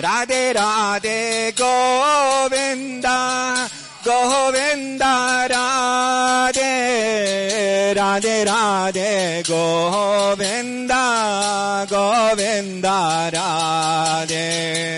Radhe 0.00 0.54
Radhe 0.54 1.52
Govinda 1.56 3.18
Govinda 4.04 5.46
Radhe 5.50 6.72
Radhe 7.96 8.44
Radhe 8.46 9.42
Govinda 9.42 11.04
Govinda 11.90 13.30
Radhe 13.32 14.97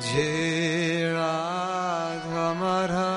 मुझे 0.00 1.12
राधा 1.12 2.44
मराभा 2.60 3.08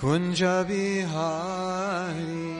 कुंज 0.00 0.42
बिहारी 0.68 2.51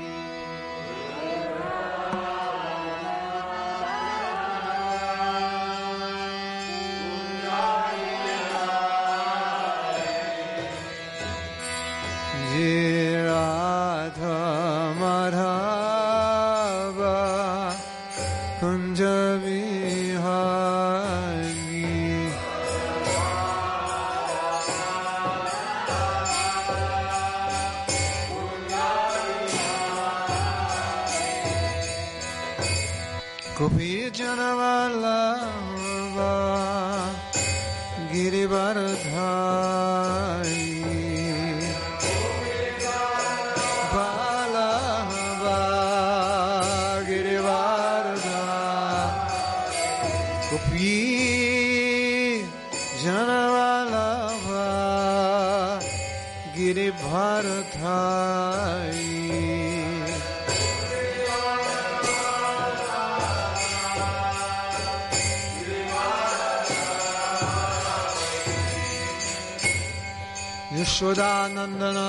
यशोदानन्दना 71.12 72.08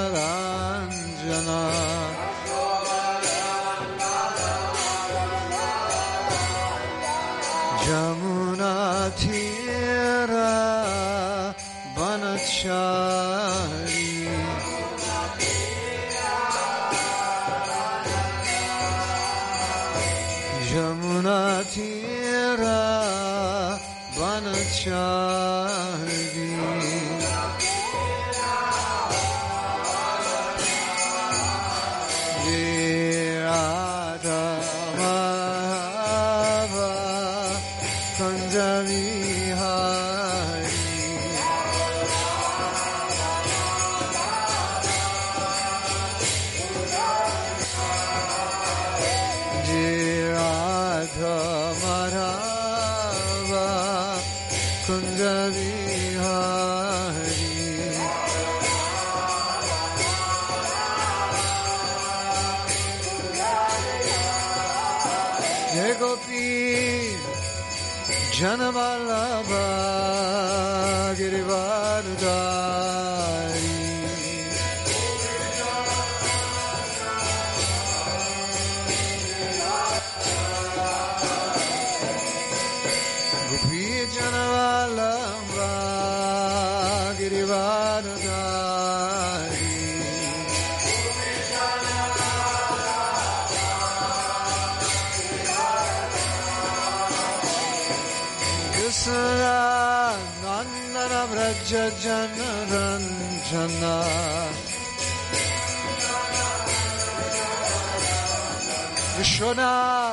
شنا 109.38 110.12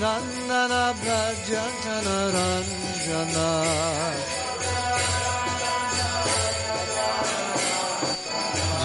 نننا 0.00 0.92
بجنا 0.92 2.30
رنجنا 2.34 3.50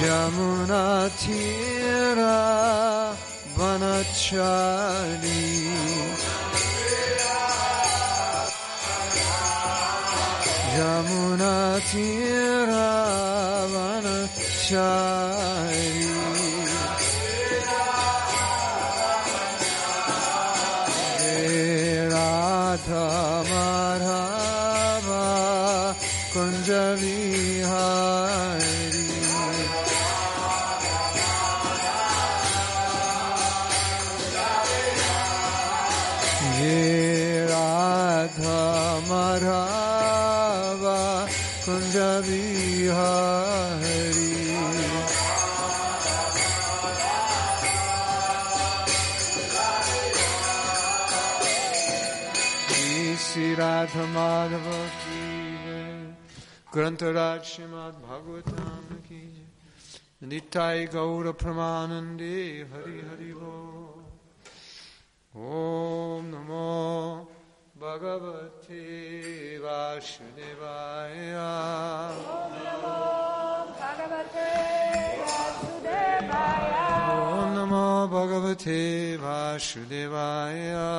جمونا 0.02 1.10
تیرا 1.10 2.44
بنا 3.58 4.04
چالی 4.04 5.70
جمونا 10.78 11.80
تیرا 11.80 12.92
بنا 13.74 14.28
چالی 14.70 15.33
Grantaraj 56.74 57.46
Srimad 57.46 57.94
Bhagavatam 58.02 58.86
ki 59.08 59.22
Nittai 60.26 60.90
Gaura 60.92 61.32
Pramanande 61.32 62.66
Hari 62.68 62.98
Hari 63.10 63.32
Bo 63.40 63.56
Om 65.36 66.32
Namo 66.32 67.28
Bhagavate 67.80 69.62
Vasudevaya. 69.62 71.52
Om 72.10 72.54
Namo 72.66 72.98
Bhagavate 73.78 74.52
Vasudevaya. 75.30 76.88
Om 77.38 77.50
Namo 77.54 77.88
Bhagavate 78.10 78.82
Vasudevaya. 79.20 80.90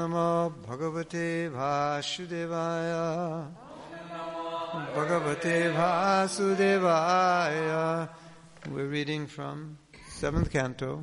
नमो 0.00 0.28
भगवते 0.66 1.26
वासुदेवाय 1.54 2.92
भगवते 4.96 5.56
वासुदेवाय 5.76 7.58
We're 8.68 8.88
reading 8.88 9.26
from 9.28 9.78
seventh 10.08 10.50
canto, 10.50 11.00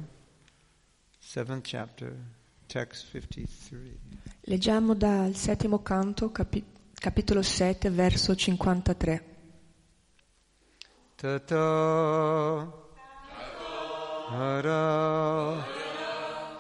seventh 1.21 1.63
chapter, 1.63 2.11
text 2.67 3.05
53. 3.05 3.97
Leggiamo 4.41 4.93
dal 4.95 5.33
settimo 5.33 5.81
canto, 5.81 6.29
capi- 6.31 6.65
capitolo 6.93 7.41
7, 7.41 7.89
verso 7.89 8.35
53. 8.35 9.21
Tato 11.15 12.91
Hara 14.29 15.63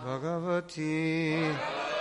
Bhagavati 0.03 1.51
Bhakti 1.51 1.96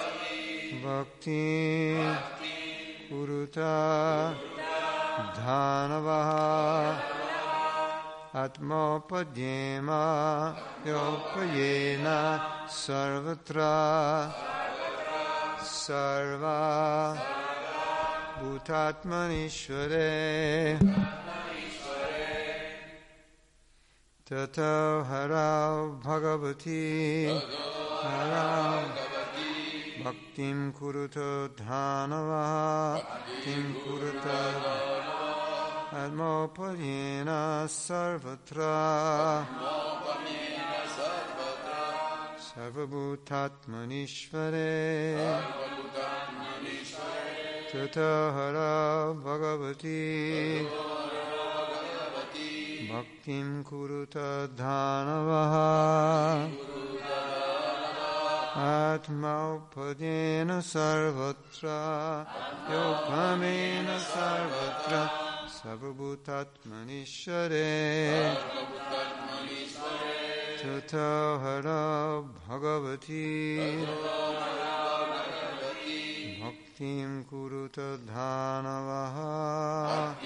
Kuruta 3.09 4.36
Dhanavaha 5.36 7.00
Atmopadyema 8.33 10.03
Yopayena 10.86 12.17
Sarvatra 12.67 14.31
Sarva 15.62 17.17
Bhutatmanishvare 18.41 20.79
Tato 24.25 25.05
Harau 25.09 25.77
Bhagavati 26.03 27.29
Harau 28.03 28.83
Bhaktim 28.91 29.16
Kuruta 30.74 31.50
Dhanava 31.56 33.01
Bhaktim 33.01 33.74
Kuruta 33.82 34.39
Admopayena 35.92 37.68
Sarvatra 37.68 39.46
Sarvabhutatmanishvare 42.38 45.18
Tato 47.72 48.12
Harau 48.36 49.06
Bhagavati 49.22 50.01
Bhaktim 52.88 53.48
Kuruta 53.63 54.30
Dhanavaha 54.56 56.76
Atmaupadena 58.57 60.57
Sarvatra 60.63 62.25
Yopamena 62.67 63.99
Sarvatra 64.01 65.03
Sarvabhutatmanishare 65.45 68.33
Tato 70.59 71.37
Hara 71.37 72.25
Bhagavati 72.49 73.85
Bhaktim 76.41 77.11
Kuruta 77.29 77.89
Dhanavaha 78.09 80.17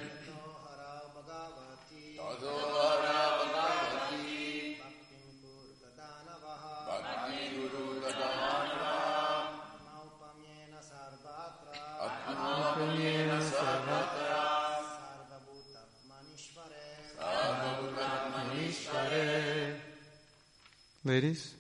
Ladies 21.05 21.60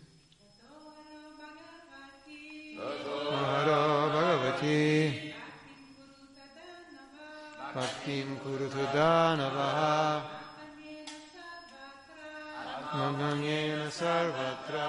Shaktim 8.10 8.40
Kurutu 8.42 8.84
Dhanavaha 8.92 10.22
Atmanyena 12.92 13.86
Sarvatra 13.86 14.88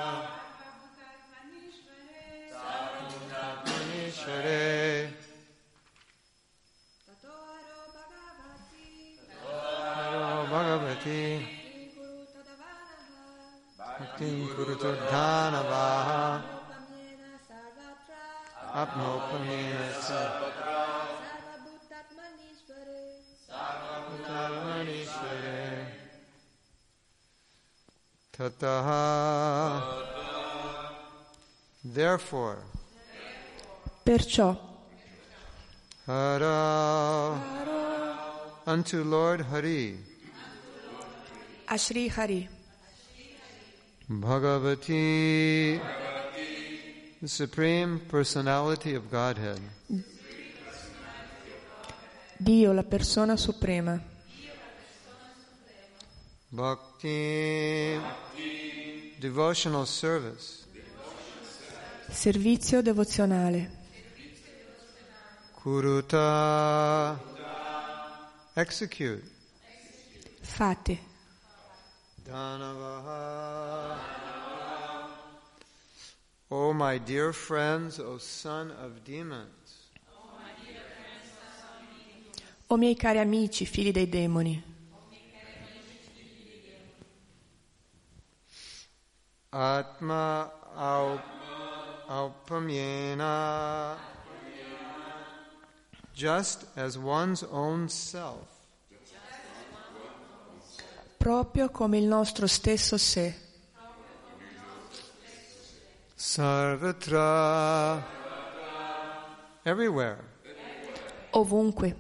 Sarvatra 4.18 5.08
Bhagavati 10.50 11.46
Bhaktim 13.78 14.36
Kurutu 14.50 14.92
Dhanavaha 15.12 16.42
Atmanyena 18.74 19.80
Sarvatra 20.08 20.51
Tataha. 28.42 29.84
Therefore, 31.84 32.58
Perciò, 34.02 34.58
Hara 36.06 37.40
unto 38.66 39.04
Lord 39.04 39.42
Hari, 39.42 39.96
Ashri 41.68 42.10
Hari, 42.10 42.50
Bhagavati, 44.10 45.80
the 47.22 47.28
Supreme 47.28 48.00
Personality 48.00 48.96
of 48.96 49.08
Godhead, 49.12 49.62
Dio 52.38 52.74
la 52.74 52.84
persona 52.84 53.38
suprema, 53.38 54.02
Bhakti, 56.54 57.98
devotional 59.20 59.86
service, 59.86 60.66
servizio 62.10 62.82
devozionale, 62.82 63.72
Kuruta, 65.54 67.18
execute, 68.54 69.24
fate, 70.42 71.00
Dhanavaha. 72.22 73.98
O 76.50 76.74
my 76.74 76.98
dear 76.98 77.32
friends, 77.32 77.98
O 77.98 78.18
son 78.18 78.72
of 78.72 79.00
demons, 79.06 79.90
o 82.68 82.76
miei 82.76 82.96
cari 82.96 83.20
amici, 83.20 83.66
figli 83.66 83.94
dei 83.94 84.10
demoni, 84.10 84.71
Atma 89.54 90.50
au- 90.78 91.20
aupamyena, 92.08 93.98
just 96.14 96.66
as 96.78 96.98
one's 96.98 97.44
own 97.52 97.90
self, 97.90 98.48
proprio 101.18 101.70
come 101.70 101.98
il 101.98 102.06
nostro 102.06 102.48
stesso 102.48 102.98
sé, 102.98 103.36
sarvatra, 106.16 108.02
everywhere, 109.64 110.24
ovunque, 111.32 111.96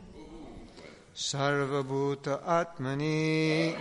sarvabhuta 1.11 2.43
atmani, 2.45 3.75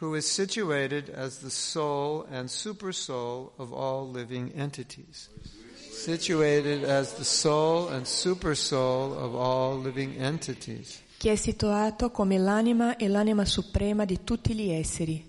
who 0.00 0.14
is 0.14 0.26
situated 0.26 1.10
as 1.10 1.40
the 1.40 1.50
soul 1.50 2.26
and 2.30 2.48
supersoul 2.48 3.52
of 3.58 3.72
all 3.72 4.08
living 4.08 4.50
entities. 4.56 5.28
Situated 5.76 6.84
as 6.84 7.12
the 7.14 7.24
soul 7.24 7.88
and 7.88 8.06
supersoul 8.06 9.14
of 9.16 9.34
all 9.34 9.78
living 9.78 10.16
entities. 10.16 11.02
che 11.18 11.32
è 11.32 11.36
situato 11.36 12.10
come 12.10 12.38
l'anima 12.38 12.96
e 12.96 13.06
l'anima 13.06 13.44
suprema 13.44 14.06
di 14.06 14.24
tutti 14.24 14.54
gli 14.54 14.70
esseri. 14.70 15.28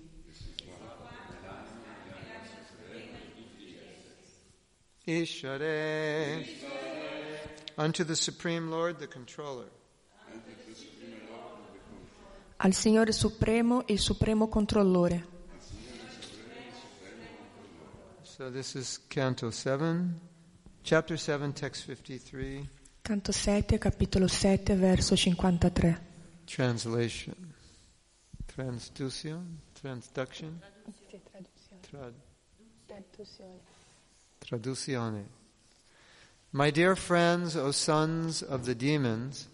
Ishare. 5.04 6.46
Unto 7.74 8.04
the 8.04 8.14
Supreme 8.14 8.70
Lord, 8.70 8.96
the 8.96 9.08
controller. 9.08 9.68
Al 12.64 12.74
Signore 12.74 13.10
Supremo, 13.10 13.82
il 13.88 13.98
Supremo 13.98 14.46
Controllore. 14.46 15.26
So 18.22 18.50
this 18.52 18.74
is 18.74 19.00
Canto 19.08 19.50
7, 19.50 20.20
chapter 20.82 21.18
7, 21.18 21.52
text 21.54 21.82
53, 21.82 22.68
Canto 23.02 23.32
7, 23.32 23.78
capitolo 23.78 24.28
7, 24.28 24.76
verso 24.76 25.16
53. 25.16 26.00
translation. 26.44 27.52
Transduction? 28.46 29.58
Transduction? 29.72 30.60
Trad- 31.80 32.14
Traduzione. 34.38 35.26
My 36.50 36.70
dear 36.70 36.94
friends, 36.94 37.56
O 37.56 37.72
sons 37.72 38.40
of 38.40 38.66
the 38.66 38.76
demons, 38.76 39.48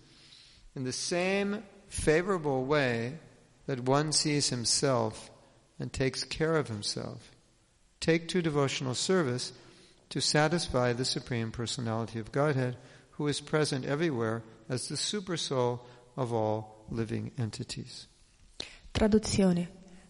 in 0.75 0.85
the 0.85 0.93
same 0.93 1.63
favorable 1.89 2.65
way 2.65 3.19
that 3.67 3.81
one 3.81 4.13
sees 4.13 4.49
himself 4.49 5.31
and 5.79 5.93
takes 5.93 6.25
care 6.25 6.57
of 6.57 6.69
himself, 6.69 7.31
take 8.01 8.29
to 8.29 8.43
devotional 8.43 8.95
service 8.95 9.53
to 10.11 10.21
satisfy 10.21 10.93
the 10.93 11.05
Supreme 11.05 11.51
Personality 11.51 12.19
of 12.19 12.33
Godhead, 12.33 12.77
who 13.13 13.27
is 13.27 13.41
present 13.41 13.85
everywhere 13.85 14.43
as 14.69 14.89
the 14.89 14.95
supersoul 14.95 15.81
of 16.17 16.33
all 16.33 16.87
living 16.91 17.31
entities. 17.39 18.07
Traduzione. 18.95 19.69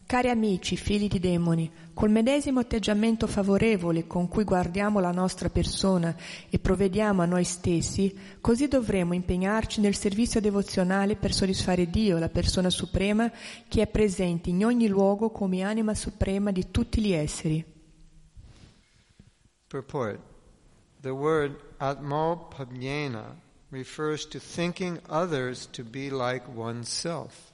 Cari 0.09 0.31
amici, 0.31 0.79
figli 0.79 1.07
di 1.07 1.19
demoni, 1.19 1.71
col 1.93 2.09
medesimo 2.09 2.61
atteggiamento 2.61 3.27
favorevole 3.27 4.07
con 4.07 4.27
cui 4.27 4.43
guardiamo 4.43 5.01
la 5.01 5.11
nostra 5.11 5.51
persona 5.51 6.17
e 6.49 6.59
provvediamo 6.59 7.21
a 7.21 7.27
noi 7.27 7.45
stessi, 7.45 8.19
così 8.41 8.69
dovremo 8.69 9.13
impegnarci 9.13 9.83
nel 9.83 9.95
servizio 9.95 10.41
devozionale 10.41 11.17
per 11.17 11.35
soddisfare 11.35 11.91
Dio, 11.91 12.17
la 12.17 12.31
persona 12.31 12.71
suprema, 12.71 13.31
che 13.69 13.83
è 13.83 13.87
presente 13.87 14.49
in 14.49 14.65
ogni 14.65 14.89
luogo 14.89 15.29
come 15.29 15.61
anima 15.61 15.95
suprema 15.95 16.53
di 16.53 16.71
tutti 16.71 17.03
gli 17.03 17.13
esseri. 17.13 17.63
Purport. 19.67 20.21
The 21.03 21.11
word 21.11 21.55
atmopamyena 21.77 23.37
refers 23.69 24.27
to 24.29 24.39
thinking 24.39 24.99
others 25.11 25.69
to 25.73 25.85
be 25.85 26.09
like 26.09 26.47
oneself. 26.55 27.48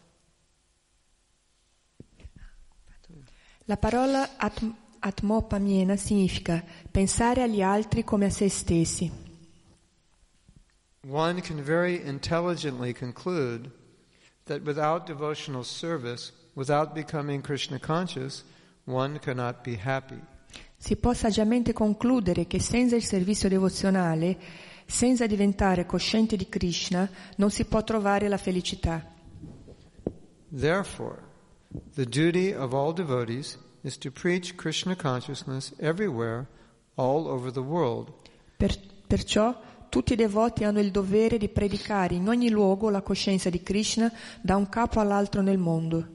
La 3.66 3.76
parola 3.76 4.36
atm- 4.36 4.74
atmopamiena 4.98 5.96
significa 5.96 6.62
pensare 6.90 7.42
agli 7.42 7.62
altri 7.62 8.04
come 8.04 8.26
a 8.26 8.30
se 8.30 8.48
stessi. 8.48 9.10
One 11.06 11.40
can 11.40 11.62
very 11.62 12.00
intelligently 12.06 12.92
conclude 12.92 13.70
that 14.44 14.60
without 14.64 15.06
devotional 15.06 15.64
service, 15.64 16.32
without 16.54 16.92
becoming 16.92 17.42
Krishna 17.42 17.78
conscious, 17.78 18.44
one 18.84 19.18
cannot 19.18 19.62
be 19.62 19.78
happy. 19.82 20.20
Si 20.76 20.96
può 20.96 21.14
saggiamente 21.14 21.72
concludere 21.72 22.46
che 22.46 22.60
senza 22.60 22.96
il 22.96 23.04
servizio 23.04 23.48
devozionale, 23.48 24.36
senza 24.84 25.26
diventare 25.26 25.86
coscienti 25.86 26.36
di 26.36 26.48
Krishna, 26.48 27.08
non 27.36 27.50
si 27.50 27.64
può 27.64 27.82
trovare 27.82 28.28
la 28.28 28.36
felicità. 28.36 29.02
Therefore, 30.48 31.23
the 31.94 32.04
duty 32.04 32.52
of 32.52 32.72
all 32.72 32.92
devotees 32.92 33.58
is 33.82 33.98
to 33.98 34.10
preach 34.10 34.54
Krishna 34.56 34.96
consciousness 34.96 35.72
everywhere, 35.78 36.46
all 36.96 37.26
over 37.26 37.50
the 37.50 37.60
world, 37.60 38.12
Per- 38.56 38.78
perciò 39.06 39.60
tutti 39.88 40.14
i 40.14 40.16
devoti 40.16 40.64
hanno 40.64 40.80
il 40.80 40.90
dovere 40.90 41.38
di 41.38 41.48
predicare 41.48 42.14
in 42.14 42.28
ogni 42.28 42.50
luogo 42.50 42.90
la 42.90 43.02
coscienza 43.02 43.50
di 43.50 43.62
Krishna 43.62 44.10
da 44.40 44.56
un 44.56 44.68
capo 44.68 45.00
all'altro 45.00 45.40
nel 45.40 45.58
mondo, 45.58 46.06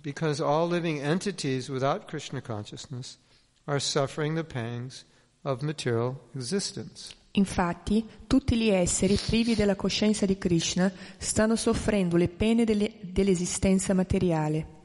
because 0.00 0.42
all 0.42 0.68
living 0.70 1.00
entities 1.00 1.68
without 1.68 2.06
Krishna 2.06 2.40
consciousness 2.40 3.18
are 3.64 3.78
suffering 3.78 4.34
the 4.34 4.44
pangs 4.44 5.04
of 5.42 5.62
material 5.62 6.18
existence. 6.34 7.14
Infatti, 7.32 8.04
tutti 8.26 8.56
gli 8.56 8.68
esseri 8.68 9.16
privi 9.16 9.54
della 9.54 9.76
coscienza 9.76 10.26
di 10.26 10.38
Krishna 10.38 10.90
stanno 11.18 11.54
soffrendo 11.54 12.16
le 12.16 12.28
pene 12.28 12.64
delle- 12.64 12.94
dell'esistenza 13.02 13.94
materiale. 13.94 14.76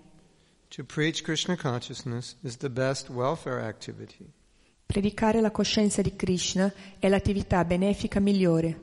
To 0.75 0.83
preach 0.83 1.23
Krishna 1.23 1.55
consciousness 1.55 2.35
is 2.41 2.57
the 2.57 2.69
best 2.69 3.07
welfare 3.07 3.61
activity. 3.61 4.25
Predicare 4.87 5.39
la 5.39 5.51
coscienza 5.51 6.01
di 6.01 6.15
Krishna 6.15 6.73
è 6.97 7.09
l'attività 7.09 7.63
benefica 7.63 8.19
migliore. 8.19 8.79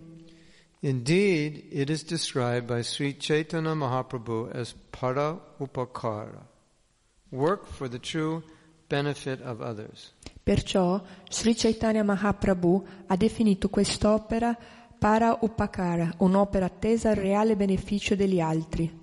Indeed, 0.82 1.64
it 1.72 1.90
is 1.90 2.04
described 2.04 2.66
by 2.72 2.84
Sri 2.84 3.16
Chaitanya 3.16 3.74
Mahaprabhu 3.74 4.50
as 4.52 4.72
para 4.90 5.36
upakara, 5.58 6.46
work 7.30 7.66
for 7.66 7.88
the 7.88 7.98
true 7.98 8.40
benefit 8.86 9.40
of 9.40 9.60
others. 9.60 10.12
Perciò 10.44 11.02
Sri 11.28 11.56
Chaitanya 11.56 12.04
Mahaprabhu 12.04 12.86
ha 13.06 13.16
definito 13.16 13.68
quest'opera 13.68 14.56
para 14.96 15.38
upakara, 15.40 16.14
un'opera 16.18 16.66
attesa 16.66 17.10
al 17.10 17.16
reale 17.16 17.56
beneficio 17.56 18.14
degli 18.14 18.38
altri. 18.38 18.99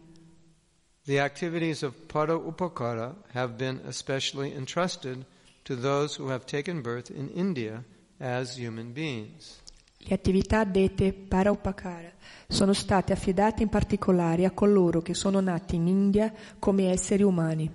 The 1.07 1.21
activities 1.21 1.83
of 1.83 1.93
para 2.09 2.35
upakara 2.37 3.15
have 3.33 3.57
been 3.57 3.79
especially 3.87 4.53
entrusted 4.53 5.25
to 5.63 5.77
those 5.77 6.15
who 6.15 6.27
have 6.27 6.45
taken 6.45 6.81
birth 6.81 7.09
in 7.11 7.29
India 7.29 7.85
as 8.19 8.57
human 8.57 8.91
beings. 8.91 9.61
Le 9.99 10.13
attività 10.13 10.65
dette 10.65 11.13
para 11.13 11.49
upakara 11.49 12.11
sono 12.49 12.73
state 12.73 13.13
affidate 13.13 13.63
in 13.63 13.69
particolare 13.69 14.43
a 14.43 14.51
coloro 14.51 15.01
che 15.01 15.13
sono 15.13 15.39
nati 15.39 15.75
in 15.75 15.87
India 15.87 16.33
come 16.59 16.91
esseri 16.91 17.23
umani. 17.23 17.71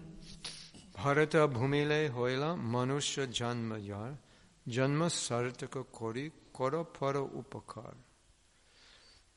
Bharata 0.94 1.48
bhumile 1.48 2.08
hoila 2.08 2.54
manusya 2.54 3.26
janma 3.28 3.78
yar 3.78 4.14
janma 4.62 5.08
sartaka 5.08 5.82
kori 5.90 6.30
kora 6.50 6.84
para 6.84 7.22
upakar. 7.22 7.94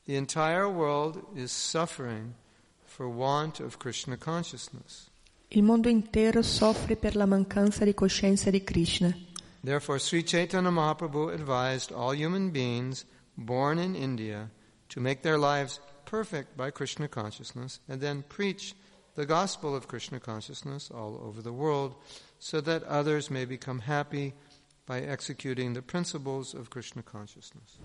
The 0.04 0.16
entire 0.16 0.68
world 0.68 1.24
is 1.34 1.50
suffering 1.50 2.34
for 2.96 3.10
want 3.10 3.60
of 3.60 3.78
Krishna 3.78 4.16
consciousness. 4.16 5.10
Il 5.48 5.62
mondo 5.62 5.90
intero 5.90 6.40
soffre 6.40 6.96
per 6.96 7.14
la 7.14 7.26
mancanza 7.26 7.84
di 7.84 7.92
coscienza 7.92 8.50
di 8.50 8.64
Krishna. 8.64 9.14
Therefore, 9.62 9.98
Sri 9.98 10.24
Chaitanya 10.24 10.70
Mahaprabhu 10.70 11.30
advised 11.30 11.92
all 11.92 12.14
human 12.14 12.50
beings 12.50 13.04
born 13.34 13.78
in 13.78 13.94
India 13.94 14.48
to 14.88 15.00
make 15.00 15.20
their 15.20 15.36
lives 15.36 15.78
perfect 16.06 16.56
by 16.56 16.70
Krishna 16.70 17.06
consciousness 17.06 17.80
and 17.86 18.00
then 18.00 18.24
preach 18.28 18.74
the 19.14 19.26
gospel 19.26 19.74
of 19.74 19.88
Krishna 19.88 20.18
consciousness 20.18 20.90
all 20.90 21.20
over 21.22 21.42
the 21.42 21.52
world 21.52 21.96
so 22.38 22.62
that 22.62 22.82
others 22.84 23.30
may 23.30 23.44
become 23.44 23.80
happy 23.80 24.32
by 24.86 25.02
executing 25.02 25.74
the 25.74 25.82
principles 25.82 26.54
of 26.54 26.70
Krishna 26.70 27.02
consciousness. 27.02 27.78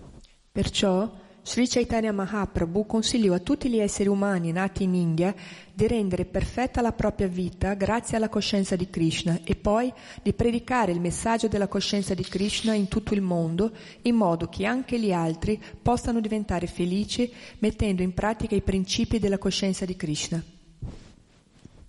Perciò 0.52 1.10
Sri 1.44 1.66
Chaitanya 1.66 2.12
Mahaprabhu 2.12 2.86
consigliò 2.86 3.34
a 3.34 3.40
tutti 3.40 3.68
gli 3.68 3.78
esseri 3.78 4.08
umani 4.08 4.52
nati 4.52 4.84
in 4.84 4.94
India 4.94 5.34
di 5.74 5.88
rendere 5.88 6.24
perfetta 6.24 6.80
la 6.80 6.92
propria 6.92 7.26
vita 7.26 7.74
grazie 7.74 8.16
alla 8.16 8.28
coscienza 8.28 8.76
di 8.76 8.88
Krishna 8.88 9.40
e 9.42 9.56
poi 9.56 9.92
di 10.22 10.32
predicare 10.34 10.92
il 10.92 11.00
messaggio 11.00 11.48
della 11.48 11.66
coscienza 11.66 12.14
di 12.14 12.22
Krishna 12.22 12.74
in 12.74 12.86
tutto 12.86 13.12
il 13.12 13.22
mondo 13.22 13.72
in 14.02 14.14
modo 14.14 14.48
che 14.48 14.66
anche 14.66 15.00
gli 15.00 15.12
altri 15.12 15.60
possano 15.82 16.20
diventare 16.20 16.68
felici 16.68 17.30
mettendo 17.58 18.02
in 18.02 18.14
pratica 18.14 18.54
i 18.54 18.62
principi 18.62 19.18
della 19.18 19.38
coscienza 19.38 19.84
di 19.84 19.96
Krishna. 19.96 20.42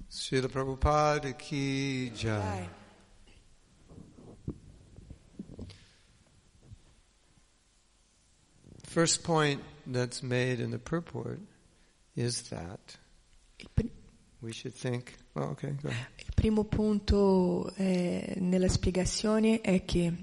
Srila 0.07 0.47
Prabhupada 0.47 1.31
ki 1.35 2.11
jai. 2.15 2.82
First 8.93 9.23
point 9.23 9.59
that's 9.87 10.21
made 10.21 10.59
in 10.59 10.69
the 10.69 10.77
purport 10.77 11.39
is 12.15 12.43
that 12.49 12.95
we 14.39 14.51
should 14.53 14.75
think. 14.75 15.15
Oh, 15.35 15.49
okay, 15.53 15.71
go 15.81 15.89
ahead. 15.89 16.05
il 16.19 16.33
primo 16.35 16.63
punto 16.65 17.73
eh, 17.77 18.35
nella 18.37 18.67
spiegazione 18.67 19.61
è 19.61 19.83
che 19.83 20.13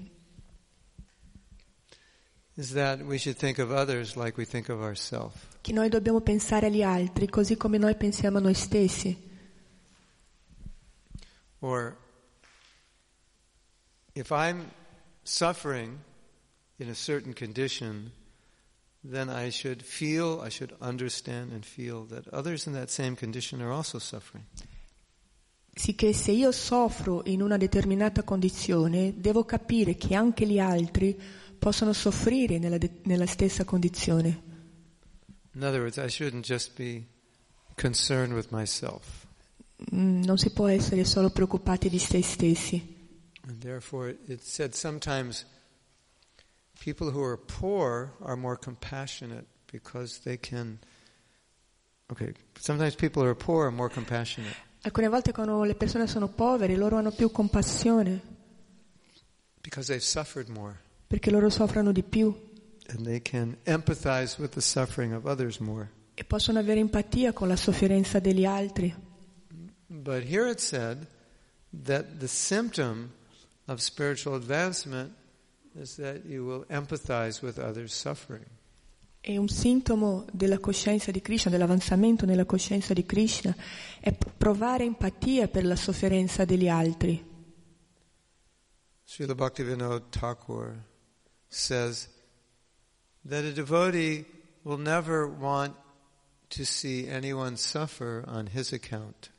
Is 2.55 2.71
that 2.73 3.01
we 3.01 3.17
should 3.17 3.37
think 3.37 3.57
of 3.59 3.71
others 3.71 4.15
like 4.15 4.37
we 4.37 4.45
think 4.45 4.69
of 4.69 4.79
ourselves. 4.79 5.35
che 5.61 5.73
noi 5.73 5.89
dobbiamo 5.89 6.21
pensare 6.21 6.67
agli 6.67 6.81
altri 6.83 7.27
così 7.27 7.57
come 7.57 7.77
noi 7.77 7.95
pensiamo 7.97 8.37
a 8.37 8.41
noi 8.41 8.53
stessi. 8.53 9.29
Or 11.59 11.97
if 14.13 14.29
I'm 14.31 14.71
suffering 15.23 15.97
in 16.77 16.89
a 16.89 16.95
certain 16.95 17.33
condition, 17.33 18.11
then 19.03 19.29
I 19.29 19.49
should 19.51 19.81
feel, 19.81 20.41
I 20.45 20.49
should 20.49 20.75
understand 20.79 21.51
and 21.51 21.63
feel 21.65 22.05
that 22.07 22.27
others 22.31 22.65
in 22.65 22.73
that 22.73 22.89
same 22.89 23.15
condition 23.15 23.61
are 23.61 23.71
also 23.71 23.99
suffering. 23.99 24.45
Sicché 25.73 26.13
se 26.13 26.31
io 26.31 26.51
soffro 26.51 27.21
in 27.25 27.41
una 27.41 27.57
determinata 27.57 28.23
condizione, 28.23 29.13
devo 29.17 29.45
capire 29.45 29.95
che 29.95 30.15
anche 30.15 30.45
gli 30.45 30.59
altri 30.59 31.17
possono 31.57 31.93
soffrire 31.93 32.59
nella, 32.59 32.77
de- 32.77 32.99
nella 33.03 33.25
stessa 33.25 33.63
condizione. 33.63 34.49
In 35.53 35.63
other 35.63 35.79
words, 35.79 35.97
I 35.97 36.09
shouldn't 36.09 36.45
just 36.45 36.75
be 36.75 37.05
concerned 37.75 38.33
with 38.33 38.49
myself. 38.51 39.25
Mm, 39.93 40.23
Non 40.23 40.37
si 40.37 40.51
può 40.51 40.67
essere 40.67 41.05
solo 41.05 41.29
preoccupati 41.29 41.89
di 41.89 41.99
se 41.99 42.21
stessi. 42.21 42.99
And 43.47 43.57
therefore, 43.61 44.17
it's 44.27 44.47
said 44.51 44.73
sometimes 44.73 45.45
people 46.81 47.11
who 47.11 47.21
are 47.21 47.37
poor 47.37 48.11
are 48.21 48.35
more 48.35 48.57
compassionate 48.57 49.45
because 49.71 50.19
they 50.23 50.37
can. 50.37 50.79
Okay, 52.11 52.33
sometimes 52.59 52.95
people 52.95 53.23
who 53.23 53.29
are 53.29 53.35
poor 53.35 53.67
are 53.67 53.71
more 53.71 53.89
compassionate 53.89 54.55
Alcune 54.83 55.09
volte 55.09 55.31
quando 55.31 55.63
le 55.63 55.75
persone 55.75 56.07
sono 56.07 56.27
povere, 56.27 56.75
loro 56.75 56.97
hanno 56.97 57.11
più 57.11 57.29
compassione 57.29 58.19
because 59.61 59.87
they've 59.87 60.03
suffered 60.03 60.49
more 60.49 60.75
perché 61.07 61.29
loro 61.29 61.49
soffrono 61.51 61.91
di 61.91 62.01
più 62.01 62.35
and 62.87 63.05
they 63.05 63.21
can 63.21 63.55
empathize 63.65 64.39
with 64.39 64.53
the 64.53 64.61
suffering 64.61 65.13
of 65.13 65.25
others 65.25 65.59
more. 65.59 65.87
e 66.15 66.23
possono 66.23 66.57
avere 66.57 66.79
empatia 66.79 67.31
con 67.31 67.47
la 67.47 67.55
sofferenza 67.55 68.19
degli 68.19 68.43
altri. 68.43 68.93
But 69.85 70.23
here 70.23 70.49
it 70.49 70.59
said 70.59 71.05
that 71.83 72.17
the 72.17 72.27
symptom 72.27 73.11
of 73.67 73.81
spiritual 73.81 74.35
advancement 74.35 75.13
E 79.23 79.37
un 79.37 79.47
sintomo 79.47 80.25
della 80.31 80.59
coscienza 80.59 81.11
di 81.11 81.21
Krishna, 81.21 81.49
dell'avanzamento 81.49 82.25
nella 82.25 82.45
coscienza 82.45 82.93
di 82.93 83.05
Krishna, 83.05 83.55
è 83.99 84.11
provare 84.13 84.83
empatia 84.83 85.47
per 85.47 85.63
la 85.63 85.75
sofferenza 85.77 86.43
degli 86.43 86.67
altri. 86.67 87.29
Srila 89.03 89.35
Bhaktivinoda 89.35 90.01
Thakur 90.09 90.83
says 91.47 92.09
that 93.27 93.43
a 93.43 93.51
devotee 93.51 94.25
will 94.63 94.79
never 94.79 95.25
want 95.27 95.73
to 96.49 96.65
see 96.65 97.07
anyone 97.07 97.55
suffer 97.55 98.23
on 98.27 98.49
his 98.53 98.73
account. 98.73 99.31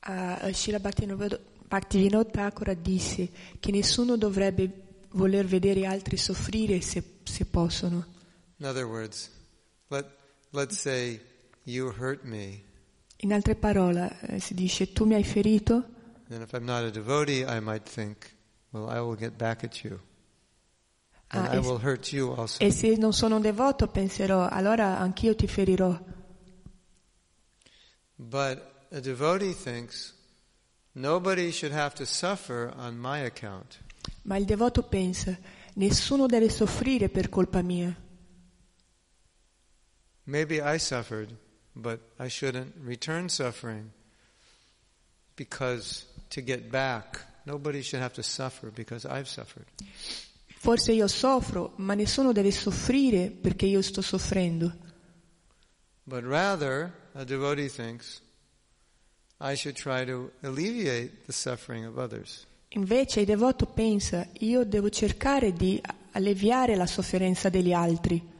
Srila 0.00 0.78
Bhaktivinoda 0.78 2.30
Thakura 2.30 2.74
disse 2.74 3.30
che 3.58 3.70
nessuno 3.70 4.16
dovrebbe 4.16 4.84
voler 5.16 5.44
vedere 5.46 5.86
altri 5.86 6.16
soffrire 6.16 6.80
se, 6.80 7.02
se 7.24 7.44
possono. 7.46 8.06
In 8.58 8.66
other 8.66 8.84
words, 8.86 9.30
let, 9.88 10.06
let's 10.50 10.78
say 10.78 11.20
you 11.64 11.92
hurt 11.98 12.22
me, 12.24 12.62
In 13.20 13.32
altre 13.32 13.54
parole, 13.54 14.16
eh, 14.28 14.38
si 14.40 14.52
dice 14.54 14.92
tu 14.92 15.04
mi 15.06 15.14
hai 15.14 15.24
ferito, 15.24 15.84
and 16.28 16.42
if 16.42 16.52
I'm 16.52 16.64
not 16.64 16.84
a 16.84 16.90
devotee, 16.90 17.44
I 17.46 17.60
might 17.60 17.88
think, 17.88 18.30
well, 18.70 18.88
I 18.90 19.00
will 19.00 19.16
get 19.16 19.32
back 19.36 19.64
at 19.64 19.82
you. 19.82 19.98
And 21.28 21.46
Ah, 21.46 21.52
I 21.54 21.58
es- 21.58 21.64
will 21.66 21.78
hurt 21.82 22.12
you 22.12 22.32
also. 22.36 22.62
e 22.62 22.70
se 22.70 22.94
non 22.96 23.12
sono 23.12 23.36
un 23.36 23.42
devoto 23.42 23.88
penserò 23.88 24.46
allora 24.48 24.98
anch'io 24.98 25.34
ti 25.34 25.46
ferirò. 25.46 25.98
But 28.18 28.86
a 28.92 29.00
devotee 29.00 29.52
thinks, 29.54 30.12
nobody 30.94 31.50
should 31.52 31.72
have 31.74 31.94
to 31.96 32.04
suffer 32.04 32.72
on 32.76 32.96
my 32.98 33.20
account. 33.24 33.78
Ma 34.22 34.36
il 34.36 34.44
devoto 34.44 34.82
pensa 34.82 35.36
nessuno 35.74 36.26
deve 36.26 36.48
soffrire 36.48 37.08
per 37.08 37.28
colpa 37.28 37.62
mia. 37.62 37.94
Maybe 40.24 40.60
I 40.60 40.78
suffered, 40.78 41.36
but 41.72 42.00
I 42.18 42.28
shouldn't 42.28 42.74
return 42.82 43.28
suffering 43.28 43.90
because 45.36 46.06
to 46.30 46.40
get 46.40 46.68
back, 46.70 47.24
nobody 47.44 47.82
should 47.82 48.00
have 48.00 48.14
to 48.14 48.22
suffer 48.22 48.70
because 48.70 49.06
I've 49.06 49.28
suffered. 49.28 49.66
Forse 50.58 50.92
io 50.92 51.06
soffro, 51.06 51.74
ma 51.76 51.94
nessuno 51.94 52.32
deve 52.32 52.50
soffrire 52.50 53.30
perché 53.30 53.66
io 53.66 53.82
sto 53.82 54.02
soffrendo. 54.02 54.84
But 56.04 56.24
rather, 56.24 56.92
a 57.14 57.24
devotee 57.24 57.68
thinks, 57.68 58.20
I 59.38 59.54
should 59.54 59.76
try 59.76 60.04
to 60.04 60.32
alleviate 60.42 61.26
the 61.26 61.32
suffering 61.32 61.84
of 61.84 61.98
others. 61.98 62.46
Invece 62.76 63.20
il 63.20 63.26
devoto 63.26 63.64
pensa 63.64 64.28
io 64.40 64.64
devo 64.64 64.90
cercare 64.90 65.52
di 65.52 65.80
alleviare 66.12 66.76
la 66.76 66.86
sofferenza 66.86 67.48
degli 67.48 67.72
altri. 67.72 68.34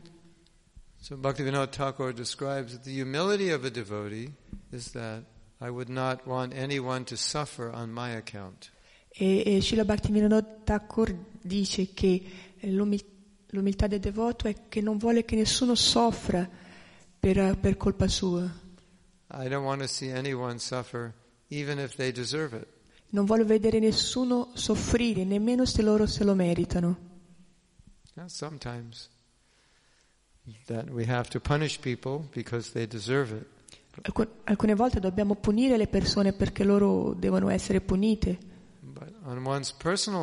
So 1.00 1.16
Bhaktivinoda 1.16 1.66
Thakur 1.66 2.12
describes 2.12 2.72
that 2.72 2.82
the 2.82 2.90
humility 2.90 3.50
of 3.50 3.64
a 3.64 3.70
devotee 3.70 4.30
is 4.70 4.90
that 4.90 5.22
I 5.60 5.68
would 5.68 5.88
not 5.88 6.26
want 6.26 6.52
anyone 6.52 7.04
to 7.04 7.16
suffer 7.16 7.70
on 7.72 7.90
my 7.90 8.14
account. 8.14 8.70
E, 9.08 9.42
e 9.46 9.62
Srila 9.62 9.86
Bhaktivinoda 9.86 10.42
Thakur 10.42 11.16
dice 11.40 11.94
che 11.94 12.22
eh, 12.58 12.70
l'umil- 12.70 13.04
l'umiltà 13.50 13.86
del 13.86 14.00
devoto 14.00 14.48
è 14.48 14.68
che 14.68 14.82
non 14.82 14.98
vuole 14.98 15.24
che 15.24 15.34
nessuno 15.34 15.74
soffra 15.74 16.46
per, 17.18 17.56
per 17.58 17.78
colpa 17.78 18.06
sua. 18.06 18.52
Suffer 20.58 21.14
Non 23.16 23.24
vuole 23.24 23.44
vedere 23.44 23.78
nessuno 23.78 24.50
soffrire, 24.52 25.24
nemmeno 25.24 25.64
se 25.64 25.80
loro 25.80 26.04
se 26.04 26.22
lo 26.22 26.34
meritano. 26.34 26.98
Now, 28.12 28.26
sometimes 28.28 29.08
that 30.66 30.90
we 30.90 31.06
have 31.06 31.30
to 31.30 31.40
punish 31.40 31.80
people 31.80 32.28
because 32.34 32.72
they 32.72 32.86
deserve 32.86 33.34
it. 33.34 33.46
Alcu- 34.02 34.28
alcune 34.44 34.74
volte 34.74 35.00
dobbiamo 35.00 35.34
punire 35.34 35.78
le 35.78 35.86
persone 35.86 36.34
perché 36.34 36.62
loro 36.62 37.14
devono 37.14 37.48
essere 37.48 37.80
punite, 37.80 38.38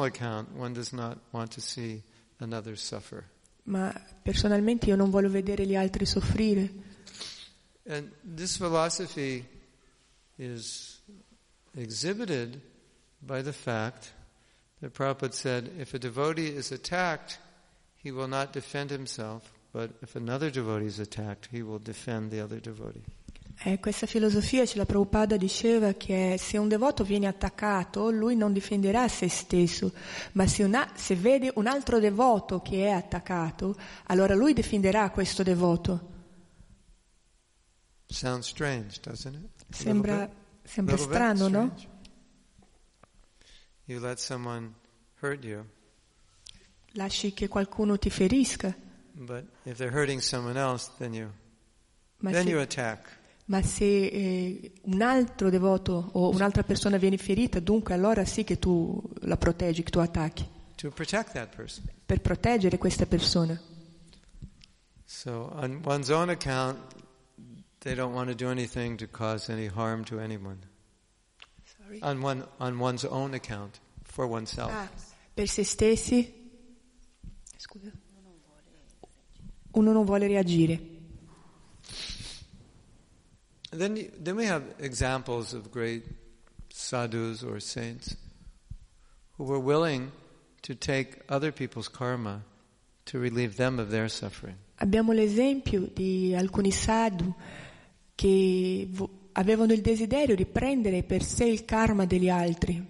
account, 0.03 0.49
ma 3.63 4.05
personalmente 4.21 4.85
io 4.85 4.95
non 4.95 5.09
voglio 5.09 5.31
vedere 5.31 5.65
gli 5.65 5.75
altri 5.75 6.05
soffrire. 6.05 6.71
And 7.87 8.11
this 8.35 8.55
philosophy 8.55 9.43
is 10.35 11.01
exhibited 11.73 12.71
by 13.25 13.41
the 13.41 13.53
fact 13.53 14.13
that 14.81 14.91
Prabhupada 14.93 15.33
said 15.33 15.69
if 15.79 15.93
a 15.93 15.97
devotee 15.97 16.47
is 16.55 16.71
attacked, 16.71 17.39
he 17.95 18.11
will 18.11 18.27
not 18.27 18.51
defend 18.51 18.89
himself, 18.91 19.51
but 19.71 19.91
if 20.01 20.15
another 20.15 20.49
devotee 20.51 20.85
is 20.87 20.99
attacked, 20.99 21.47
he 21.51 21.61
will 21.61 21.79
defend 21.79 22.31
the 22.31 22.41
other 22.41 22.59
devotee. 22.59 23.01
Eh, 23.65 23.79
questa 23.79 24.07
filosofia, 24.07 24.65
ce 24.65 24.77
la 24.77 24.85
Prabhupada 24.85 25.37
diceva 25.37 25.93
che 25.93 26.37
se 26.39 26.57
un 26.57 26.67
devoto 26.67 27.03
viene 27.03 27.27
attaccato, 27.27 28.09
lui 28.09 28.35
non 28.35 28.51
difenderà 28.51 29.07
se 29.07 29.29
stesso, 29.29 29.93
ma 30.33 30.47
se, 30.47 30.63
una- 30.63 30.89
se 30.95 31.15
vede 31.15 31.51
un 31.55 31.67
altro 31.67 31.99
devoto 31.99 32.61
che 32.61 32.87
è 32.87 32.89
attaccato, 32.89 33.77
allora 34.05 34.33
lui 34.33 34.53
difenderà 34.53 35.11
questo 35.11 35.43
devoto. 35.43 36.09
Sounds 38.07 38.47
strange, 38.47 38.99
doesn't 39.01 39.35
it? 39.35 39.65
Sembra, 39.69 40.29
sembra 40.63 40.97
strano, 40.97 41.47
no? 41.47 41.75
You 43.85 43.99
let 43.99 44.17
someone 44.19 44.73
hurt 45.21 45.43
you, 45.43 45.65
Lasci 46.93 47.33
che 47.33 47.47
qualcuno 47.47 47.97
ti 47.97 48.09
ferisca, 48.09 48.73
but 49.13 49.43
if 49.63 49.77
they're 49.77 49.91
hurting 49.93 50.21
someone 50.21 50.57
else, 50.59 50.89
then 50.99 51.13
you 51.13 51.29
ma 52.17 52.31
then 52.31 52.47
you 52.47 52.57
se, 52.57 52.63
attack. 52.63 53.17
ma 53.45 53.61
se, 53.61 54.05
eh, 54.07 54.71
un 54.83 55.01
altro 55.01 55.49
devoto 55.49 56.11
o 56.13 56.29
un'altra 56.29 56.63
persona 56.63 56.97
viene 56.97 57.17
ferita, 57.17 57.59
dunque 57.59 57.93
allora 57.93 58.23
sì 58.25 58.43
che 58.43 58.57
tu 58.59 59.01
la 59.21 59.35
proteggi, 59.37 59.83
che 59.83 59.89
tu 59.91 59.99
attacchi, 59.99 60.47
to 60.75 60.89
protect 60.91 61.33
that 61.33 61.53
person. 61.55 61.83
per 62.05 62.21
proteggere 62.21 62.77
questa 62.77 63.05
persona. 63.05 63.59
So, 65.05 65.51
on 65.55 65.81
one's 65.83 66.09
own 66.09 66.29
account, 66.29 66.77
they 67.79 67.95
don't 67.95 68.13
want 68.13 68.29
to 68.29 68.35
do 68.35 68.49
anything 68.49 68.97
to 68.97 69.07
cause 69.07 69.51
any 69.51 69.67
harm 69.67 70.03
to 70.05 70.19
anyone. 70.19 70.57
On 72.01 72.21
one, 72.21 72.45
on 72.59 72.79
one's 72.79 73.05
own 73.05 73.33
account, 73.33 73.79
for 74.03 74.25
oneself. 74.27 74.71
Ah, 74.71 74.89
per 75.33 75.47
se 75.47 75.63
stessi 75.63 76.33
Scusa. 77.57 77.91
uno 79.71 79.91
non 79.91 80.05
vuole 80.05 80.27
reagire. 80.27 80.79
Then, 83.71 83.95
you- 83.97 84.11
then 84.21 84.35
we 84.35 84.45
have 84.45 84.63
examples 84.79 85.53
of 85.53 85.71
great 85.71 86.03
sadhus 86.69 87.43
or 87.43 87.59
saints 87.59 88.15
who 89.37 89.45
were 89.45 89.59
willing 89.59 90.11
to 90.61 90.75
take 90.75 91.21
other 91.27 91.51
people's 91.51 91.87
karma 91.87 92.43
to 93.05 93.17
relieve 93.19 93.55
them 93.57 93.79
of 93.79 93.89
their 93.89 94.07
suffering. 94.09 94.55
Abbiamo 94.79 95.11
l'esempio 95.13 95.89
di 95.93 96.33
alcuni 96.35 96.71
sadhu 96.71 97.33
che 98.15 98.87
vo- 98.91 99.09
avevano 99.33 99.73
il 99.73 99.81
desiderio 99.81 100.35
di 100.35 100.45
prendere 100.45 101.03
per 101.03 101.23
sé 101.23 101.45
il 101.45 101.65
karma 101.65 102.05
degli 102.05 102.29
altri. 102.29 102.85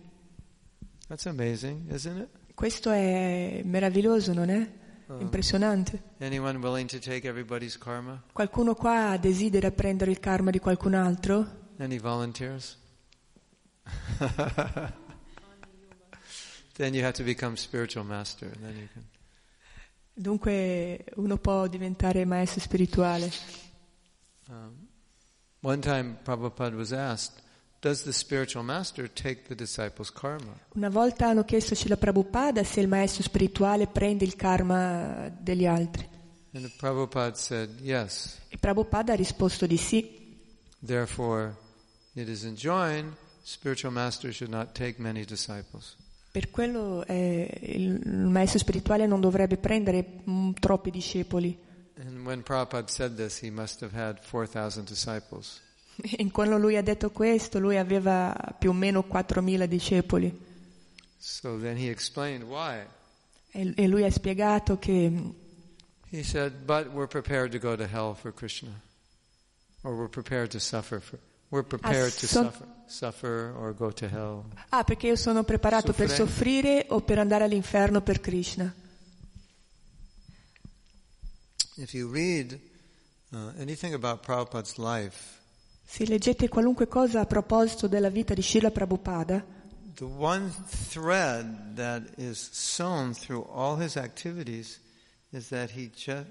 That's 1.08 1.26
amazing? 1.26 1.88
Questo 2.54 2.92
è 2.92 3.62
meraviglioso, 3.64 4.34
non 4.34 4.50
è? 4.50 4.82
Impressionante. 5.20 6.02
Everybody's 7.28 7.78
karma? 7.78 8.24
Qualcuno 8.32 8.74
qua 8.74 9.18
desidera 9.20 9.70
prendere 9.72 10.12
il 10.12 10.20
karma 10.20 10.50
di 10.50 10.60
qualcun 10.60 10.94
altro? 10.94 11.62
Any 11.78 12.00
volunteers? 12.00 12.78
then 16.74 16.94
you 16.94 17.04
have 17.04 17.14
to 17.14 17.24
become 17.24 17.56
spiritual 17.58 18.06
master. 18.06 18.50
Then 18.58 18.78
you 18.78 18.88
can. 18.92 19.04
Dunque 20.16 21.06
uno 21.16 21.38
può 21.38 21.68
diventare 21.68 22.24
maestro 22.26 22.60
spirituale. 22.60 23.32
Um, 24.48 24.83
one 25.64 25.80
time, 25.82 26.18
Prabhupada 26.24 26.76
was 26.76 26.92
asked, 26.92 27.42
"Does 27.80 28.04
the 28.04 28.12
spiritual 28.12 28.64
master 28.64 29.10
take 29.12 29.48
the 29.48 29.56
disciples' 29.56 30.12
karma?" 30.12 30.54
Una 30.76 30.90
volta 30.90 31.28
hanno 31.28 31.44
chiesto 31.44 31.74
a 31.74 31.78
Srila 31.78 31.98
Prabhupada 31.98 32.64
se 32.64 32.82
il 32.82 32.88
maestro 32.88 33.24
spirituale 33.24 33.88
prende 33.88 34.26
il 34.26 34.36
karma 34.36 35.30
degli 35.30 35.66
altri. 35.66 36.08
And 36.54 36.70
Prabhupada 36.78 37.36
said, 37.36 37.80
"Yes." 37.82 38.40
E 38.50 38.58
Prabhupada 38.58 39.14
ha 39.14 39.16
risposto 39.16 39.66
di 39.66 39.78
sì. 39.78 40.22
Therefore, 40.80 41.56
it 42.14 42.28
is 42.28 42.44
enjoined 42.44 43.16
spiritual 43.44 43.94
master 43.94 44.34
should 44.34 44.52
not 44.52 44.74
take 44.74 45.02
many 45.02 45.24
disciples. 45.26 45.96
Per 46.32 46.50
quello 46.50 47.06
eh, 47.06 47.48
il 47.62 48.02
maestro 48.08 48.58
spirituale 48.58 49.06
non 49.06 49.22
dovrebbe 49.22 49.58
prendere 49.58 50.22
mm, 50.28 50.52
troppi 50.60 50.90
discepoli. 50.90 51.56
And 52.06 52.26
when 52.26 52.44
Prabhupada 52.44 52.90
said 52.90 53.16
this, 53.16 53.40
he 53.40 53.50
must 53.50 53.80
have 53.82 53.94
had 53.96 54.20
4,000 54.22 54.86
disciples. 54.86 55.62
E 56.18 56.32
quando 56.32 56.58
lui 56.58 56.76
ha 56.76 56.82
detto 56.82 57.12
questo, 57.12 57.60
lui 57.60 57.78
aveva 57.78 58.36
più 58.58 58.72
o 58.72 58.74
meno 58.74 59.06
4.000 59.08 59.66
discepoli. 59.68 60.36
So 61.20 61.58
then 61.58 61.78
he 61.78 61.90
explained 61.90 62.44
why. 62.44 62.84
E, 63.52 63.74
e 63.76 63.88
lui 63.88 64.04
ha 64.04 64.12
spiegato 64.12 64.78
che 64.80 65.10
mm, 65.10 65.30
He 66.10 66.24
said, 66.24 66.66
but 66.66 66.88
we're 66.92 67.08
prepared 67.08 67.52
to 67.52 67.60
go 67.60 67.76
to 67.76 67.86
hell 67.86 68.14
for 68.16 68.34
Krishna. 68.34 68.72
Or 69.84 69.96
we're 69.96 70.10
prepared 70.10 70.50
to 70.52 70.60
suffer 70.60 71.00
for, 71.00 71.20
we're 71.50 71.64
prepared 71.66 72.12
to 72.18 72.28
son- 72.28 72.46
suffer, 72.52 72.68
suffer 72.88 73.54
or 73.58 73.74
go 73.74 73.92
to 73.92 74.08
hell. 74.08 74.46
Ah, 74.70 74.84
perché 74.84 75.08
io 75.08 75.16
sono 75.16 75.44
preparato 75.44 75.94
per 75.94 76.10
Soffrire. 76.10 76.26
soffrire 76.28 76.86
o 76.90 77.02
per 77.02 77.20
andare 77.20 77.44
all'inferno 77.46 78.02
per 78.02 78.20
Krishna. 78.20 78.74
If 81.76 81.94
you 81.96 82.08
read 82.08 82.60
uh, 83.34 83.52
anything 83.60 83.96
about 83.96 84.22
Prabhupada's 84.24 84.78
life, 84.78 85.42
Se 85.86 86.06
leggete 86.06 86.48
qualunque 86.48 86.88
cosa 86.88 87.22
a 87.22 87.26
proposito 87.26 87.88
della 87.88 88.10
vita 88.10 88.34
di 88.34 88.42
Srila 88.42 88.72
Prabhupada, 88.72 89.44
the 89.96 90.06
one 90.06 90.52
thread 90.90 91.76
that 91.76 92.04
is 92.18 92.50
sewn 92.52 93.14
through 93.14 93.46
all 93.52 93.76
his 93.76 93.98
activities 93.98 94.80
is 95.32 95.50
that 95.50 95.72
he 95.72 95.90
just, 95.90 96.28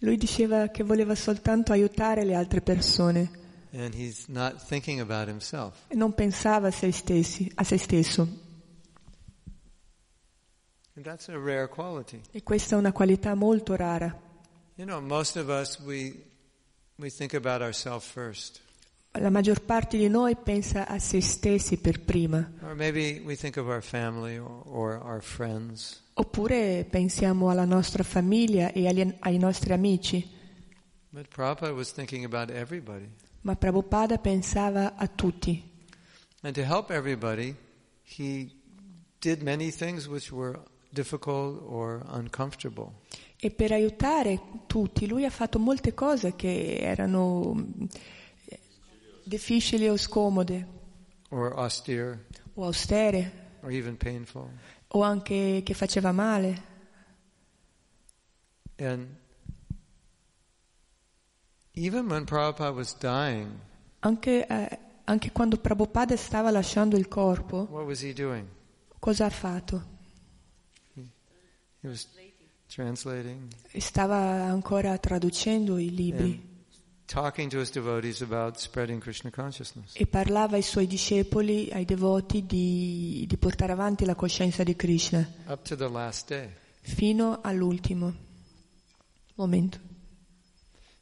Lui 0.00 0.16
diceva 0.16 0.68
che 0.68 0.82
voleva 0.82 1.14
soltanto 1.14 1.72
aiutare 1.72 2.24
le 2.24 2.34
altre 2.34 2.60
persone 2.60 3.42
And 3.76 3.92
he's 3.92 4.26
not 4.28 4.62
thinking 4.68 5.00
about 5.00 5.26
himself. 5.26 5.86
e 5.88 5.96
non 5.96 6.14
pensava 6.14 6.68
a 6.68 6.70
se, 6.70 6.92
stessi, 6.92 7.50
a 7.56 7.64
se 7.64 7.76
stesso. 7.76 8.22
And 10.96 11.04
that's 11.04 11.26
a 11.28 11.36
rare 11.36 11.66
quality. 11.68 12.20
E 12.30 12.42
questa 12.44 12.76
è 12.76 12.78
una 12.78 12.92
qualità 12.92 13.34
molto 13.34 13.74
rara. 13.74 14.16
You 14.76 14.86
know, 14.86 15.00
most 15.00 15.36
of 15.36 15.48
us, 15.48 15.80
we, 15.80 16.14
we 16.96 17.10
think 17.10 17.34
about 17.34 17.62
ourselves 17.62 18.06
first. 18.06 18.60
La 19.18 19.30
maggior 19.30 19.60
parte 19.60 19.96
di 19.96 20.08
noi 20.08 20.36
pensa 20.36 20.86
a 20.86 20.98
se 21.00 21.20
stessi 21.20 21.76
per 21.78 22.00
prima, 22.00 22.48
Or 22.62 22.74
maybe 22.76 23.20
we 23.24 23.34
think 23.36 23.56
of 23.56 23.66
our 23.66 23.82
family 23.82 24.36
or, 24.38 24.62
or 24.66 25.00
our 25.02 25.20
friends. 25.20 26.00
Oppure 26.14 26.86
pensiamo 26.88 27.50
alla 27.50 27.64
nostra 27.64 28.02
famiglia 28.02 28.72
e 28.72 28.86
agli- 28.88 29.14
ai 29.20 29.38
nostri 29.38 29.72
amici, 29.72 30.26
ma 33.42 33.56
Prabhupada 33.56 34.18
pensava 34.18 34.96
a 34.96 35.06
tutti. 35.06 35.72
And 36.42 36.54
to 36.54 36.62
help 36.62 36.90
everybody, 36.90 37.54
he 38.02 38.50
did 39.18 39.42
many 39.42 39.70
things 39.70 40.06
which 40.06 40.30
were 40.30 40.58
difficult 40.90 41.62
or 41.66 42.04
uncomfortable. 42.08 42.92
E 43.36 43.50
per 43.50 43.72
aiutare 43.72 44.40
tutti 44.66 45.06
lui 45.06 45.24
ha 45.24 45.30
fatto 45.30 45.58
molte 45.58 45.94
cose 45.94 46.34
che 46.36 46.78
erano 46.78 47.54
mm, 47.54 47.84
difficili 49.24 49.88
o 49.88 49.96
scomode 49.96 50.66
or 51.30 51.52
austere 51.56 52.26
o 52.54 52.64
austere 52.64 53.58
or 53.62 53.70
even 53.70 53.96
painful. 53.96 54.48
O 54.94 55.02
anche 55.02 55.62
che 55.64 55.74
faceva 55.74 56.12
male. 56.12 56.72
And 58.76 59.16
even 61.72 62.08
when 62.08 62.24
Prabhupada 62.24 62.72
was 62.72 62.96
dying, 62.98 63.48
Anche, 64.00 64.46
eh, 64.46 64.78
anche 65.04 65.32
quando 65.32 65.56
Prabhupada 65.58 66.16
stava 66.16 66.50
lasciando 66.50 66.96
il 66.96 67.08
corpo, 67.08 67.66
what 67.70 67.84
was 67.84 68.02
he 68.02 68.12
doing? 68.12 68.46
cosa 68.98 69.26
ha 69.26 69.30
fatto? 69.30 69.92
He 70.94 71.88
was 71.88 72.08
translating 72.66 73.52
Stava 73.76 74.16
ancora 74.16 74.96
traducendo 74.98 75.76
i 75.76 75.94
libri 75.94 76.32
and 76.32 76.53
e 79.92 80.06
parlava 80.06 80.56
ai 80.56 80.62
suoi 80.62 80.86
discepoli, 80.86 81.70
ai 81.70 81.84
devoti, 81.84 82.46
di, 82.46 83.24
di 83.26 83.36
portare 83.36 83.72
avanti 83.72 84.04
la 84.04 84.14
coscienza 84.14 84.62
di 84.62 84.74
Krishna 84.74 85.28
Up 85.46 85.62
to 85.62 85.76
the 85.76 85.88
last 85.88 86.28
day. 86.28 86.50
fino 86.80 87.40
all'ultimo 87.42 88.14
momento. 89.34 89.78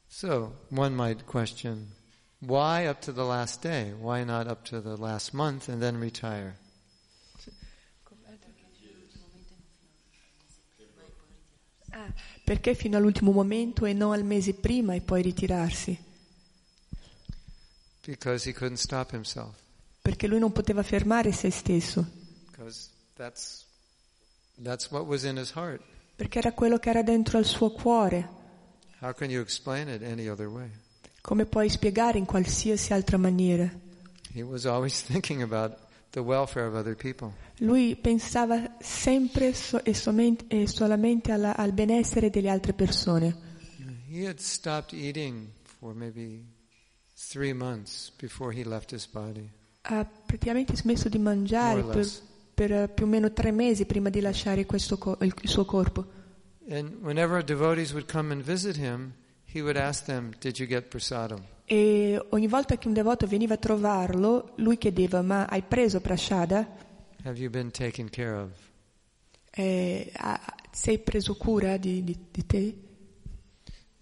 So, 0.06 0.66
one 0.68 0.94
might 0.94 1.24
question 1.24 2.00
Why 2.44 2.86
up 2.86 3.00
to 3.02 3.12
the 3.12 3.22
last 3.22 3.62
day? 3.62 3.92
Why 3.92 4.24
not 4.24 4.48
up 4.48 4.64
to 4.64 4.80
the 4.80 4.96
last 4.96 5.32
month 5.32 5.68
and 5.68 5.80
then 5.80 6.00
retire? 6.00 6.56
Ah, 11.94 12.12
perché 12.44 12.74
fino 12.74 12.96
all'ultimo 12.96 13.32
momento 13.32 13.84
e 13.84 13.92
non 13.92 14.12
al 14.12 14.24
mese 14.24 14.54
prima 14.54 14.94
e 14.94 15.00
poi 15.00 15.22
ritirarsi? 15.22 15.98
Perché 20.02 20.26
lui 20.26 20.38
non 20.38 20.52
poteva 20.52 20.82
fermare 20.82 21.32
se 21.32 21.50
stesso, 21.50 22.04
that's, 23.14 23.64
that's 24.60 24.88
perché 26.22 26.38
era 26.38 26.52
quello 26.52 26.78
che 26.78 26.90
era 26.90 27.02
dentro 27.02 27.38
al 27.38 27.44
suo 27.44 27.72
cuore. 27.72 28.40
Come 31.20 31.46
puoi 31.46 31.68
spiegare 31.68 32.18
in 32.18 32.24
qualsiasi 32.24 32.92
altra 32.92 33.16
maniera? 33.16 33.68
He 34.32 34.42
was 34.42 34.64
always 34.64 35.02
thinking 35.06 35.42
about 35.42 35.76
the 36.12 36.20
welfare 36.20 36.66
of 36.66 36.74
other 36.74 36.94
people. 36.96 37.32
Lui 37.58 37.96
pensava 37.96 38.76
sempre 38.80 39.52
so- 39.52 39.82
e, 39.84 39.94
e 40.48 40.66
solamente 40.66 41.32
alla- 41.32 41.56
al 41.56 41.72
benessere 41.72 42.30
delle 42.30 42.48
altre 42.48 42.72
persone. 42.72 43.50
He 44.08 44.26
had 44.26 44.38
stopped 44.38 44.92
eating 44.92 45.48
for 45.62 45.94
maybe 45.94 46.44
three 47.14 47.52
months 47.52 48.10
before 48.16 48.54
he 48.54 48.64
left 48.64 48.92
his 48.92 49.06
body. 49.06 49.48
Ha 49.82 50.04
praticamente 50.26 50.76
smesso 50.76 51.08
di 51.08 51.18
mangiare 51.18 51.82
per, 51.82 52.06
per, 52.54 52.72
eh, 52.72 52.88
più 52.88 53.04
o 53.06 53.08
meno 53.08 53.32
tre 53.32 53.50
mesi 53.50 53.84
prima 53.86 54.10
di 54.10 54.20
lasciare 54.20 54.66
questo 54.66 54.98
co- 54.98 55.16
il, 55.22 55.34
il 55.40 55.48
suo 55.48 55.64
corpo. 55.64 56.20
And 56.68 56.98
whenever 57.02 57.42
devotees 57.42 57.92
would 57.92 58.10
come 58.10 58.32
and 58.32 58.42
visit 58.42 58.76
him, 58.76 59.12
he 59.52 59.60
would 59.60 59.76
ask 59.76 60.04
them, 60.04 60.30
Did 60.38 60.58
you 60.58 60.66
get 60.68 60.88
prasadam? 60.88 61.42
E 61.64 62.20
ogni 62.30 62.48
volta 62.48 62.76
che 62.76 62.88
un 62.88 62.94
devoto 62.94 63.26
veniva 63.26 63.54
a 63.54 63.58
trovarlo, 63.58 64.52
lui 64.56 64.76
chiedeva: 64.78 65.22
Ma 65.22 65.46
hai 65.46 65.62
preso 65.62 66.00
prashada? 66.00 66.66
Have 67.24 67.38
you 67.38 67.50
been 67.50 67.70
taken 67.70 68.08
care 68.10 68.32
of? 68.34 68.50
Eh, 69.54 70.12
sei 70.72 70.98
preso 70.98 71.36
cura 71.36 71.76
di, 71.76 72.02
di- 72.02 72.18
di 72.30 72.46
te? 72.46 72.76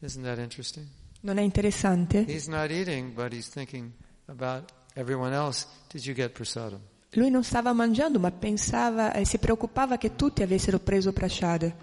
Isn't 0.00 0.24
that 0.24 0.38
interesting? 0.38 0.86
Non 1.22 1.36
è 1.36 1.42
interessante? 1.42 2.24
He's 2.26 2.46
not 2.46 2.70
eating, 2.70 3.12
but 3.12 3.32
he's 3.32 3.48
thinking 3.48 3.92
about 4.26 4.72
everyone 4.94 5.34
else. 5.34 5.66
Did 5.90 6.04
you 6.04 6.14
get 6.14 6.30
prasadam? 6.32 6.80
Lui 7.14 7.28
non 7.28 7.42
stava 7.44 7.72
mangiando, 7.72 8.18
ma 8.18 8.30
pensava 8.30 9.12
e 9.12 9.26
si 9.26 9.38
preoccupava 9.38 9.98
che 9.98 10.14
tutti 10.16 10.42
avessero 10.42 10.78
preso 10.78 11.12
prashada. 11.12 11.74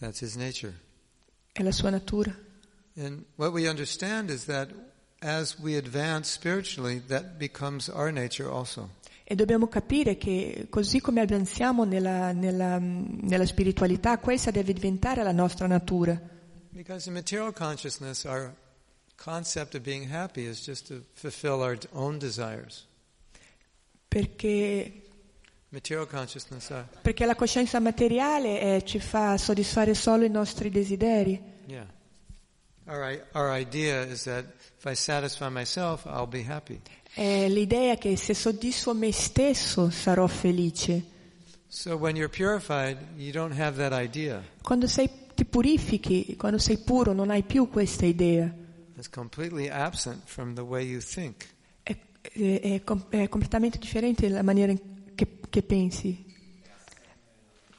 That's 0.00 0.20
his 0.22 0.34
nature. 0.34 0.72
È 1.52 1.62
la 1.62 1.70
sua 1.70 1.90
natura. 1.90 2.34
And 2.96 3.24
what 3.36 3.52
we 3.52 3.68
understand 3.68 4.30
is 4.30 4.46
that 4.46 4.70
as 5.24 5.58
we 5.58 5.76
advance 5.76 6.30
spiritually, 6.30 7.00
that 7.08 7.38
becomes 7.38 7.88
our 7.88 8.12
nature 8.12 8.48
also. 8.48 8.90
E 9.24 9.34
dobbiamo 9.34 9.68
capire 9.68 10.18
che 10.18 10.66
così 10.68 11.00
come 11.00 11.22
avanziamo 11.22 11.84
nella, 11.84 12.32
nella, 12.32 12.78
nella 12.78 13.46
spiritualità, 13.46 14.18
questa 14.18 14.50
deve 14.50 14.74
diventare 14.74 15.22
la 15.22 15.32
nostra 15.32 15.66
natura. 15.66 16.20
Because 16.68 17.08
in 17.08 17.14
material 17.14 17.52
consciousness, 17.54 18.24
our 18.24 18.52
concept 19.16 19.74
of 19.74 19.80
being 19.80 20.12
happy 20.12 20.44
is 20.44 20.62
just 20.62 20.88
to 20.88 21.02
fulfill 21.14 21.62
our 21.62 21.78
own 21.92 22.18
desires. 22.18 22.86
Perché, 24.06 25.02
uh, 25.70 25.80
perché 27.00 27.24
la 27.24 27.34
coscienza 27.34 27.80
materiale 27.80 28.60
eh, 28.60 28.84
ci 28.84 29.00
fa 29.00 29.38
soddisfare 29.38 29.94
solo 29.94 30.24
i 30.24 30.30
nostri 30.30 30.68
desideri. 30.68 31.52
yeah. 31.66 31.86
Our, 32.86 33.24
our 33.34 33.50
idea 33.50 34.02
is 34.04 34.24
that 34.24 34.44
if 34.78 34.84
I 34.86 34.94
satisfy 34.94 35.48
myself, 35.48 36.04
I'll 36.06 36.26
be 36.26 36.42
happy. 36.46 36.80
È 37.14 37.48
l'idea 37.48 37.96
che 37.96 38.16
se 38.16 38.34
soddisfo 38.34 38.92
me 38.94 39.10
stesso 39.12 39.88
sarò 39.90 40.26
felice. 40.26 41.02
So 41.68 41.96
when 41.96 42.14
you're 42.16 42.28
purified, 42.28 42.98
you 43.16 43.32
don't 43.32 43.58
have 43.58 43.76
that 43.78 43.92
idea. 43.98 44.42
Quando 44.62 44.86
sei, 44.86 45.08
ti 45.34 45.44
purifichi, 45.44 46.36
quando 46.36 46.58
sei 46.58 46.78
puro, 46.78 47.12
non 47.12 47.30
hai 47.30 47.42
più 47.42 47.68
questa 47.70 48.04
idea. 48.04 48.52
It's 48.96 49.08
completely 49.08 49.68
absent 49.68 50.22
from 50.26 50.54
the 50.54 50.60
way 50.62 50.84
you 50.86 51.00
think. 51.00 51.46
È, 51.82 51.96
è- 52.20 52.60
è 52.60 52.82
è 53.08 53.28
completamente 53.28 53.78
differente 53.78 54.28
la 54.28 54.42
maniera 54.42 54.72
che, 55.14 55.26
che 55.48 55.62
pensi. 55.62 56.22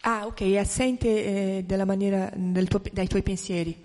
Ah, 0.01 0.25
ok, 0.25 0.41
è 0.41 0.57
assente 0.57 1.07
eh, 1.07 1.63
maniera, 1.85 2.31
tuo- 2.67 2.81
dai 2.91 3.07
tuoi 3.07 3.21
pensieri. 3.23 3.84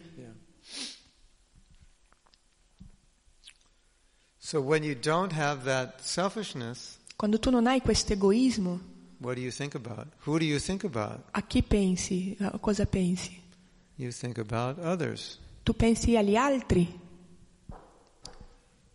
So 4.50 4.60
when 4.60 4.82
you 4.82 4.96
don't 4.96 5.32
have 5.32 5.62
that 5.66 6.00
selfishness, 6.00 6.98
Quando 7.14 7.38
tu 7.38 7.50
non 7.50 7.68
hai 7.68 7.80
questo 7.80 8.14
egoismo, 8.14 8.80
what 9.18 9.36
do 9.36 9.40
you 9.40 9.52
think 9.52 9.76
about? 9.76 10.08
Who 10.26 10.40
do 10.40 10.44
you 10.44 10.58
think 10.58 10.82
about? 10.82 11.20
a 11.30 11.42
chi 11.42 11.62
pensi? 11.62 12.36
A 12.40 12.58
cosa 12.58 12.84
pensi? 12.84 13.40
You 13.94 14.10
think 14.10 14.38
about 14.38 14.80
others. 14.80 15.38
Tu 15.62 15.72
pensi 15.72 16.16
agli 16.16 16.34
altri. 16.34 16.98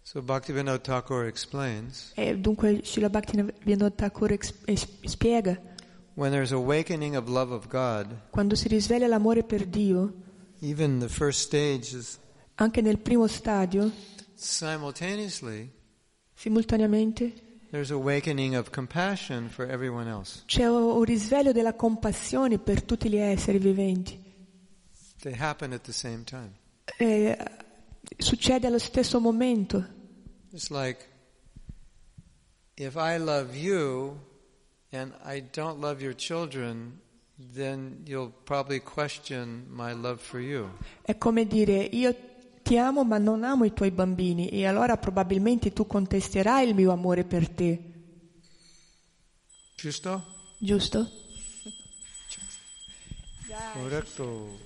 So 0.02 0.22
Bhaktivinoda 0.22 0.82
Thakur 0.82 1.26
explains, 1.28 2.12
E 2.16 2.38
dunque 2.38 2.82
Srila 2.84 3.08
Bhaktivinoda 3.08 3.96
Thakur 3.96 4.38
spiega, 5.06 5.58
when 6.16 6.32
there's 6.32 6.52
awakening 6.52 7.16
of 7.16 7.30
love 7.30 7.54
of 7.54 7.70
God, 7.70 8.14
quando 8.30 8.56
si 8.56 8.68
risveglia 8.68 9.08
l'amore 9.08 9.44
per 9.44 9.66
Dio, 9.66 10.12
even 10.60 11.00
the 11.00 11.08
first 11.08 11.40
stage 11.40 11.96
is 11.96 12.20
anche 12.56 12.82
nel 12.82 12.98
primo 12.98 13.28
stadio, 13.28 13.90
simultaneously 14.36 15.72
simultaneamente, 16.36 17.34
c'è 20.46 20.68
un 20.68 21.04
risveglio 21.04 21.52
della 21.52 21.74
compassione 21.74 22.60
per 22.60 22.84
tutti 22.84 23.10
gli 23.10 23.18
esseri 23.18 23.58
viventi. 23.58 24.24
Time. 26.24 26.52
Eh, 26.98 27.38
succede 28.18 28.68
allo 28.68 28.78
stesso 28.78 29.20
momento. 29.20 29.84
It's 30.52 30.70
like 30.70 31.04
if 32.76 32.96
I 32.96 33.18
love 33.18 33.58
you 33.58 34.20
and 34.92 35.14
I 35.24 35.44
don't 35.52 35.80
love 35.80 36.02
your 36.02 36.16
children, 36.16 37.00
then 37.38 38.04
you'll 38.06 38.32
probably 38.44 38.80
question 38.82 39.66
my 39.70 39.94
love 39.94 40.20
for 40.22 40.40
you. 40.40 40.70
È 41.02 41.18
come 41.18 41.46
dire 41.46 41.90
io 41.92 42.16
ti 42.66 42.80
amo 42.80 43.04
ma 43.04 43.20
non 43.20 43.44
amo 43.44 43.64
i 43.64 43.74
tuoi 43.74 43.92
bambini 43.92 44.50
e 44.50 44.66
allora 44.66 44.98
probabilmente 44.98 45.72
tu 45.72 45.86
contesterai 45.86 46.68
il 46.68 46.74
mio 46.74 46.92
amore 46.92 47.24
per 47.24 47.48
te, 47.48 47.80
Giusto? 49.76 50.26
giusto? 50.58 51.08
Correcto. 53.74 54.58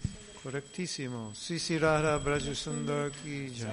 Correctissimo. 0.42 1.34
Sisi 1.34 1.78
Radha 1.78 2.18
Braja 2.20 2.54
Sundar 2.54 3.10
ki 3.10 3.52
jai. 3.52 3.70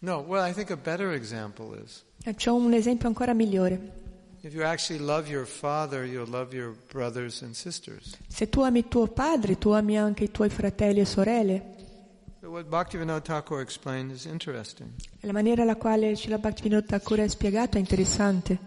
No, 0.00 0.24
well, 0.26 0.42
I 0.44 0.52
think 0.52 0.70
a 0.70 0.76
better 0.76 1.12
example 1.12 1.76
is 1.80 2.02
C'è 2.34 2.50
un 2.50 2.72
esempio 2.72 3.06
ancora 3.06 3.32
migliore. 3.34 4.07
If 4.42 4.54
you 4.54 4.62
actually 4.62 4.98
love 4.98 5.28
your 5.28 5.46
father, 5.46 6.04
you'll 6.04 6.30
love 6.30 6.54
your 6.54 6.74
brothers 6.90 7.42
and 7.42 7.54
sisters. 7.54 8.16
Se 8.28 8.48
tu 8.48 8.62
ami 8.62 8.88
tuo 8.88 9.06
padre, 9.06 9.56
tu 9.58 9.70
ami 9.70 9.96
anche 9.98 10.24
i 10.24 10.30
tuoi 10.30 10.48
fratelli 10.48 11.00
e 11.00 11.04
sorelle. 11.04 11.76
So 12.40 12.50
what 12.50 12.66
Bhaktivinoda 12.68 13.20
Thakur 13.20 13.60
explained 13.60 14.12
is 14.12 14.24
interesting. 14.24 14.90
La 15.20 15.32
maniera 15.32 15.62
alla 15.62 15.76
quale 15.76 16.14
Srila 16.14 16.38
Bhaktivinoda 16.38 16.86
Thakur 16.86 17.20
ha 17.20 17.28
spiegato 17.28 17.76
è 17.76 17.80
interessante. 17.80 18.58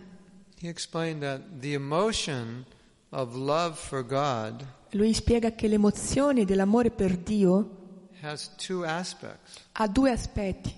He 0.59 0.67
explained 0.67 1.21
that 1.21 1.41
the 1.59 1.73
emotion 1.73 2.65
of 3.09 3.33
love 3.35 3.75
for 3.75 4.05
God 4.05 4.65
Lui 4.93 5.13
spiega 5.13 5.53
che 5.53 5.67
l'emozione 5.67 6.43
dell'amore 6.43 6.91
per 6.91 7.15
Dio 7.15 7.77
ha 8.21 9.87
due 9.87 10.11
aspetti. 10.11 10.75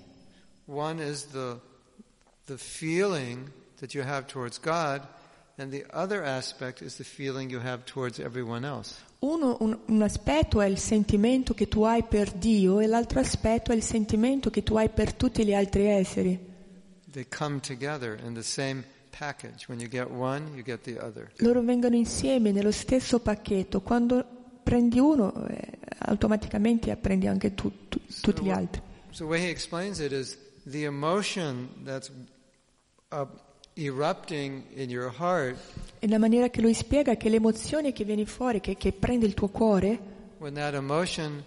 One 0.66 1.04
is 1.04 1.28
the, 1.32 1.60
the 2.46 2.58
feeling 2.58 3.52
that 3.84 3.94
you 3.94 4.02
have 4.02 4.28
towards 4.28 4.60
God, 4.60 5.02
and 5.58 5.70
the 5.70 5.84
other 5.92 6.24
aspect 6.24 6.82
is 6.82 6.96
the 6.96 7.04
feeling 7.04 7.50
you 7.52 7.60
have 7.60 7.84
towards 7.84 8.18
everyone 8.18 8.66
else. 8.66 8.96
Uno, 9.20 9.58
un, 9.60 9.78
un 9.88 10.02
aspetto 10.02 10.62
è 10.62 10.68
il 10.68 10.78
sentimento 10.78 11.54
che 11.54 11.68
tu 11.68 11.84
hai 11.84 12.04
per 12.04 12.32
Dio 12.32 12.80
e 12.80 12.88
l'altro 12.88 13.20
aspetto 13.20 13.74
è 13.74 13.76
il 13.76 13.84
sentimento 13.84 14.50
che 14.50 14.64
tu 14.64 14.78
hai 14.78 14.88
per 14.90 15.14
tutti 15.14 15.46
gli 15.46 15.54
altri 15.54 15.88
esseri. 15.88 16.52
They 17.12 17.28
come 17.28 17.60
together 17.60 18.18
in 18.26 18.34
the 18.34 18.42
same 18.42 18.86
package. 19.18 19.66
When 19.68 19.80
you 19.82 19.90
get 19.90 20.10
one, 20.10 20.54
you 20.56 20.64
get 20.64 20.82
the 20.84 20.98
other. 21.00 21.32
Loro 21.38 21.62
vengono 21.62 21.96
insieme 21.96 22.52
nello 22.52 22.72
stesso 22.72 23.20
pacchetto. 23.20 23.82
Quando 23.82 24.26
prendi 24.64 24.98
uno, 24.98 25.46
eh, 25.48 25.80
automaticamente 26.00 26.96
prendi 26.96 27.28
anche 27.28 27.54
tu- 27.54 27.88
tu- 27.90 28.00
tutti 28.22 28.44
gli 28.44 28.50
altri. 28.50 28.82
So 29.12 29.26
the 29.26 29.30
way 29.30 29.42
he 29.42 29.50
explains 29.50 30.00
it 30.00 30.12
is 30.14 30.38
the 30.66 30.86
emotion 30.86 31.70
that's 31.84 32.10
uh, 33.12 33.26
erupting 33.76 34.64
in 34.76 34.90
your 34.90 35.12
heart 35.20 35.58
E 36.00 36.08
la 36.08 36.18
maniera 36.20 36.50
che 36.50 36.62
lui 36.62 36.74
spiega 36.74 37.12
è 37.14 37.18
che 37.18 37.30
l'emozione 37.30 37.94
che 37.94 38.04
viene 38.04 38.26
fuori, 38.26 38.60
che, 38.60 38.76
che 38.76 38.92
prende 38.92 39.26
il 39.26 39.34
tuo 39.34 39.48
cuore, 39.50 40.00
when 40.40 40.54
that 40.56 40.74
emotion 40.74 41.44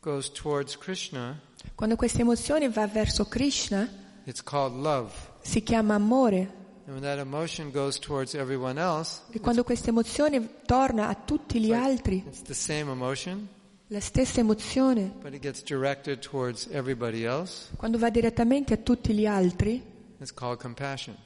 goes 0.00 0.30
towards 0.32 0.76
Krishna, 0.76 1.40
Quando 1.74 1.94
questa 1.96 2.20
emozione 2.20 2.68
va 2.68 2.86
verso 2.86 3.26
Krishna, 3.26 3.88
it's 4.24 4.42
called 4.42 4.74
love. 4.82 5.12
si 5.42 5.62
chiama 5.62 5.94
amore. 5.94 6.58
And 6.86 6.98
when 6.98 7.02
that 7.02 7.18
emotion 7.18 7.70
goes 7.70 7.98
towards 7.98 8.34
everyone 8.34 8.80
else, 8.80 9.20
E 9.30 9.38
quando 9.40 9.62
questa 9.62 9.90
emozione 9.90 10.62
torna 10.66 11.06
a 11.08 11.14
tutti 11.14 11.60
gli 11.60 11.72
altri, 11.72 12.24
it's 12.26 12.42
the 12.42 12.54
same 12.54 12.90
emotion, 12.90 13.46
la 13.88 14.00
stessa 14.00 14.40
emozione, 14.40 15.12
but 15.22 15.32
it 15.32 15.40
gets 15.40 15.62
directed 15.62 16.18
towards 16.18 16.66
everybody 16.72 17.22
else. 17.24 17.68
quando 17.76 17.96
va 17.98 18.10
direttamente 18.10 18.74
a 18.74 18.76
tutti 18.78 19.12
gli 19.14 19.26
altri, 19.26 19.80
It's 20.18 20.34
called 20.34 20.58
compassion. 20.60 21.16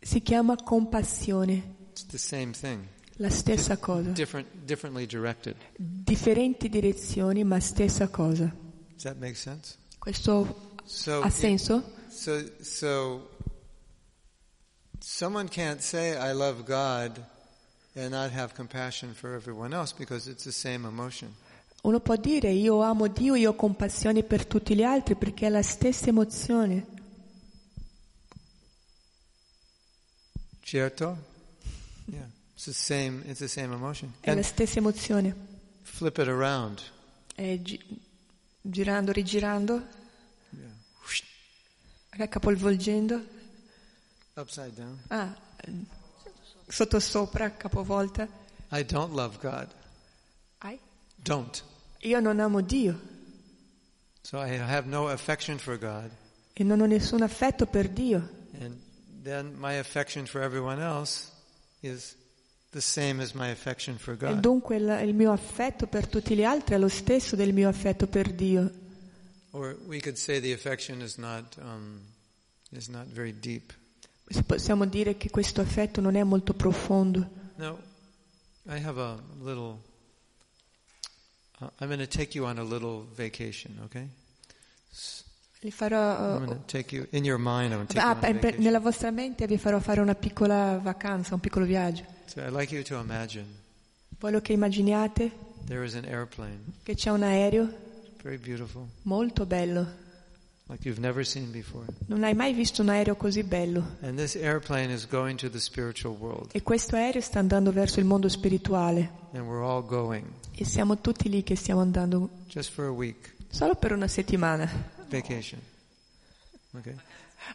Si 0.00 0.20
chiama 0.22 0.56
compassione. 0.56 1.74
It's 1.90 2.06
the 2.06 2.18
same 2.18 2.52
thing, 2.52 2.86
La 3.16 3.30
stessa 3.30 3.78
cosa. 3.78 4.10
different. 4.10 4.46
Differenti 5.76 6.68
direzioni, 6.68 7.44
ma 7.44 7.58
stessa 7.60 8.08
cosa. 8.08 8.54
Questo 9.98 10.64
So, 10.84 11.20
ha 11.20 11.30
senso? 11.30 11.82
so, 12.08 12.44
so, 12.60 13.28
someone 15.00 15.48
can't 15.48 15.80
say 15.80 16.12
I 16.16 16.32
love 16.32 16.62
God 16.64 17.20
and 17.94 18.10
not 18.10 18.30
have 18.32 18.54
compassion 18.54 19.12
for 19.14 19.34
everyone 19.34 19.74
else 19.74 19.92
because 19.92 20.28
it's 20.30 20.44
the 20.44 20.52
same 20.52 20.86
emotion. 20.86 21.34
Uno 21.82 22.00
può 22.00 22.16
dire 22.16 22.50
io 22.50 22.82
amo 22.82 23.06
Dio, 23.08 23.34
io 23.34 23.50
ho 23.50 23.54
compassione 23.54 24.22
per 24.22 24.46
tutti 24.46 24.74
gli 24.74 24.82
altri 24.82 25.14
perché 25.16 25.46
è 25.46 25.50
la 25.50 25.62
stessa 25.62 26.08
emozione. 26.08 26.86
Certo? 30.66 31.16
Yeah, 32.06 32.26
it's 32.54 32.64
the 32.64 32.72
same. 32.72 33.22
It's 33.26 33.38
the 33.38 33.46
same 33.46 33.72
emotion. 33.72 34.12
È 34.20 34.30
la 34.30 34.32
And 34.40 34.44
stessa 34.44 34.78
emozione. 34.80 35.32
flip 35.82 36.18
it 36.18 36.26
around. 36.26 36.82
E 37.36 37.62
gi- 37.62 37.80
girando, 38.60 39.12
rigirando, 39.12 39.86
Yeah. 40.50 42.28
capovolgendo, 42.28 43.24
Upside 44.34 44.72
down. 44.74 44.98
ah, 45.08 45.32
sottosopra, 46.66 47.56
capovolta. 47.56 48.26
I 48.72 48.84
don't 48.84 49.14
love 49.14 49.38
God. 49.40 49.68
Ai. 50.58 50.80
Don't. 51.14 51.62
Io 52.00 52.18
non 52.20 52.40
amo 52.40 52.60
Dio 52.60 53.00
So 54.22 54.38
I 54.42 54.56
have 54.58 54.88
no 54.88 55.06
affection 55.08 55.58
for 55.58 55.78
God. 55.78 56.10
e 56.52 56.64
non 56.64 56.80
ho 56.80 56.86
nessun 56.86 57.22
affetto 57.22 57.66
per 57.66 57.88
Dio. 57.88 58.28
And 58.60 58.80
then 59.26 59.54
my 59.58 59.74
affection 59.78 60.24
for 60.26 60.40
everyone 60.40 60.80
else 60.80 61.30
is 61.82 62.16
the 62.70 62.80
same 62.80 63.20
as 63.20 63.32
my 63.32 63.50
affection 63.50 63.98
for 63.98 64.16
E 64.20 64.36
dunque 64.36 64.76
il, 64.76 65.00
il 65.04 65.14
mio 65.14 65.32
affetto 65.32 65.86
per 65.86 66.06
tutti 66.06 66.36
gli 66.36 66.44
altri 66.44 66.74
è 66.74 66.78
lo 66.78 66.88
stesso 66.88 67.34
del 67.36 67.52
mio 67.52 67.68
affetto 67.68 68.06
per 68.06 68.32
Dio. 68.32 68.70
Or 69.52 69.76
we 69.86 70.00
could 70.00 70.16
say 70.16 70.40
the 70.40 70.52
affection 70.52 71.00
is 71.00 71.16
not 71.16 71.56
um, 71.58 72.00
is 72.70 72.88
not 72.88 73.06
very 73.06 73.32
deep. 73.38 73.72
Se 74.28 74.42
Possiamo 74.42 74.86
dire 74.86 75.16
che 75.16 75.30
questo 75.30 75.60
affetto 75.60 76.00
non 76.00 76.16
è 76.16 76.22
molto 76.22 76.52
profondo. 76.52 77.28
No, 77.56 77.78
I 78.66 78.82
have 78.84 79.00
a 79.00 79.18
little. 79.40 79.80
Uh, 81.60 81.68
I'm 81.80 81.88
going 81.88 82.00
to 82.00 82.06
take 82.06 82.36
you 82.36 82.44
on 82.46 82.58
a 82.58 82.64
little 82.64 83.06
vacation, 83.14 83.80
okay? 83.84 84.08
Li 85.60 85.70
farò, 85.70 86.44
take 86.66 86.94
you 86.94 87.06
mind. 87.38 87.86
Ah, 87.96 88.14
per- 88.14 88.58
nella 88.58 88.78
vostra 88.78 89.10
mente 89.10 89.46
vi 89.46 89.56
farò 89.56 89.78
fare 89.80 90.00
una 90.00 90.14
piccola 90.14 90.78
vacanza, 90.82 91.34
un 91.34 91.40
piccolo 91.40 91.64
viaggio. 91.64 92.04
So 92.26 92.42
like 92.50 92.74
Voglio 94.18 94.40
che 94.40 94.52
immaginiate 94.52 95.30
there 95.66 95.84
is 95.84 95.94
an 95.94 96.04
airplane, 96.04 96.58
che 96.82 96.94
c'è 96.94 97.10
un 97.10 97.22
aereo 97.22 97.68
molto 99.02 99.46
bello. 99.46 100.04
like. 100.68 100.90
Non 102.06 102.24
hai 102.24 102.34
mai 102.34 102.52
visto 102.52 102.82
un 102.82 102.88
aereo 102.90 103.14
così 103.16 103.42
bello. 103.42 103.96
And 104.02 104.18
this 104.18 104.34
airplane 104.36 104.92
is 104.92 105.06
going 105.06 105.38
to 105.38 105.48
the 105.48 105.58
spiritual 105.60 106.16
world, 106.18 106.50
E 106.52 106.62
questo 106.62 106.96
aereo 106.96 107.20
sta 107.20 107.38
andando 107.38 107.72
verso 107.72 107.98
il 108.00 108.04
mondo 108.06 108.28
spirituale. 108.28 109.10
and 109.32 109.46
we're 109.46 109.64
all 109.64 109.84
going 109.84 110.24
E 110.52 110.64
siamo 110.64 110.98
tutti 111.00 111.28
lì 111.28 111.42
che 111.42 111.56
stiamo 111.56 111.80
andando 111.80 112.28
just 112.48 112.72
for 112.72 112.86
a 112.86 112.90
week 112.90 113.34
solo 113.48 113.74
per 113.74 113.92
una 113.92 114.08
settimana. 114.08 114.94
Vacation. 115.08 115.60
Okay, 116.74 116.94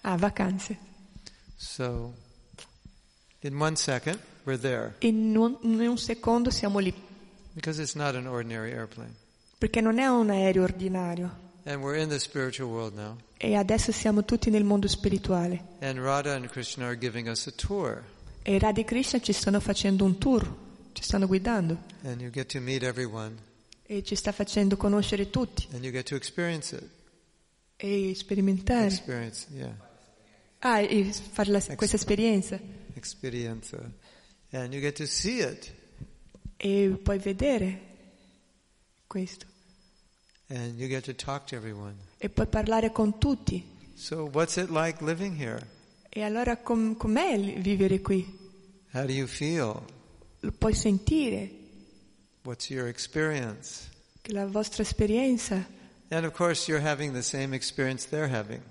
Ah, 0.02 0.16
vacanze. 0.18 0.78
so 1.58 2.14
in 3.41 3.56
one 3.60 3.76
second 3.76 4.20
we're 4.45 4.58
there 4.60 4.95
In 4.99 5.36
un, 5.36 5.58
in 5.62 5.80
un 5.82 5.97
secondo 5.97 6.49
siamo 6.49 6.80
lì. 6.80 6.93
because 7.54 7.80
it's 7.82 7.93
not 7.95 8.16
an 8.16 8.26
ordinary 8.28 8.72
airplane, 8.72 9.14
Perché 9.58 9.82
non 9.82 9.99
è 9.99 10.08
un 10.08 10.30
aereo 10.30 10.64
ordinario. 10.64 11.49
and 11.66 11.82
we're 11.84 11.97
in 11.99 12.10
the 12.10 12.20
spiritual 12.20 12.70
world 12.70 12.95
now. 12.95 13.18
E 13.38 13.56
adesso 13.56 13.91
siamo 13.91 14.24
tutti 14.26 14.49
nel 14.49 14.64
mondo 14.64 14.88
spirituale. 14.88 15.64
And 15.82 15.97
Radha 15.99 16.34
and 16.34 16.47
Krishna 16.49 16.86
are 16.86 16.97
giving 16.97 17.28
us 17.28 17.45
a 17.47 17.52
tour, 17.52 18.04
E 18.43 18.58
Radha 18.58 18.82
e 18.82 18.86
Krishna 18.86 19.20
ci 19.20 19.34
stanno 19.34 19.60
facendo 19.60 20.04
un 20.04 20.18
tour, 20.18 20.43
ci 20.93 21.04
stanno 21.04 21.28
guidando. 21.28 21.78
and 22.04 22.22
you 22.22 22.32
get 22.32 22.47
to 22.52 22.60
meet 22.60 22.82
everyone, 22.84 23.36
E 23.86 24.04
ci 24.04 24.16
sta 24.16 24.32
facendo 24.32 24.78
conoscere 24.78 25.30
tutti 25.30 25.68
and 25.74 25.84
you 25.84 25.91
get 25.91 26.06
to 26.08 26.16
experience 26.16 26.74
it. 26.76 26.84
E 27.84 28.13
sperimentare. 28.15 28.86
Experience, 28.88 29.47
yeah, 29.53 29.75
Ah, 30.59 30.79
e 30.82 31.11
fare 31.11 31.49
la- 31.51 31.75
questa 31.75 31.95
esperienza. 31.95 32.59
experience, 32.93 33.75
and 34.51 34.71
you 34.73 34.79
get 34.82 34.95
to 34.95 35.05
see 35.05 35.39
it, 35.41 35.73
E 36.57 36.99
puoi 37.01 37.17
vedere 37.17 37.79
questo. 39.07 39.45
and 40.49 40.77
you 40.79 40.88
get 40.88 41.03
to 41.05 41.13
talk 41.15 41.45
to 41.47 41.55
everyone. 41.55 41.95
E 42.19 42.29
puoi 42.29 42.47
parlare 42.47 42.91
con 42.91 43.17
tutti. 43.17 43.63
So, 43.95 44.29
what's 44.32 44.57
it 44.57 44.69
like 44.69 45.03
living 45.03 45.36
here? 45.36 45.65
E 46.09 46.21
allora 46.23 46.57
com- 46.57 46.95
com'è 46.95 47.59
vivere 47.59 47.99
qui? 48.01 48.23
How 48.91 49.05
do 49.05 49.11
you 49.13 49.25
feel? 49.27 49.82
Lo 50.41 50.51
puoi 50.51 50.73
sentire, 50.73 51.49
What's 52.43 52.69
your 52.69 52.88
experience? 52.88 53.89
che 54.21 54.34
la 54.34 54.45
vostra 54.45 54.84
esperienza. 54.84 55.65
And 56.14 56.26
of 56.26 56.34
course, 56.34 56.68
you're 56.70 56.84
having 56.86 57.14
the 57.14 57.22
same 57.22 57.53
experience 57.55 58.07
they're 58.09 58.28
having. 58.30 58.62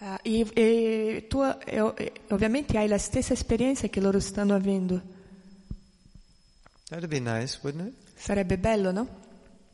ah, 0.00 0.18
e, 0.22 0.46
e 0.54 1.26
tu 1.28 1.42
e- 1.42 1.92
e- 1.96 2.12
ovviamente 2.30 2.76
hai 2.78 2.86
la 2.88 2.98
stessa 2.98 3.32
esperienza 3.32 3.88
che 3.88 4.00
loro 4.00 4.20
stanno 4.20 4.54
avendo. 4.54 5.00
That'd 6.88 7.08
be 7.08 7.20
nice, 7.20 7.58
wouldn't 7.62 7.88
it? 7.88 7.94
Sarebbe 8.18 8.58
bello, 8.58 8.90
no? 8.92 9.06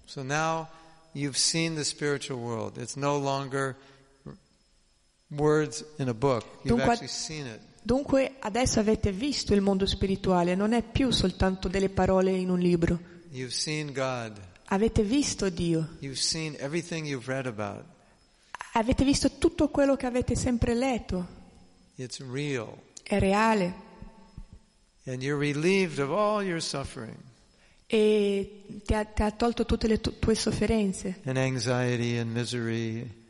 So 0.05 0.23
now 0.23 0.69
you've 1.13 1.37
seen 1.39 1.75
the 1.75 1.85
spiritual 1.85 2.39
world. 2.41 2.77
It's 2.77 2.95
no 2.97 3.19
longer 3.19 3.77
words 5.29 5.85
in 5.99 6.09
a 6.09 6.15
book. 6.15 6.45
You've 6.63 6.77
Dunque- 6.83 6.91
actually 6.91 7.09
seen 7.09 7.47
it. 7.47 7.61
Dunque 7.83 8.35
adesso 8.41 8.81
avete 8.81 9.13
visto 9.13 9.55
il 9.55 9.61
mondo 9.61 9.87
spirituale, 9.87 10.55
non 10.57 10.73
è 10.73 10.83
più 10.83 11.11
soltanto 11.11 11.69
delle 11.69 11.89
parole 11.89 12.33
in 12.33 12.51
un 12.51 12.59
libro. 12.59 12.99
You've 13.31 13.53
seen 13.55 13.93
God. 13.93 14.39
Avete 14.69 15.03
visto 15.03 15.49
Dio, 15.49 15.97
avete 18.73 19.05
visto 19.05 19.31
tutto 19.39 19.69
quello 19.69 19.95
che 19.97 20.07
avete 20.07 20.35
sempre 20.35 20.75
letto, 20.75 21.27
è 23.03 23.19
reale 23.19 23.75
e 27.87 28.65
ti 28.85 28.93
ha, 28.93 29.05
ti 29.05 29.23
ha 29.23 29.31
tolto 29.31 29.65
tutte 29.65 29.87
le 29.87 30.01
tu- 30.01 30.19
tue 30.19 30.35
sofferenze, 30.35 31.21
and 31.25 31.37
anxiety 31.37 32.17
and 32.19 32.33
misery. 32.33 33.25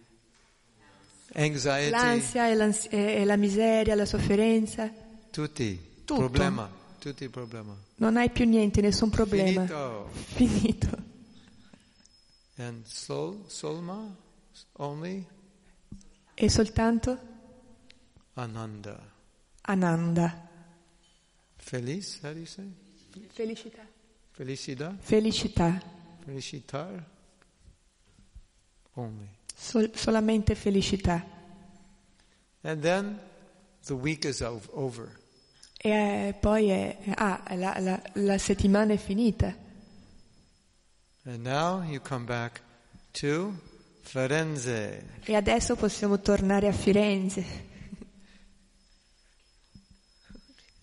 Anxiety, 1.34 1.90
l'ansia 1.90 2.48
e, 2.48 2.54
l'ans- 2.54 2.86
e- 2.90 3.16
e 3.20 3.24
la 3.26 3.36
miseria, 3.36 3.94
la 3.94 4.06
sofferenza. 4.06 4.90
tutti, 5.30 5.78
Tutto. 6.02 6.14
problema, 6.18 6.70
tutti 6.98 7.28
problema. 7.28 7.76
Non 7.96 8.16
hai 8.16 8.30
più 8.30 8.46
niente, 8.46 8.80
nessun 8.80 9.10
problema. 9.10 9.66
Finito. 9.66 10.08
Finito. 10.34 11.14
And 12.58 12.84
sol, 12.86 13.44
solma, 13.48 14.16
only 14.78 15.26
E 16.34 16.48
soltanto 16.48 17.18
ananda. 18.34 18.98
Ananda. 19.62 20.48
Feliz, 21.56 22.18
how 22.22 22.32
do 22.32 22.38
you 22.38 22.46
say? 22.46 22.64
Felicità. 23.32 23.86
Felicidad? 24.30 24.96
Felicità. 25.00 25.82
Felicitar? 26.24 27.04
Only. 28.94 29.28
Sol- 29.54 29.90
solamente 29.94 30.54
felicità. 30.54 31.24
And 32.62 32.80
then 32.82 33.18
the 33.86 33.94
week 33.94 34.24
is 34.24 34.40
ov- 34.40 34.68
over. 34.72 35.18
E 35.78 35.88
eh, 35.90 36.34
poi 36.38 36.68
è, 36.68 36.98
ah, 37.16 37.42
la, 37.54 37.76
la- 37.80 38.02
la 38.14 38.38
settimana 38.38 38.92
è 38.92 38.96
finita. 38.96 39.54
And 41.28 41.42
now 41.42 41.82
you 41.82 41.98
come 41.98 42.24
back 42.24 42.60
to 43.14 43.52
Firenze. 44.02 45.02
E 45.24 45.34
adesso 45.34 45.74
possiamo 45.74 46.20
tornare 46.20 46.68
a 46.68 46.72
Firenze. 46.72 47.44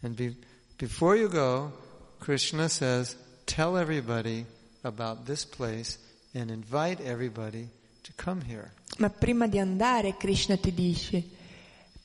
And 0.01 0.15
be, 0.15 0.35
before 0.75 1.15
you 1.15 1.29
go, 1.29 1.71
Krishna 2.19 2.67
says, 2.67 3.15
tell 3.45 3.77
everybody 3.77 4.45
about 4.81 5.23
this 5.23 5.45
place 5.45 5.97
and 6.33 6.49
invite 6.49 7.01
everybody 7.01 7.69
to 8.01 8.11
come 8.21 8.41
here. 8.45 8.73
Ma 8.97 9.09
prima 9.09 9.47
di 9.47 9.59
andare, 9.59 10.17
Krishna 10.17 10.57
ti 10.57 10.73
dice, 10.73 11.23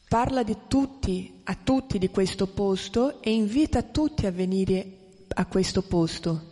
parla 0.08 0.44
di 0.44 0.56
tutti, 0.68 1.40
a 1.42 1.56
tutti 1.56 1.98
di 1.98 2.08
questo 2.10 2.46
posto 2.46 3.20
e 3.20 3.32
invita 3.32 3.82
tutti 3.82 4.26
a 4.26 4.30
venire 4.30 4.86
a 5.34 5.44
questo 5.46 5.82
posto. 5.82 6.47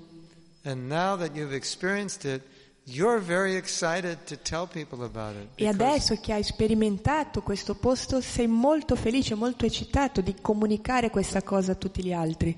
E 5.55 5.67
adesso 5.67 6.21
che 6.21 6.33
hai 6.33 6.43
sperimentato 6.43 7.43
questo 7.43 7.75
posto, 7.75 8.21
sei 8.21 8.47
molto 8.47 8.97
felice, 8.97 9.35
molto 9.35 9.65
eccitato 9.65 10.21
di 10.21 10.35
comunicare 10.41 11.11
questa 11.11 11.43
cosa 11.43 11.73
a 11.73 11.75
tutti 11.75 12.05
gli 12.05 12.13
altri. 12.13 12.57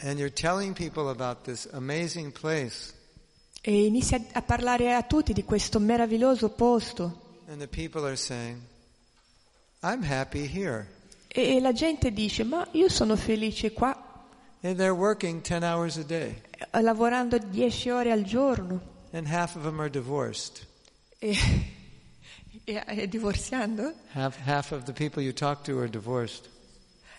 And 0.00 0.18
you're 0.18 0.32
telling 0.32 0.74
people 0.74 1.08
about 1.08 1.44
this 1.44 1.66
amazing 1.72 2.32
place. 2.32 2.92
E 3.62 3.86
inizi 3.86 4.14
a, 4.32 4.42
parlare 4.42 4.94
a 4.94 5.02
tutti 5.02 5.32
di 5.32 5.42
questo 5.44 5.78
meraviglioso 5.78 6.50
posto. 6.50 7.38
And 7.48 7.58
the 7.58 7.68
people 7.68 8.04
are 8.04 8.16
saying, 8.16 8.60
I'm 9.82 10.02
happy 10.02 10.46
here. 10.46 10.86
E, 11.28 11.56
e 11.56 11.60
la 11.60 11.72
gente 11.72 12.12
dice, 12.12 12.44
ma 12.44 12.66
io 12.72 12.90
sono 12.90 13.16
felice 13.16 13.72
qua, 13.72 14.06
And 14.62 14.76
they're 14.76 14.94
working 14.94 15.42
10 15.42 15.62
hours 15.62 15.96
a 15.96 16.04
day. 16.04 16.34
Eh, 16.56 16.80
lavorando 16.82 17.38
10 17.38 17.90
ore 17.90 18.10
al 18.12 18.22
giorno. 18.22 18.94
And 19.12 19.26
half 19.26 19.56
of 19.56 19.62
them 19.62 19.78
are 19.80 19.90
divorced. 19.90 20.66
E, 21.18 21.36
e, 22.64 22.82
e 22.86 23.08
divorziando? 23.08 23.92
Half, 24.12 24.36
half 24.44 24.72
of 24.72 24.82
the 24.84 24.92
people 24.92 25.22
you 25.22 25.32
talk 25.32 25.62
to 25.62 25.78
are 25.78 25.88
divorced. 25.88 26.48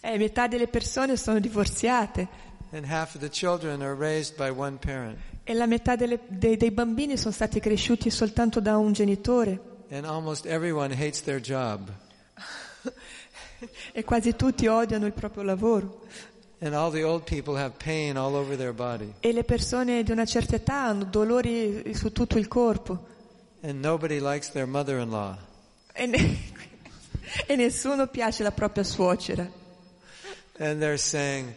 Eh, 0.01 0.17
metà 0.17 0.47
delle 0.47 0.67
persone 0.67 1.17
sono 1.17 1.39
divorziate 1.39 2.45
And 2.71 2.85
half 2.85 3.15
of 3.15 3.21
the 3.21 3.29
children 3.29 3.81
are 3.81 3.95
raised 3.95 4.35
by 4.35 4.49
one 4.49 4.77
parent. 4.77 5.17
e 5.43 5.53
la 5.53 5.65
metà 5.65 5.95
delle- 5.95 6.19
dei, 6.27 6.57
dei 6.57 6.71
bambini 6.71 7.17
sono 7.17 7.33
stati 7.33 7.59
cresciuti 7.61 8.09
soltanto 8.09 8.59
da 8.59 8.77
un 8.77 8.91
genitore 8.91 9.59
And 9.89 10.03
almost 10.05 10.45
everyone 10.45 10.93
hates 10.93 11.23
their 11.23 11.39
job. 11.39 11.89
e 13.93 14.03
quasi 14.03 14.35
tutti 14.35 14.67
odiano 14.67 15.05
il 15.05 15.13
proprio 15.13 15.43
lavoro. 15.43 16.01
And 16.59 16.73
all 16.73 16.89
the 16.89 17.03
old 17.03 17.23
people 17.25 17.55
have 17.55 17.77
pain 17.77 18.17
all 18.17 18.33
over 18.35 18.55
their 18.57 18.73
body. 18.73 19.13
E 19.19 19.31
le 19.31 19.43
persone 19.43 20.01
di 20.03 20.11
una 20.11 20.25
certa 20.25 20.55
età 20.55 20.85
hanno 20.85 21.03
dolori 21.05 21.93
su 21.93 22.11
tutto 22.11 22.37
il 22.39 22.47
corpo 22.47 23.05
And 23.61 23.79
nobody 23.83 24.19
likes 24.19 24.49
their 24.51 24.65
mother 24.65 24.99
in 24.99 25.09
law. 25.09 25.37
e, 25.93 26.09
e 27.45 27.55
nessuno 27.55 28.07
piace 28.07 28.41
la 28.43 28.51
propria 28.51 28.83
suocera. 28.83 29.47
And 30.59 30.79
they're 30.79 30.97
saying, 30.97 31.53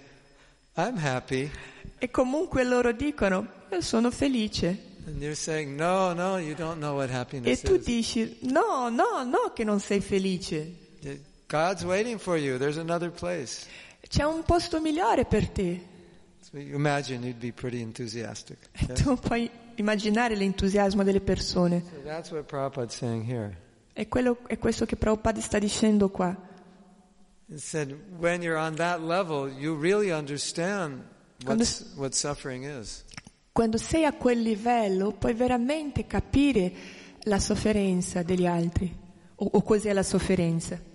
I'm 0.77 0.99
happy. 0.99 1.51
E 1.99 2.11
comunque 2.11 2.65
loro 2.65 2.93
dicono, 2.93 3.47
io 3.71 3.81
sono 3.81 4.11
felice. 4.11 4.89
Saying, 5.35 5.77
No, 5.77 6.13
no, 6.13 6.37
you 6.39 6.55
don't 6.55 6.79
know 6.79 6.95
what 6.97 7.11
E 7.11 7.57
tu 7.61 7.75
is. 7.75 7.85
dici, 7.85 8.37
no, 8.43 8.89
no, 8.91 9.25
no 9.25 9.53
che 9.55 9.65
non 9.65 9.81
sei 9.81 10.01
felice. 10.01 10.73
God's 11.47 11.83
waiting 11.85 12.19
for 12.19 12.37
you. 12.37 12.59
There's 12.59 12.77
another 12.77 13.11
place. 13.11 13.67
C'è 14.11 14.25
un 14.25 14.43
posto 14.43 14.81
migliore 14.81 15.25
per 15.25 15.49
te. 15.51 15.87
So 16.41 16.57
okay? 18.83 18.97
Tu 19.01 19.15
puoi 19.15 19.49
immaginare 19.77 20.35
l'entusiasmo 20.35 21.05
delle 21.05 21.21
persone. 21.21 21.81
So. 21.81 22.01
È, 23.93 24.09
quello, 24.09 24.39
è 24.49 24.59
questo 24.59 24.85
che 24.85 24.97
Prabhupada 24.97 25.41
sta 25.41 25.61
dicendo 25.61 26.09
qua. 26.09 26.37
Said, 27.55 27.97
level, 28.19 29.53
really 29.81 30.11
Quando-. 31.45 31.65
Quando 33.53 33.79
sei 33.79 34.05
a 34.05 34.13
quel 34.13 34.43
livello 34.43 35.13
puoi 35.13 35.35
veramente 35.35 36.09
capire 36.09 36.73
la 37.25 37.39
sofferenza 37.39 38.25
degli 38.25 38.47
altri 38.47 38.93
o, 39.37 39.49
o 39.53 39.63
cos'è 39.63 39.93
la 39.93 40.03
sofferenza. 40.03 40.90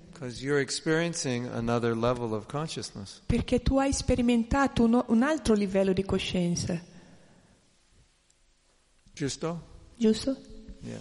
Perché 3.25 3.61
tu 3.61 3.77
hai 3.77 3.93
sperimentato 3.93 4.83
un 4.83 5.23
altro 5.23 5.53
livello 5.53 5.93
di 5.93 6.03
coscienza, 6.03 6.79
Justo? 9.13 9.61
giusto? 9.95 10.35
Yeah. 10.81 10.99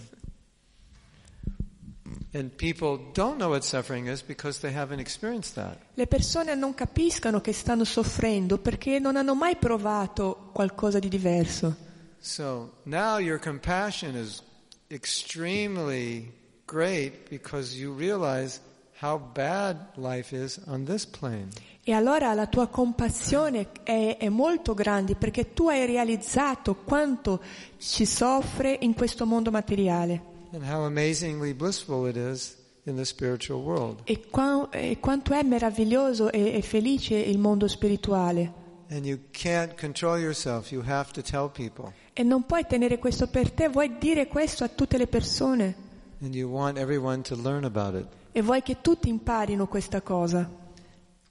And 2.33 2.51
people 2.51 3.11
don't 3.13 3.37
know 3.37 3.49
what 3.49 3.63
suffering 3.63 4.07
is 4.07 4.21
because 4.21 4.59
they 4.59 4.71
haven't 4.73 4.99
experienced 4.99 5.55
that. 5.55 5.77
Le 5.93 6.05
persone 6.05 6.53
non 6.55 6.73
capiscono 6.73 7.39
che 7.39 7.53
stanno 7.53 7.85
soffrendo 7.85 8.57
perché 8.57 8.99
non 8.99 9.15
hanno 9.15 9.35
mai 9.35 9.55
provato 9.55 10.49
qualcosa 10.53 10.99
di 10.99 11.07
diverso. 11.07 11.75
So 12.19 12.79
now 12.83 13.19
your 13.19 13.39
compassion 13.39 14.15
is 14.15 14.41
extremely 14.89 16.33
great 16.65 17.29
because 17.29 17.75
you 17.77 17.93
realize 17.93 18.59
how 19.01 19.19
bad 19.19 19.77
life 19.95 20.35
is 20.35 20.59
on 20.67 20.85
this 20.85 21.05
plane. 21.05 21.47
E 21.83 21.91
allora 21.91 22.33
la 22.33 22.47
tua 22.47 22.67
compassione 22.67 23.67
è, 23.83 24.17
è 24.19 24.29
molto 24.29 24.73
grande 24.73 25.15
perché 25.15 25.53
tu 25.53 25.67
hai 25.69 25.85
realizzato 25.85 26.75
quanto 26.75 27.41
ci 27.77 28.05
soffre 28.05 28.77
in 28.81 28.93
questo 28.95 29.25
mondo 29.25 29.51
materiale 29.51 30.33
And 30.51 30.63
how 30.63 30.85
amazingly 30.85 31.53
blissful 31.53 32.07
it 32.07 32.15
is 32.15 32.55
in 32.83 32.95
the 32.95 33.05
spiritual 33.05 33.59
world. 33.61 33.99
e, 34.05 34.29
qua- 34.29 34.69
e 34.71 34.97
quanto 34.99 35.33
è 35.33 35.43
meraviglioso 35.43 36.31
e, 36.31 36.55
e 36.55 36.61
felice 36.61 37.15
il 37.15 37.37
mondo 37.37 37.67
spirituale. 37.67 38.63
And 38.89 39.05
you 39.05 39.19
can't 39.31 39.79
control 39.79 40.19
yourself. 40.19 40.71
You 40.71 40.83
have 40.87 41.11
to 41.13 41.21
tell 41.21 41.49
people. 41.51 41.91
E 42.13 42.23
non 42.23 42.45
puoi 42.45 42.65
tenere 42.67 42.97
questo 42.99 43.27
per 43.27 43.51
te, 43.51 43.67
vuoi 43.67 43.97
dire 43.99 44.27
questo 44.27 44.63
a 44.63 44.69
tutte 44.69 44.97
le 44.97 45.07
persone 45.07 45.75
And 46.21 46.33
you 46.33 46.49
want 46.49 46.77
everyone 46.77 47.21
to 47.23 47.35
learn 47.35 47.65
about 47.65 47.95
it. 47.95 48.07
E 48.37 48.41
vuoi 48.41 48.61
che 48.61 48.81
tutti 48.81 49.07
imparino 49.07 49.65
questa 49.65 50.01
cosa. 50.01 50.51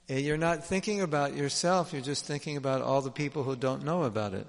Yourself. 0.07 1.93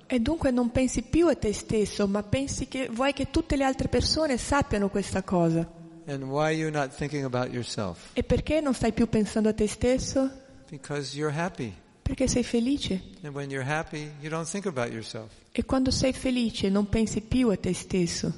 E 0.06 0.20
dunque 0.20 0.50
non 0.50 0.70
pensi 0.70 1.02
più 1.02 1.26
a 1.28 1.34
te 1.34 1.52
stesso, 1.52 2.08
ma 2.08 2.22
pensi 2.22 2.66
che 2.66 2.88
vuoi 2.90 3.12
che 3.12 3.30
tutte 3.30 3.56
le 3.56 3.64
altre 3.64 3.88
persone 3.88 4.38
sappiano 4.38 4.88
questa 4.88 5.22
cosa. 5.22 5.70
And 6.06 6.22
why 6.22 6.52
you're 6.52 6.74
not 6.74 6.94
thinking 6.94 7.24
about 7.24 7.52
yourself? 7.52 8.12
E 8.14 8.22
perché 8.22 8.62
non 8.62 8.72
stai 8.72 8.94
più 8.94 9.06
pensando 9.06 9.50
a 9.50 9.52
te 9.52 9.68
stesso? 9.68 10.30
Because 10.70 11.14
you're 11.14 11.38
happy. 11.38 11.74
Perché 12.00 12.26
sei 12.26 12.42
felice. 12.42 13.02
And 13.22 13.34
when 13.34 13.50
you're 13.50 13.68
happy, 13.68 14.10
you 14.22 14.30
don't 14.30 14.48
think 14.48 14.64
about 14.64 14.90
yourself. 14.90 15.30
E 15.52 15.62
quando 15.66 15.90
sei 15.90 16.14
felice 16.14 16.70
non 16.70 16.88
pensi 16.88 17.20
più 17.20 17.50
a 17.50 17.56
te 17.58 17.74
stesso. 17.74 18.32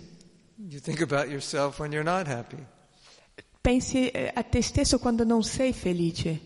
You 0.56 0.80
think 0.80 1.02
about 1.02 1.28
yourself 1.28 1.78
when 1.78 1.92
you're 1.92 2.02
not 2.02 2.26
happy. 2.26 2.58
Pensi 3.60 4.08
eh, 4.10 4.30
a 4.34 4.42
te 4.42 4.62
stesso 4.62 4.98
quando 4.98 5.24
non 5.24 5.42
sei 5.42 5.72
felice. 5.72 6.40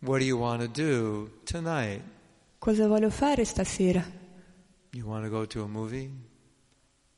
What 0.00 0.18
do 0.20 0.24
you 0.24 0.38
want 0.38 0.60
to 0.60 0.68
do 0.68 1.30
tonight? 1.44 2.02
Cosa 2.58 2.86
voglio 2.86 3.10
fare 3.10 3.44
stasera? 3.44 4.04
You 4.90 5.06
want 5.06 5.24
to 5.24 5.30
go 5.30 5.46
to 5.46 5.62
a 5.62 5.66
movie? 5.66 6.10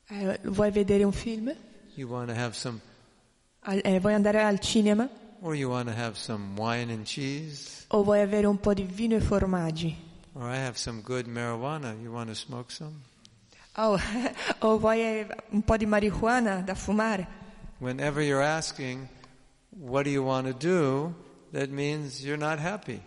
Eh, 0.08 0.38
vuoi 0.44 0.70
vedere 0.70 1.04
un 1.04 1.12
film? 1.12 1.54
You 1.94 2.08
want 2.08 2.28
to 2.28 2.34
have 2.34 2.54
some, 2.54 2.80
Al- 3.60 3.80
eh, 3.82 3.98
vuoi 4.00 4.14
andare 4.14 4.42
al 4.42 4.58
cinema? 4.60 5.08
or 5.42 5.54
you 5.54 5.68
want 5.68 5.86
to 5.88 5.94
have 5.94 6.16
some 6.16 6.56
wine 6.56 6.90
and 6.92 7.04
cheese? 7.04 7.84
O 7.88 8.02
vuoi 8.02 8.20
avere 8.20 8.46
un 8.46 8.58
po' 8.58 8.72
di 8.72 8.82
vino 8.84 9.16
e 9.16 9.20
formaggi? 9.20 9.94
Or 10.32 10.48
I 10.48 10.56
have 10.56 10.76
some 10.76 11.02
good 11.02 11.26
marijuana. 11.26 11.92
You 12.00 12.12
want 12.12 12.28
to 12.28 12.34
smoke 12.34 12.70
some? 12.72 13.02
Oh, 13.76 13.98
o 14.60 14.78
vuoi 14.78 15.26
un 15.50 15.62
po' 15.62 15.76
di 15.76 15.86
marijuana 15.86 16.62
da 16.62 16.74
fumare? 16.74 17.26
Whenever 17.78 18.22
you're 18.22 18.42
asking, 18.44 19.06
what 19.80 20.04
do 20.04 20.10
you 20.10 20.22
want 20.24 20.46
to 20.46 20.54
do? 20.54 21.14
That 21.52 21.68
means 21.70 22.22
you're 22.22 22.38
not 22.38 22.58
happy. 22.58 23.00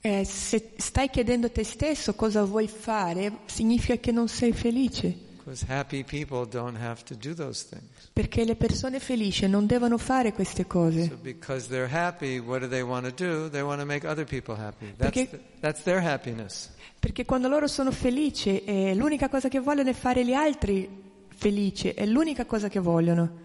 Eh, 0.00 0.24
se 0.24 0.72
stai 0.76 1.08
chiedendo 1.08 1.46
a 1.46 1.50
te 1.50 1.64
stesso 1.64 2.14
cosa 2.14 2.44
vuoi 2.44 2.68
fare, 2.68 3.38
significa 3.46 3.96
che 3.96 4.12
non 4.12 4.28
sei 4.28 4.52
felice. 4.52 5.32
Because 5.44 5.66
happy 5.68 6.04
people 6.04 6.46
don't 6.48 6.76
have 6.78 7.02
to 7.04 7.14
do 7.14 7.34
those 7.34 7.66
things. 7.68 7.84
Perché 8.14 8.44
le 8.44 8.56
persone 8.56 8.98
felici 8.98 9.46
non 9.46 9.66
devono 9.66 9.98
fare 9.98 10.32
queste 10.32 10.62
So 10.62 10.68
cose. 10.68 11.08
because 11.22 11.68
they're 11.68 11.90
happy, 11.90 12.38
what 12.38 12.60
do 12.60 12.68
they 12.68 12.80
want 12.82 13.04
to 13.06 13.10
do? 13.12 13.50
They 13.50 13.60
want 13.62 13.80
to 13.80 13.86
make 13.86 14.06
other 14.06 14.24
people 14.24 14.54
happy. 14.56 14.94
That's, 14.96 15.10
Perché- 15.14 15.28
the- 15.30 15.40
that's 15.60 15.82
their 15.82 16.02
happiness. 16.02 16.70
Perché 16.98 17.26
quando 17.26 17.48
loro 17.48 17.66
sono 17.66 17.90
felici, 17.90 18.62
eh, 18.64 18.94
l'unica 18.94 19.28
cosa 19.28 19.48
che 19.48 19.58
vogliono 19.60 19.90
è 19.90 19.94
fare 19.94 20.24
gli 20.24 20.32
altri 20.32 20.88
felici, 21.28 21.88
è 21.90 22.06
l'unica 22.06 22.46
cosa 22.46 22.68
che 22.68 22.78
vogliono. 22.80 23.42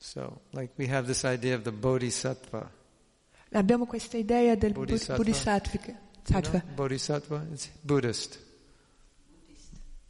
So, 0.00 0.40
like 0.52 0.70
we 0.76 0.86
have 0.86 1.06
this 1.06 1.24
idea 1.24 1.54
of 1.54 1.64
the 1.64 1.72
bodhisattva. 1.72 2.70
Abbiamo 3.52 3.86
questa 3.86 4.16
idea 4.16 4.54
del 4.56 4.72
Bodhisattva. 4.72 5.16
bodhisattva. 5.16 5.96
Know, 6.28 6.74
bodhisattva? 6.74 7.46
It's 7.52 7.70
Buddhist. 7.82 8.38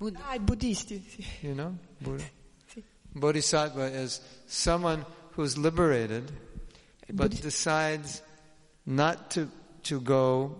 Ah, 0.00 0.34
i 0.34 1.02
You 1.42 1.54
know? 1.54 1.78
Buddha. 2.00 2.24
Bodhisattva 3.14 3.86
is 3.86 4.20
someone 4.46 5.04
who's 5.32 5.56
liberated 5.56 6.30
but 7.08 7.30
Buddhist- 7.30 7.42
decides 7.42 8.22
not 8.84 9.30
to, 9.30 9.48
to 9.84 10.00
go 10.00 10.56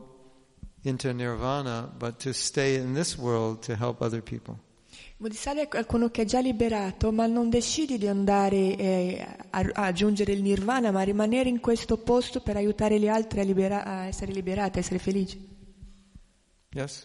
into 0.85 1.13
nirvana, 1.13 1.91
but 1.99 2.21
to 2.21 2.33
stay 2.33 2.77
in 2.77 2.95
this 2.95 3.19
world 3.19 3.63
to 3.65 3.77
help 3.77 4.01
other 4.01 4.23
people. 4.23 4.59
Bodhisattva 5.21 5.63
è 5.63 5.69
qualcuno 5.69 6.11
che 6.11 6.23
è 6.23 6.25
già 6.25 6.39
liberato, 6.41 7.11
ma 7.11 7.27
non 7.27 7.51
decidi 7.51 7.99
di 7.99 8.07
andare 8.07 8.77
eh, 8.77 9.27
a, 9.51 9.59
a 9.59 9.71
raggiungere 9.75 10.33
il 10.33 10.43
nirvana, 10.43 10.93
ma 10.93 11.03
rimanere 11.03 11.49
in 11.49 11.59
questo 11.59 11.97
posto 11.97 12.41
per 12.41 12.55
aiutare 12.57 13.01
gli 13.01 13.09
altri 13.09 13.41
a, 13.41 13.43
libera- 13.43 13.85
a 13.85 14.05
essere 14.07 14.31
liberati, 14.33 14.79
a 14.79 14.81
essere 14.81 15.01
felici. 15.01 15.45
Yes? 16.71 17.05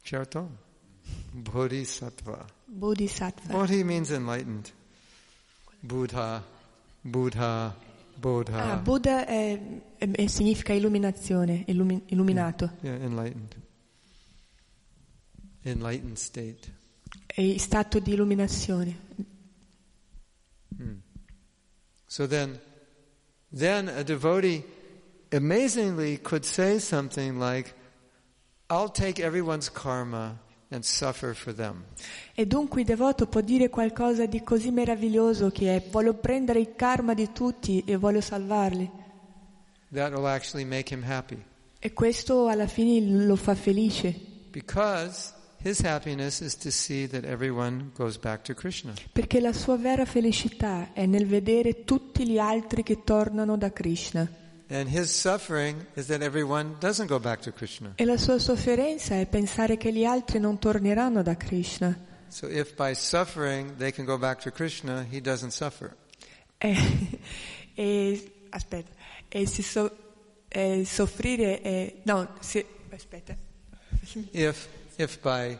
Certo? 0.00 0.48
Bodhisattva. 1.32 2.44
Bodhisattva. 2.66 3.52
Bodhi 3.56 3.82
means 3.82 4.10
enlightened. 4.10 4.70
Buddha, 5.80 6.40
Buddha, 7.00 7.74
Bodha. 8.14 8.72
Ah, 8.72 8.76
Buddha 8.76 9.26
è- 9.26 9.60
è- 9.98 10.26
significa 10.28 10.72
illuminazione, 10.72 11.64
illumi- 11.66 12.02
illuminato, 12.06 12.70
Yeah, 12.82 12.94
enlightened. 13.02 13.56
Enlightened 15.64 16.16
state. 16.16 16.72
in 17.36 17.58
stato 17.58 17.98
di 17.98 18.12
illuminazione. 18.12 19.12
So 22.06 22.28
then, 22.28 22.60
then 23.50 23.88
a 23.88 24.04
devotee 24.04 24.64
amazingly 25.32 26.20
could 26.20 26.44
say 26.44 26.78
something 26.78 27.40
like, 27.40 27.74
I'll 28.68 28.90
take 28.90 29.20
everyone's 29.20 29.68
karma 29.68 30.38
and 30.70 30.84
suffer 30.84 31.34
for 31.34 31.52
them. 31.52 31.84
E 32.34 32.46
dunque 32.46 32.82
il 32.82 32.86
devoto 32.86 33.26
può 33.26 33.40
dire 33.40 33.68
qualcosa 33.68 34.26
di 34.26 34.42
così 34.44 34.70
meraviglioso 34.70 35.50
che 35.50 35.74
è 35.74 35.88
voglio 35.90 36.14
prendere 36.14 36.60
il 36.60 36.76
karma 36.76 37.14
di 37.14 37.32
tutti 37.32 37.82
e 37.84 37.96
voglio 37.96 38.20
salvarli. 38.20 38.88
That 39.92 40.12
will 40.12 40.26
actually 40.26 40.64
make 40.64 40.94
him 40.94 41.02
happy. 41.02 41.42
E 41.80 41.92
questo 41.92 42.46
alla 42.46 42.68
fine 42.68 43.24
lo 43.26 43.34
fa 43.34 43.56
felice, 43.56 44.32
Because 44.50 45.33
his 45.64 45.80
happiness 45.80 46.40
is 46.40 46.56
to 46.58 46.70
see 46.70 47.08
that 47.08 47.24
everyone 47.24 47.90
goes 47.96 48.18
back 48.18 48.42
to 48.42 48.54
Krishna. 48.54 48.92
perché 49.12 49.40
la 49.40 49.52
sua 49.52 49.76
vera 49.76 50.04
felicità 50.04 50.92
è 50.92 51.06
nel 51.06 51.26
vedere 51.26 51.84
tutti 51.84 52.28
gli 52.28 52.38
altri 52.38 52.82
che 52.82 53.02
tornano 53.02 53.56
da 53.56 53.72
Krishna. 53.72 54.28
And 54.68 54.88
his 54.88 55.10
suffering 55.10 55.86
is 55.94 56.06
that 56.06 56.22
everyone 56.22 56.76
doesn't 56.80 57.06
go 57.08 57.18
back 57.20 57.40
to 57.42 57.52
Krishna. 57.52 57.92
E 57.96 58.04
la 58.04 58.16
sua 58.16 58.38
sofferenza 58.38 59.18
è 59.18 59.26
pensare 59.26 59.76
che 59.76 59.92
gli 59.92 60.04
altri 60.04 60.38
non 60.40 60.58
torneranno 60.58 61.22
da 61.22 61.36
Krishna. 61.36 61.96
So 62.28 62.48
if 62.48 62.74
by 62.74 62.94
suffering 62.94 63.76
they 63.76 63.92
can 63.92 64.04
go 64.04 64.18
back 64.18 64.40
to 64.42 64.50
Krishna, 64.50 65.06
he 65.08 65.20
doesn't 65.20 65.50
suffer. 65.52 65.94
E, 66.58 66.74
e- 67.74 68.32
aspetta, 68.48 68.90
e 69.28 69.46
si 69.46 69.62
so- 69.62 69.96
e 70.48 70.84
soffrire 70.86 71.60
è, 71.60 71.94
no, 72.04 72.34
si- 72.40 72.64
aspetta. 72.90 73.36
If 74.32 74.66
if 74.96 75.20
by 75.20 75.58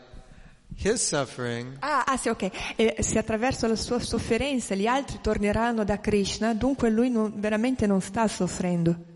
his 0.77 1.01
suffering 1.05 1.77
Ah, 1.79 2.03
ah, 2.05 2.17
sì, 2.17 2.29
ok. 2.29 2.73
E 2.75 2.95
se 3.01 3.17
attraverso 3.19 3.67
la 3.67 3.75
sua 3.75 3.99
sofferenza 3.99 4.75
gli 4.75 4.87
altri 4.87 5.19
torneranno 5.21 5.83
da 5.83 5.99
Krishna, 5.99 6.53
dunque 6.53 6.89
lui 6.89 7.09
non- 7.09 7.33
veramente 7.39 7.85
non 7.87 8.01
sta 8.01 8.27
soffrendo. 8.27 9.13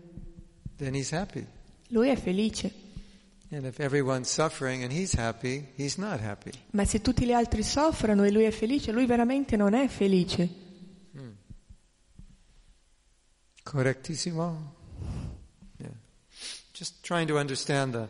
then 0.76 0.94
he's 0.94 1.12
happy. 1.12 1.44
Lui 1.88 2.08
è 2.08 2.16
felice. 2.16 2.72
And 3.52 3.64
if 3.64 3.80
everyone's 3.80 4.30
suffering 4.30 4.82
and 4.84 4.92
he's 4.92 5.12
happy, 5.14 5.66
he's 5.76 5.96
not 5.96 6.20
happy. 6.20 6.52
Ma 6.70 6.84
se 6.84 7.00
tutti 7.00 7.26
gli 7.26 7.32
altri 7.32 7.62
soffrono 7.64 8.22
e 8.24 8.30
lui 8.30 8.44
è 8.44 8.50
felice, 8.52 8.92
lui 8.92 9.06
veramente 9.06 9.56
non 9.56 9.74
è 9.74 9.88
felice. 9.88 10.48
Correctissimo? 13.62 14.74
Yeah. 15.78 15.90
Just 16.72 17.02
trying 17.02 17.28
to 17.28 17.36
understand 17.38 17.92
the, 17.92 18.08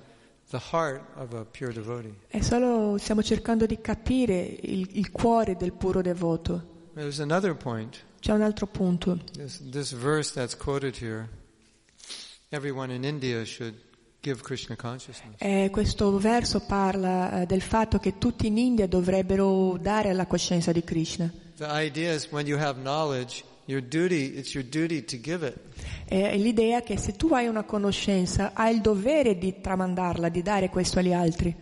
the 0.50 0.60
heart 0.72 1.02
of 1.16 1.32
a 1.32 1.44
pure 1.44 1.72
devotee. 1.72 2.14
È 2.28 2.40
solo 2.40 2.98
stiamo 2.98 3.22
cercando 3.22 3.66
di 3.66 3.80
capire 3.80 4.40
il, 4.40 4.88
il 4.92 5.10
cuore 5.10 5.56
del 5.56 5.72
puro 5.72 6.02
devoto. 6.02 6.88
There's 6.94 7.20
another 7.20 7.54
point. 7.54 7.96
C'è 8.20 8.32
un 8.32 8.42
altro 8.42 8.66
punto. 8.66 9.18
This, 9.32 9.62
this 9.70 9.92
verse 9.92 10.32
that's 10.32 10.56
quoted 10.56 10.96
here. 11.00 11.28
Everyone 12.50 12.92
in 12.92 13.04
India 13.04 13.44
should 13.44 13.74
give 14.20 14.42
Krishna 14.42 14.76
consciousness. 14.76 15.36
Eh, 15.38 15.70
questo 15.70 16.18
verso 16.18 16.60
parla 16.60 17.42
eh, 17.42 17.46
del 17.46 17.62
fatto 17.62 17.98
che 17.98 18.18
tutti 18.18 18.48
in 18.48 18.58
India 18.58 18.86
dovrebbero 18.86 19.78
dare 19.80 20.12
la 20.12 20.26
coscienza 20.26 20.72
di 20.72 20.82
Krishna. 20.82 21.32
The 21.56 21.68
idea 21.68 22.12
is 22.12 22.28
when 22.30 22.46
you 22.46 22.58
have 22.58 22.80
knowledge, 22.80 23.44
duty, 23.78 24.36
it's 24.36 24.52
your 24.54 24.64
duty 24.66 25.04
to 25.04 25.16
give 25.20 25.46
it. 25.46 25.56
E 26.08 26.36
l'idea 26.36 26.78
è 26.78 26.82
che 26.82 26.98
se 26.98 27.12
tu 27.12 27.28
hai 27.32 27.46
una 27.46 27.62
conoscenza, 27.62 28.52
hai 28.54 28.74
il 28.74 28.80
dovere 28.80 29.38
di 29.38 29.60
tramandarla, 29.60 30.28
di 30.28 30.42
dare 30.42 30.68
questo 30.68 30.98
agli 30.98 31.12
altri. 31.12 31.54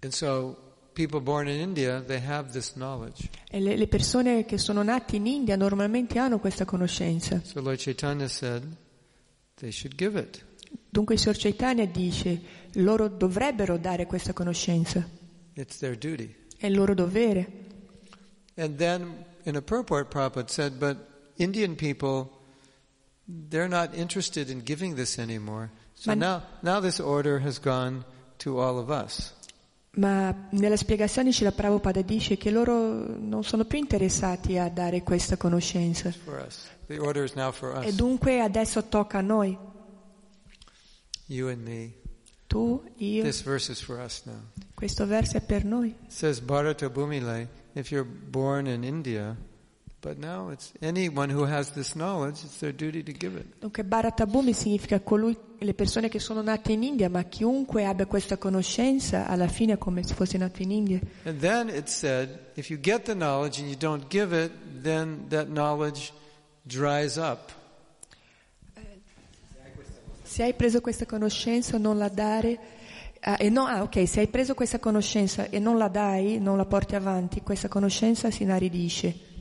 And 0.00 0.12
so 0.12 0.56
in 0.96 1.60
India, 1.60 2.00
they 2.00 2.20
have 2.24 2.50
this 2.50 2.72
knowledge. 2.72 3.28
E 3.48 3.60
le, 3.60 3.76
le 3.76 3.86
persone 3.86 4.44
che 4.44 4.58
sono 4.58 4.82
nate 4.82 5.16
in 5.16 5.26
India 5.26 5.56
normalmente 5.56 6.18
hanno 6.18 6.38
questa 6.38 6.64
conoscenza. 6.64 7.40
So 7.44 7.60
Lord 7.60 7.78
Chaitanya 7.78 8.28
said 8.28 8.62
they 9.54 9.70
should 9.70 9.94
give 9.96 10.18
it. 10.18 10.44
Dunque 10.88 11.14
il 11.14 11.20
Sor 11.20 11.36
Chaitanya 11.36 11.84
dice, 11.86 12.40
loro 12.74 13.08
dovrebbero 13.08 13.76
dare 13.78 14.06
questa 14.06 14.32
conoscenza, 14.32 15.06
It's 15.54 15.78
their 15.78 15.96
duty. 15.96 16.34
è 16.56 16.66
il 16.66 16.74
loro 16.74 16.94
dovere. 16.94 17.62
And 18.56 18.76
then 18.76 19.24
in 19.44 19.56
a 19.56 19.62
purport, 19.62 20.10
Prabhupada 20.10 20.48
said, 20.50 20.78
but 20.78 20.96
Indian 21.36 21.74
people, 21.76 22.30
they're 23.26 23.68
not 23.68 23.94
interested 23.94 24.50
in 24.50 24.62
giving 24.62 24.94
this 24.96 25.18
anymore. 25.18 25.70
So 25.94 26.10
Man- 26.10 26.18
now, 26.18 26.42
now 26.62 26.80
this 26.80 27.00
order 27.00 27.38
has 27.40 27.58
gone 27.58 28.04
to 28.38 28.58
all 28.58 28.78
of 28.78 28.90
us. 28.90 29.32
Ma 29.96 30.34
nella 30.50 30.76
spiegazione 30.76 31.30
Srila 31.32 31.52
Prabhupada 31.52 32.02
dice 32.02 32.36
che 32.36 32.50
loro 32.50 33.16
non 33.16 33.44
sono 33.44 33.64
più 33.64 33.78
interessati 33.78 34.58
a 34.58 34.68
dare 34.68 35.02
questa 35.04 35.36
conoscenza. 35.36 36.12
E 36.88 37.92
dunque 37.94 38.40
adesso 38.40 38.84
tocca 38.88 39.18
a 39.18 39.20
noi, 39.20 39.56
You 41.26 41.48
and 41.48 41.62
me. 41.62 41.92
tu, 42.48 42.82
io. 42.96 43.22
This 43.22 43.42
verse 43.42 43.70
is 43.70 43.80
for 43.80 44.00
us 44.00 44.22
now. 44.24 44.40
Questo 44.74 45.06
verso 45.06 45.36
è 45.36 45.40
per 45.40 45.64
noi. 45.64 45.94
Says 46.08 46.40
Bharata 46.40 46.90
Bhumile, 46.90 47.48
if 47.74 47.90
you're 47.90 48.04
born 48.04 48.66
in 48.66 48.84
India, 48.84 49.36
but 50.00 50.18
now 50.18 50.50
it's 50.50 50.72
anyone 50.80 51.30
who 51.30 51.44
has 51.44 51.72
this 51.72 51.94
knowledge, 51.94 52.44
it's 52.44 52.58
their 52.58 52.72
duty 52.72 53.02
to 53.02 53.12
give 53.12 53.36
it. 53.36 53.46
Dunque 53.60 53.84
Bharatabhumi 53.84 54.52
significa 54.52 55.00
colui, 55.00 55.36
le 55.58 55.74
persone 55.74 56.08
che 56.08 56.18
sono 56.18 56.42
nate 56.42 56.72
in 56.72 56.82
India, 56.82 57.08
ma 57.08 57.22
chiunque 57.24 57.84
abbia 57.84 58.06
questa 58.06 58.36
conoscenza 58.36 59.26
alla 59.26 59.48
fine 59.48 59.74
è 59.74 59.78
come 59.78 60.02
se 60.04 60.14
fosse 60.14 60.38
nato 60.38 60.62
in 60.62 60.70
India. 60.70 61.00
And 61.24 61.40
then 61.40 61.68
it 61.68 61.88
said, 61.88 62.52
if 62.54 62.70
you 62.70 62.78
get 62.78 63.04
the 63.04 63.14
knowledge 63.14 63.60
and 63.60 63.68
you 63.68 63.76
don't 63.76 64.06
give 64.08 64.32
it, 64.32 64.52
then 64.82 65.26
that 65.28 65.48
knowledge 65.48 66.12
dries 66.62 67.16
up. 67.16 67.52
Se 70.22 70.42
hai 70.42 70.54
preso 70.54 70.80
questa 70.80 71.06
conoscenza 71.06 71.78
non 71.78 71.96
la 71.96 72.08
dare, 72.08 72.58
ah, 73.24 73.36
e 73.38 73.48
no, 73.50 73.66
ah, 73.66 73.82
ok, 73.82 74.06
se 74.06 74.20
hai 74.20 74.28
preso 74.28 74.54
questa 74.54 74.78
conoscenza 74.78 75.48
e 75.48 75.58
non 75.58 75.76
la 75.78 75.88
dai, 75.88 76.38
non 76.38 76.56
la 76.56 76.64
porti 76.66 76.94
avanti, 76.94 77.40
questa 77.42 77.68
conoscenza 77.68 78.30
si 78.30 78.42
inaridisce. 78.42 79.32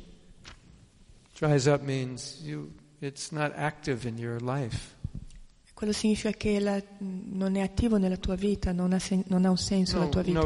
Dries 1.39 1.65
up 1.65 1.81
means 1.81 2.39
you, 2.43 2.71
it's 2.99 3.29
not 3.31 3.51
active 3.55 4.07
in 4.07 4.17
your 4.17 4.41
life. 4.41 4.91
Quello 5.73 5.91
significa 5.91 6.31
che 6.31 6.59
la- 6.59 6.81
non 6.99 7.55
è 7.57 7.61
attivo 7.61 7.97
nella 7.97 8.15
tua 8.17 8.35
vita, 8.35 8.71
non 8.71 8.93
ha, 8.93 8.99
sen- 8.99 9.23
non 9.27 9.43
ha 9.43 9.49
un 9.49 9.57
senso 9.57 9.97
la 9.97 10.03
No, 10.05 10.09
tua 10.09 10.21
vita, 10.21 10.39
no 10.39 10.45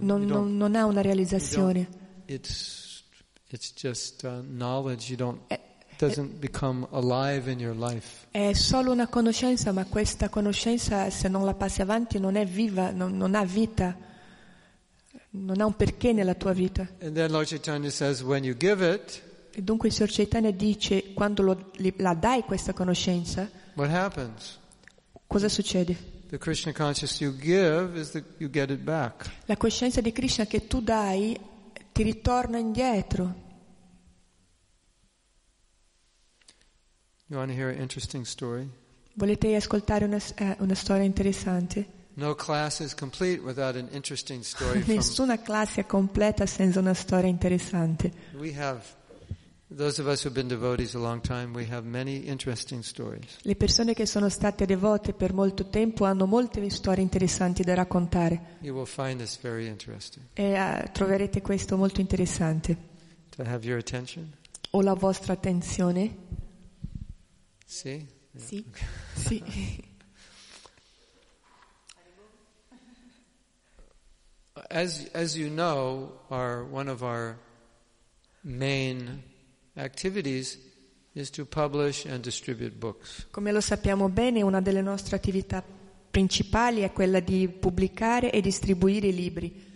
non, 0.00 0.24
non- 0.26 0.56
non 0.56 0.74
ha 0.76 0.84
una 0.84 1.00
realizzazione. 1.00 1.88
it's, 2.26 3.04
it's 3.48 3.72
just 3.74 4.24
uh, 4.24 4.42
knowledge. 4.42 5.08
You 5.08 5.16
don't, 5.16 5.40
È, 5.46 5.58
doesn't 5.98 6.38
become 6.40 6.86
alive 6.92 7.50
in 7.50 7.58
your 7.60 7.76
life. 7.76 8.26
è 8.30 8.52
solo 8.52 8.92
una 8.92 9.08
conoscenza, 9.08 9.72
ma 9.72 9.84
questa 9.84 10.28
conoscenza 10.28 11.10
se 11.10 11.28
non 11.28 11.44
la 11.44 11.54
passi 11.54 11.82
avanti 11.82 12.18
non 12.18 12.36
è 12.36 12.44
viva, 12.46 12.90
non, 12.90 13.16
non 13.16 13.34
ha 13.34 13.44
vita, 13.44 13.96
non 15.30 15.60
ha 15.60 15.66
un 15.66 15.74
perché 15.76 16.12
nella 16.12 16.34
tua 16.34 16.52
vita. 16.52 16.86
And 17.00 17.14
then 17.14 17.30
Lord 17.30 17.48
Chaitanya 17.48 17.90
says, 17.90 18.22
when 18.22 18.44
you 18.44 18.56
give 18.56 18.82
it, 18.84 19.22
E 19.52 19.62
dunque 19.62 19.88
il 19.88 19.94
Sor 19.94 20.08
Chaitanya 20.08 20.52
dice, 20.52 21.12
quando 21.14 21.42
lo- 21.42 21.70
la 21.96 22.14
dai 22.14 22.42
questa 22.42 22.72
conoscenza, 22.72 23.50
what 23.74 23.90
happens? 23.90 24.58
cosa 25.26 25.48
succede? 25.48 25.96
The 26.28 26.38
Krishna 26.38 26.72
consciousness 26.72 27.20
you 27.20 27.34
give 27.36 27.98
is 27.98 28.10
that 28.10 28.22
you 28.36 28.48
get 28.50 28.70
it 28.70 28.80
back. 28.80 29.28
La 29.46 29.56
coscienza 29.56 30.00
di 30.00 30.12
Krishna 30.12 30.44
che 30.46 30.66
tu 30.68 30.80
dai 30.80 31.36
ti 31.90 32.02
ritorna 32.04 32.58
indietro. 32.58 33.22
You 33.22 33.26
want 33.26 33.30
to 33.30 33.36
hear 33.36 33.46
an 36.44 36.84
interesting 36.84 37.08
story? 37.08 37.17
Volete 39.14 39.54
ascoltare 39.54 40.04
una, 40.04 40.18
eh, 40.36 40.56
una 40.60 40.74
storia 40.74 41.04
interessante? 41.04 41.96
No 42.14 42.34
class 42.34 42.80
is 42.80 42.94
complete 42.94 43.40
without 43.40 43.76
an 43.76 43.88
interesting 43.92 44.42
story 44.42 44.80
from. 44.80 44.94
Nessuna 44.96 45.40
classe 45.40 45.82
è 45.82 45.86
completa 45.86 46.46
senza 46.46 46.80
una 46.80 46.94
storia 46.94 47.28
interessante. 47.28 48.10
We 48.32 48.54
have 48.58 48.82
Those 49.70 50.00
of 50.00 50.08
us 50.08 50.24
who've 50.24 50.32
been 50.32 50.48
devotees 50.48 50.94
a 50.94 50.98
long 50.98 51.20
time, 51.20 51.54
we 51.54 51.66
have 51.70 51.86
many 51.86 52.26
interesting 52.26 52.80
stories. 52.82 53.36
Le 53.42 53.54
persone 53.54 53.92
che 53.92 54.06
sono 54.06 54.30
state 54.30 54.64
devote 54.64 55.12
per 55.12 55.34
molto 55.34 55.68
tempo 55.68 56.06
hanno 56.06 56.24
molte 56.24 56.66
storie 56.70 57.02
interessanti 57.02 57.62
da 57.62 57.74
raccontare 57.74 58.56
You 58.60 58.74
will 58.74 58.86
find 58.86 59.18
this 59.20 59.38
very 59.38 59.66
interesting. 59.66 60.24
e 60.32 60.52
eh, 60.52 60.88
troverete 60.92 61.42
questo 61.42 61.76
molto 61.76 62.00
interessante. 62.00 62.76
To 63.36 63.42
have 63.42 63.66
your 63.66 63.78
attention? 63.78 64.32
Ho 64.70 64.80
la 64.80 64.94
vostra 64.94 65.34
attenzione? 65.34 66.16
See? 67.68 68.06
Sì. 68.34 68.64
sì. 69.14 69.42
As, 74.70 75.06
as 75.12 75.36
you 75.36 75.50
know, 75.50 76.12
our, 76.30 76.64
one 76.64 76.88
of 76.88 77.02
our 77.02 77.36
main 78.42 79.22
activities 79.76 80.56
is 81.14 81.30
to 81.30 81.44
publish 81.44 82.06
and 82.06 82.22
distribute 82.22 82.78
books. 82.78 83.26
Come 83.30 83.52
lo 83.52 83.60
sappiamo 83.60 84.08
bene, 84.08 84.40
una 84.40 84.62
delle 84.62 84.80
nostre 84.80 85.16
attività 85.16 85.62
principali 86.10 86.80
è 86.80 86.92
quella 86.92 87.20
di 87.20 87.48
pubblicare 87.48 88.32
e 88.32 88.40
distribuire 88.40 89.08
i 89.08 89.14
libri. 89.14 89.66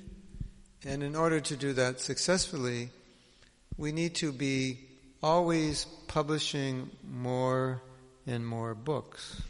And 0.86 1.03
in 1.03 1.14
order 1.14 1.43
to 1.43 1.57
do 1.57 1.74
that 1.74 1.99
successfully, 1.99 2.90
we 3.76 3.93
need 3.93 4.18
to 4.18 4.32
be 4.32 4.91
always 5.22 5.86
publishing 6.06 6.90
more 7.02 7.80
and 8.26 8.44
more 8.44 8.74
books. 8.74 9.42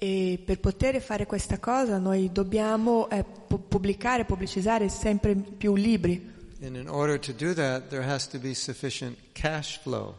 E 0.00 0.40
per 0.44 0.60
poter 0.60 1.00
fare 1.00 1.26
questa 1.26 1.58
cosa 1.58 1.98
noi 1.98 2.30
dobbiamo 2.32 3.08
eh, 3.10 3.24
pu- 3.24 3.66
pubblicare, 3.66 4.24
pubblicizzare 4.24 4.88
sempre 4.88 5.34
più 5.34 5.74
libri. 5.74 6.36
And 6.62 6.76
in 6.76 6.88
order 6.88 7.18
to 7.18 7.32
do 7.32 7.52
that, 7.54 7.88
there 7.88 8.04
has 8.04 8.26
to 8.28 8.38
be 8.38 8.54
sufficient 8.54 9.16
cash 9.32 9.78
flow, 9.80 10.14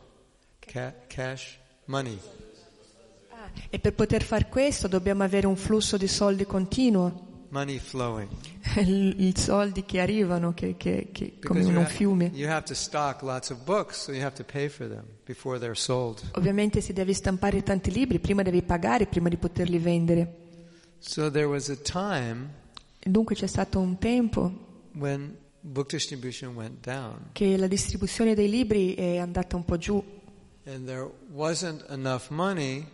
ca- 0.59 0.93
cash 1.07 1.57
money. 1.85 2.19
E 3.69 3.79
per 3.79 3.93
poter 3.93 4.21
fare 4.23 4.47
questo 4.47 4.87
dobbiamo 4.87 5.23
avere 5.23 5.47
un 5.47 5.55
flusso 5.55 5.97
di 5.97 6.07
soldi 6.07 6.45
continuo, 6.45 7.27
Money 7.49 7.79
flowing. 7.79 8.29
i 8.77 9.33
soldi 9.35 9.83
che 9.83 9.99
arrivano 9.99 10.53
che, 10.53 10.75
che- 10.77 11.09
che- 11.11 11.39
come 11.43 11.63
un 11.63 11.85
fiume. 11.85 12.31
you 12.33 12.49
have 12.49 12.63
to 12.65 12.73
stock 12.73 13.21
lots 13.21 13.49
of 13.49 13.63
books, 13.63 14.03
so 14.03 14.11
you 14.11 14.21
have 14.23 14.35
to 14.35 14.43
pay 14.43 14.69
for 14.69 14.87
them 14.87 15.05
before 15.25 15.57
they're 15.59 15.75
sold. 15.75 16.21
Ovviamente 16.33 16.81
se 16.81 16.93
devi 16.93 17.13
stampare 17.13 17.63
tanti 17.63 17.91
libri, 17.91 18.19
prima 18.19 18.43
devi 18.43 18.61
pagare 18.61 19.07
prima 19.07 19.29
di 19.29 19.37
poterli 19.37 19.79
vendere. 19.79 20.35
So 20.99 21.31
there 21.31 21.45
was 21.45 21.69
a 21.69 21.77
time 21.77 22.57
dunque 23.01 23.35
c'è 23.35 23.47
stato 23.47 23.79
un 23.79 23.97
tempo 23.97 24.51
when 24.93 25.35
book 25.61 25.89
distribution 25.89 26.53
went 26.55 26.85
down, 26.85 27.29
che 27.31 27.57
la 27.57 27.67
distribuzione 27.67 28.35
dei 28.35 28.49
libri 28.49 28.93
è 28.93 29.17
andata 29.17 29.55
un 29.55 29.65
po' 29.65 29.77
giù 29.77 30.03
and 30.65 30.85
there 30.85 31.09
wasn't 31.31 31.83
enough 31.89 32.29
money 32.29 32.85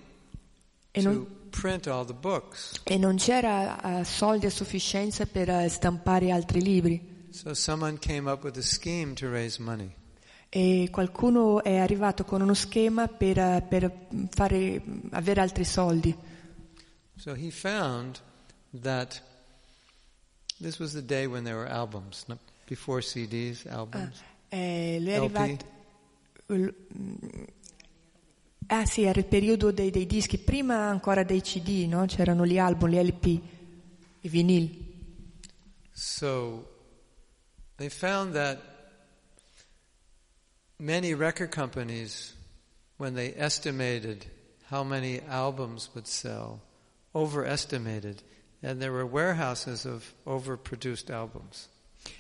e 0.92 1.02
to 1.02 1.12
non, 1.12 1.28
print 1.60 1.88
all 1.88 2.06
the 2.06 2.14
books. 2.14 2.82
e 2.84 2.98
non 2.98 3.16
c'era 3.16 4.00
eh, 4.00 4.04
soldi 4.04 4.46
a 4.46 4.50
sufficienza 4.50 5.26
per 5.26 5.50
eh, 5.50 5.70
stampare 5.70 6.32
altri 6.32 6.62
libri. 6.62 7.14
So 7.32 7.54
someone 7.54 7.98
came 7.98 8.30
up 8.30 8.44
with 8.44 8.58
a 8.58 8.62
scheme 8.62 9.14
to 9.16 9.30
raise 9.30 9.62
money. 9.62 9.94
E 10.50 10.88
qualcuno 10.92 11.64
è 11.64 11.78
arrivato 11.78 12.24
con 12.24 12.42
uno 12.42 12.54
schema 12.54 13.08
per, 13.08 13.38
eh, 13.38 13.66
per 13.68 14.08
fare, 14.30 14.82
avere 15.12 15.42
altri 15.42 15.66
soldi. 15.66 16.16
So 17.18 17.34
he 17.34 17.50
found 17.52 18.20
that 18.82 19.22
this 20.60 20.78
was 20.80 20.94
the 20.94 21.04
day 21.04 21.26
when 21.26 21.44
there 21.44 21.58
were 21.58 21.70
albums, 21.70 22.26
not 22.28 22.40
before 22.68 23.02
CDs, 23.02 23.66
albums. 23.66 24.22
Eh, 24.50 24.98
lui 25.00 25.12
è 25.12 25.20
LP. 25.20 25.36
arrivato. 25.36 25.74
Ah 28.68 28.86
sì, 28.86 29.04
era 29.04 29.20
il 29.20 29.26
periodo 29.26 29.72
dei, 29.72 29.92
dei 29.92 30.08
dischi, 30.08 30.38
prima 30.40 30.90
ancora 30.90 31.24
dei 31.24 31.42
CD, 31.42 31.86
no? 31.88 32.06
C'erano 32.06 32.46
gli 32.46 32.58
album, 32.58 32.90
gli 32.90 32.98
LP, 32.98 33.26
i 34.22 34.30
vinili. 34.30 34.94
So 35.92 36.68
they 37.78 37.90
found 37.90 38.34
that 38.34 38.60
many 40.78 41.14
record 41.14 41.54
companies, 41.54 42.36
when 42.98 43.14
they 43.14 43.34
estimated 43.38 44.26
how 44.70 44.84
many 44.84 45.22
albums 45.28 45.90
would 45.94 46.08
sell, 46.08 46.62
overestimated, 47.14 48.24
and 48.62 48.80
there 48.80 48.92
were 48.92 49.06
warehouses 49.06 49.86
of 49.86 50.14
overproduced 50.26 51.12
albums. 51.12 51.70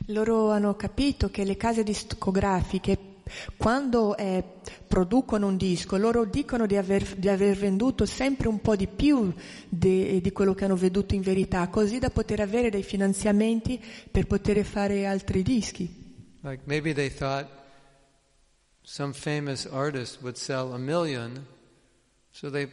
Loro 0.07 0.51
hanno 0.51 0.75
capito 0.75 1.29
che 1.29 1.43
le 1.43 1.57
case 1.57 1.83
discografiche 1.83 3.14
quando 3.57 4.15
eh, 4.17 4.43
producono 4.87 5.47
un 5.47 5.57
disco, 5.57 5.97
loro 5.97 6.25
dicono 6.25 6.65
di 6.65 6.77
aver, 6.77 7.03
di 7.15 7.29
aver 7.29 7.57
venduto 7.57 8.05
sempre 8.05 8.47
un 8.47 8.59
po' 8.59 8.75
di 8.75 8.87
più 8.87 9.33
de- 9.67 10.21
di 10.21 10.31
quello 10.31 10.53
che 10.53 10.65
hanno 10.65 10.75
venduto 10.75 11.15
in 11.15 11.21
verità, 11.21 11.67
così 11.67 11.99
da 11.99 12.09
poter 12.09 12.39
avere 12.39 12.69
dei 12.69 12.83
finanziamenti 12.83 13.83
per 14.11 14.27
poter 14.27 14.63
fare 14.63 15.05
altri 15.05 15.41
dischi. 15.41 16.03
Like 16.41 16.63
maybe 16.65 16.93
they 16.93 17.09
thought 17.09 17.47
some 18.83 19.13
famous 19.13 19.65
artist 19.65 20.21
would 20.21 20.35
sell 20.35 20.73
a 20.73 20.77
million, 20.77 21.45
so 22.29 22.49
they 22.49 22.69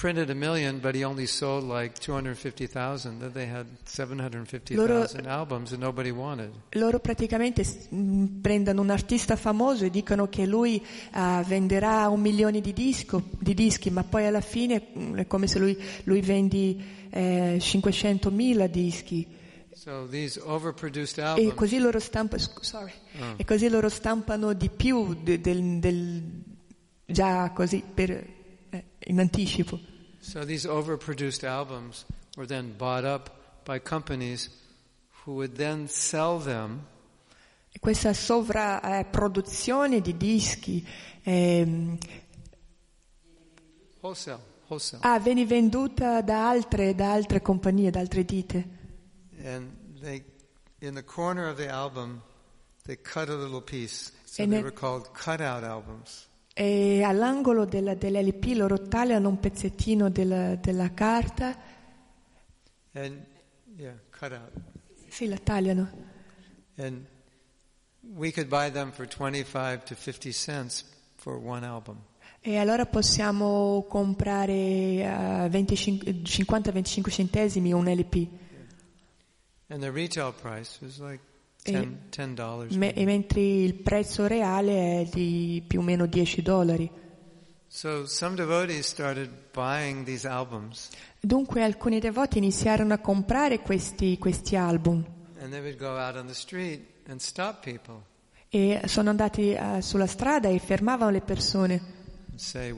printed 0.00 0.30
a 0.30 0.34
million, 0.34 0.78
but 0.78 0.94
he 0.94 1.02
only 1.04 1.26
sold 1.26 1.64
like 1.64 1.98
250,000. 1.98 3.18
Then 3.18 3.32
they 3.32 3.46
had 3.50 3.66
750,000 3.84 5.26
albums 5.26 5.72
and 5.72 5.80
nobody 5.82 6.10
wanted. 6.12 6.50
Loro 6.74 7.00
praticamente 7.00 7.64
mh, 7.90 8.40
prendono 8.40 8.80
un 8.82 8.90
artista 8.90 9.34
famoso 9.34 9.84
e 9.84 9.90
dicono 9.90 10.28
che 10.28 10.46
lui 10.46 10.80
ah, 11.12 11.42
venderà 11.44 12.08
un 12.08 12.20
milione 12.20 12.60
di, 12.60 12.72
disco- 12.72 13.24
di 13.40 13.54
dischi, 13.54 13.90
ma 13.90 14.04
poi 14.04 14.26
alla 14.26 14.40
fine 14.40 14.80
mh, 14.92 15.14
è 15.16 15.26
come 15.26 15.48
se 15.48 15.58
lui, 15.58 15.76
lui 16.04 16.20
vendi 16.20 16.80
eh, 17.10 17.56
500.000 17.60 18.66
dischi. 18.68 19.26
So 19.74 20.06
these 20.08 20.40
overproduced 20.40 21.18
E 21.18 21.22
albums, 21.22 21.54
così 21.54 21.78
loro, 21.78 21.98
stampa- 21.98 22.36
sorry. 22.38 22.92
Ah. 23.18 23.34
E 23.36 23.44
così 23.44 23.68
loro 23.68 23.88
stampano 23.88 24.52
di 24.52 24.70
più 24.70 25.14
de- 25.22 25.40
del, 25.40 25.78
del- 25.80 26.22
già 27.04 27.50
così 27.52 27.82
per, 27.94 28.10
eh, 28.70 28.84
in 29.06 29.18
anticipo. 29.20 29.78
So 30.20 30.44
these 30.44 30.66
overproduced 30.66 31.44
albums 31.44 32.04
were 32.36 32.46
then 32.46 32.74
bought 32.76 33.04
up 33.04 33.30
by 33.64 33.78
companies 33.78 34.50
who 35.24 35.34
would 35.34 35.56
then 35.56 35.88
sell 35.88 36.38
them 36.38 36.86
E 37.70 37.78
questa 37.80 38.12
sovrapproduzione 38.14 40.00
di 40.00 40.16
dischi 40.16 40.84
ehm, 41.22 41.98
wholesale, 44.00 44.40
wholesale. 44.68 45.02
ah, 45.02 45.18
viene 45.18 45.44
venduta 45.44 46.22
da 46.22 46.48
altre, 46.48 46.94
da 46.94 47.12
altre 47.12 47.42
compagnie, 47.42 47.90
da 47.90 48.00
altre 48.00 48.24
dite. 48.24 48.68
And 49.44 49.70
they, 50.00 50.24
in 50.80 50.94
the 50.94 51.04
corner 51.04 51.46
of 51.48 51.56
the 51.56 51.68
album, 51.68 52.22
they 52.84 52.96
cut 52.96 53.28
a 53.28 53.34
little 53.34 53.60
piece. 53.60 54.12
So 54.24 54.42
And 54.42 54.52
they 54.52 54.62
were 54.62 54.72
called 54.72 55.12
cutout 55.12 55.62
albums. 55.62 56.27
E 56.60 57.02
all'angolo 57.04 57.64
della- 57.66 57.94
dell'LP 57.94 58.46
loro 58.56 58.82
tagliano 58.88 59.28
un 59.28 59.38
pezzettino 59.38 60.10
della, 60.10 60.56
della 60.56 60.92
carta, 60.92 61.56
And 62.94 63.24
yeah, 63.76 63.96
cutout. 64.10 64.50
sì, 65.08 65.28
la 65.28 65.36
tagliano. 65.38 65.88
And 66.78 67.04
we 68.00 68.32
could 68.32 68.48
buy 68.48 68.72
them 68.72 68.90
for 68.90 69.06
25 69.06 69.84
to 69.84 69.94
50 69.94 70.32
cents 70.32 70.84
for 71.14 71.36
one 71.36 71.64
album. 71.64 71.96
E 72.40 72.56
allora 72.56 72.86
possiamo 72.86 73.84
comprare 73.88 75.06
a 75.06 75.48
25 75.48 76.12
50-25 76.24 77.10
centesimi 77.10 77.72
un 77.72 77.84
LP. 77.88 78.26
And 79.68 79.80
the 79.80 79.90
retail 79.92 80.32
price 80.32 80.78
was 80.80 80.98
like 80.98 81.20
E- 81.68 81.72
10, 81.72 81.98
$10 82.10 82.34
dollars. 82.34 82.74
Me- 82.74 82.94
e 82.94 83.04
mentre 83.04 83.40
il 83.40 83.74
prezzo 83.74 84.26
reale 84.26 85.02
è 85.02 85.08
di 85.12 85.62
più 85.66 85.80
o 85.80 85.82
meno 85.82 86.06
10 86.06 86.42
dollari. 86.42 86.90
So 87.70 88.06
some 88.06 88.34
devotees 88.34 88.86
started 88.86 89.30
buying 89.52 90.04
these 90.04 90.26
albums 90.26 90.88
Dunque 91.20 91.62
alcuni 91.62 92.00
devoti 92.00 92.38
iniziarono 92.38 92.94
a 92.94 92.98
comprare 92.98 93.60
questi, 93.60 94.16
questi 94.16 94.56
album 94.56 95.04
and 95.38 95.50
they 95.50 95.60
would 95.60 95.76
go 95.76 95.98
out 95.98 96.16
on 96.16 96.26
the 96.26 96.34
street 96.34 96.80
and 97.08 97.20
stop 97.20 97.62
people 97.62 98.02
e 98.48 98.80
sono 98.86 99.10
andati 99.10 99.52
eh, 99.52 99.82
sulla 99.82 100.06
strada 100.06 100.48
e 100.48 100.58
fermavano 100.58 101.10
le 101.10 101.20
persone. 101.20 101.96
say, 102.36 102.72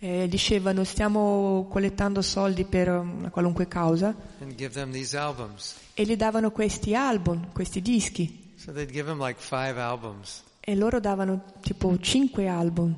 we're 0.00 0.08
raising 0.08 0.22
money 0.22 0.24
for 0.24 0.24
whatever. 0.24 0.24
E 0.24 0.28
dicevano 0.28 0.84
stiamo 0.84 1.66
collettando 1.70 2.22
soldi 2.22 2.64
per 2.64 2.88
una 2.88 3.30
qualunque 3.30 3.66
causa 3.66 4.14
e 5.94 6.04
gli 6.04 6.16
davano 6.16 6.50
questi 6.50 6.94
album, 6.94 7.52
questi 7.52 7.80
dischi 7.80 8.44
So 8.56 8.72
they'd 8.72 8.90
give 8.90 9.06
them 9.06 9.22
like 9.22 9.38
e 10.68 10.74
loro 10.74 10.98
davano 10.98 11.44
tipo 11.60 11.96
5 11.96 12.48
album. 12.48 12.94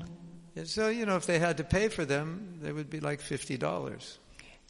And 0.54 0.66
so, 0.66 0.88
you 0.88 1.04
know, 1.04 1.16
if 1.16 1.26
they 1.26 1.38
had 1.38 1.56
to 1.56 1.64
pay 1.64 1.88
for 1.88 2.06
them, 2.06 2.58
they 2.60 2.72
would 2.72 2.88
be 2.88 3.00
like 3.00 3.22
$50. 3.22 4.18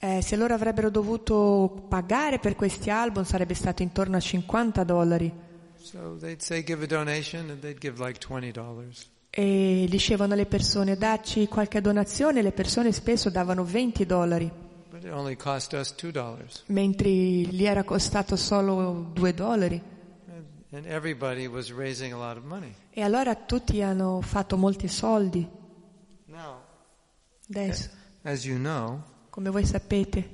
Eh, 0.00 0.20
se 0.20 0.36
loro 0.36 0.54
avrebbero 0.54 0.90
dovuto 0.90 1.86
pagare 1.88 2.38
per 2.38 2.56
questi 2.56 2.90
album 2.90 3.24
sarebbe 3.24 3.54
stato 3.54 3.82
intorno 3.82 4.16
a 4.16 4.20
50 4.20 4.84
dollari. 4.84 5.32
So 5.76 6.16
they'd 6.18 6.42
say 6.42 6.62
give 6.62 6.82
a 6.82 6.86
donation 6.86 7.50
and 7.50 7.60
they'd 7.60 7.78
give 7.78 8.04
like 8.04 8.18
$20. 8.18 9.17
E 9.40 9.86
dicevano 9.88 10.32
alle 10.32 10.46
persone 10.46 10.96
dacci 10.96 11.46
qualche 11.46 11.80
donazione, 11.80 12.42
le 12.42 12.50
persone 12.50 12.90
spesso 12.90 13.30
davano 13.30 13.62
20 13.62 14.04
dollari, 14.04 14.50
But 14.90 15.04
it 15.04 15.12
only 15.12 15.36
cost 15.36 15.74
us 15.74 15.94
$2. 15.96 16.62
mentre 16.66 17.08
gli 17.08 17.64
era 17.64 17.84
costato 17.84 18.34
solo 18.34 19.10
2 19.12 19.34
dollari. 19.34 19.80
E 22.90 23.00
allora 23.00 23.36
tutti 23.36 23.80
hanno 23.80 24.20
fatto 24.22 24.56
molti 24.56 24.88
soldi. 24.88 25.48
Adesso, 27.48 27.90
come 29.30 29.50
voi 29.50 29.64
sapete, 29.64 30.28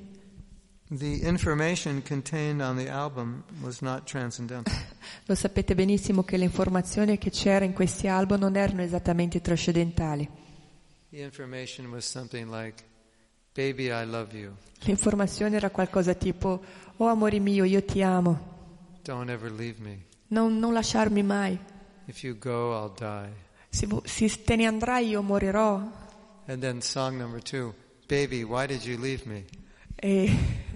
lo 5.27 5.35
sapete 5.35 5.75
benissimo 5.75 6.23
che 6.23 6.37
le 6.37 6.45
informazioni 6.45 7.17
che 7.19 7.31
c'era 7.31 7.65
in 7.65 7.73
questi 7.73 8.07
album 8.07 8.41
non 8.41 8.57
erano 8.57 8.83
esattamente 8.83 9.41
trascendentali. 9.41 10.29
The 11.11 11.21
information 11.23 11.87
was 11.91 12.05
something 12.05 12.51
like, 12.51 12.83
Baby, 13.55 13.85
I 13.87 14.05
love 14.05 14.37
you. 14.37 14.53
L'informazione 14.81 15.57
era 15.57 15.71
qualcosa 15.71 16.15
tipo, 16.15 16.63
oh 16.97 17.07
amore 17.07 17.39
mio, 17.39 17.65
io 17.65 17.83
ti 17.85 18.03
amo, 18.03 18.53
Don't 19.03 19.31
ever 19.31 19.51
leave 19.51 19.77
me. 19.81 20.05
non, 20.29 20.59
non 20.59 20.73
lasciarmi 20.73 21.23
mai. 21.23 21.59
If 22.07 22.23
you 22.23 22.37
go, 22.37 22.73
I'll 22.75 22.93
die. 22.95 23.33
Se, 23.71 23.87
se 24.05 24.43
te 24.45 24.57
ne 24.57 24.67
andrai 24.67 25.09
io 25.09 25.23
morirò. 25.23 25.81
And 26.47 26.61
then 26.61 26.83
song 26.83 27.17
number 27.17 27.41
two, 27.41 27.73
Baby, 28.07 28.43
why 28.43 28.67
did 28.67 28.85
you 28.85 28.99
leave 29.01 29.23
me? 29.25 29.45
E, 29.97 30.31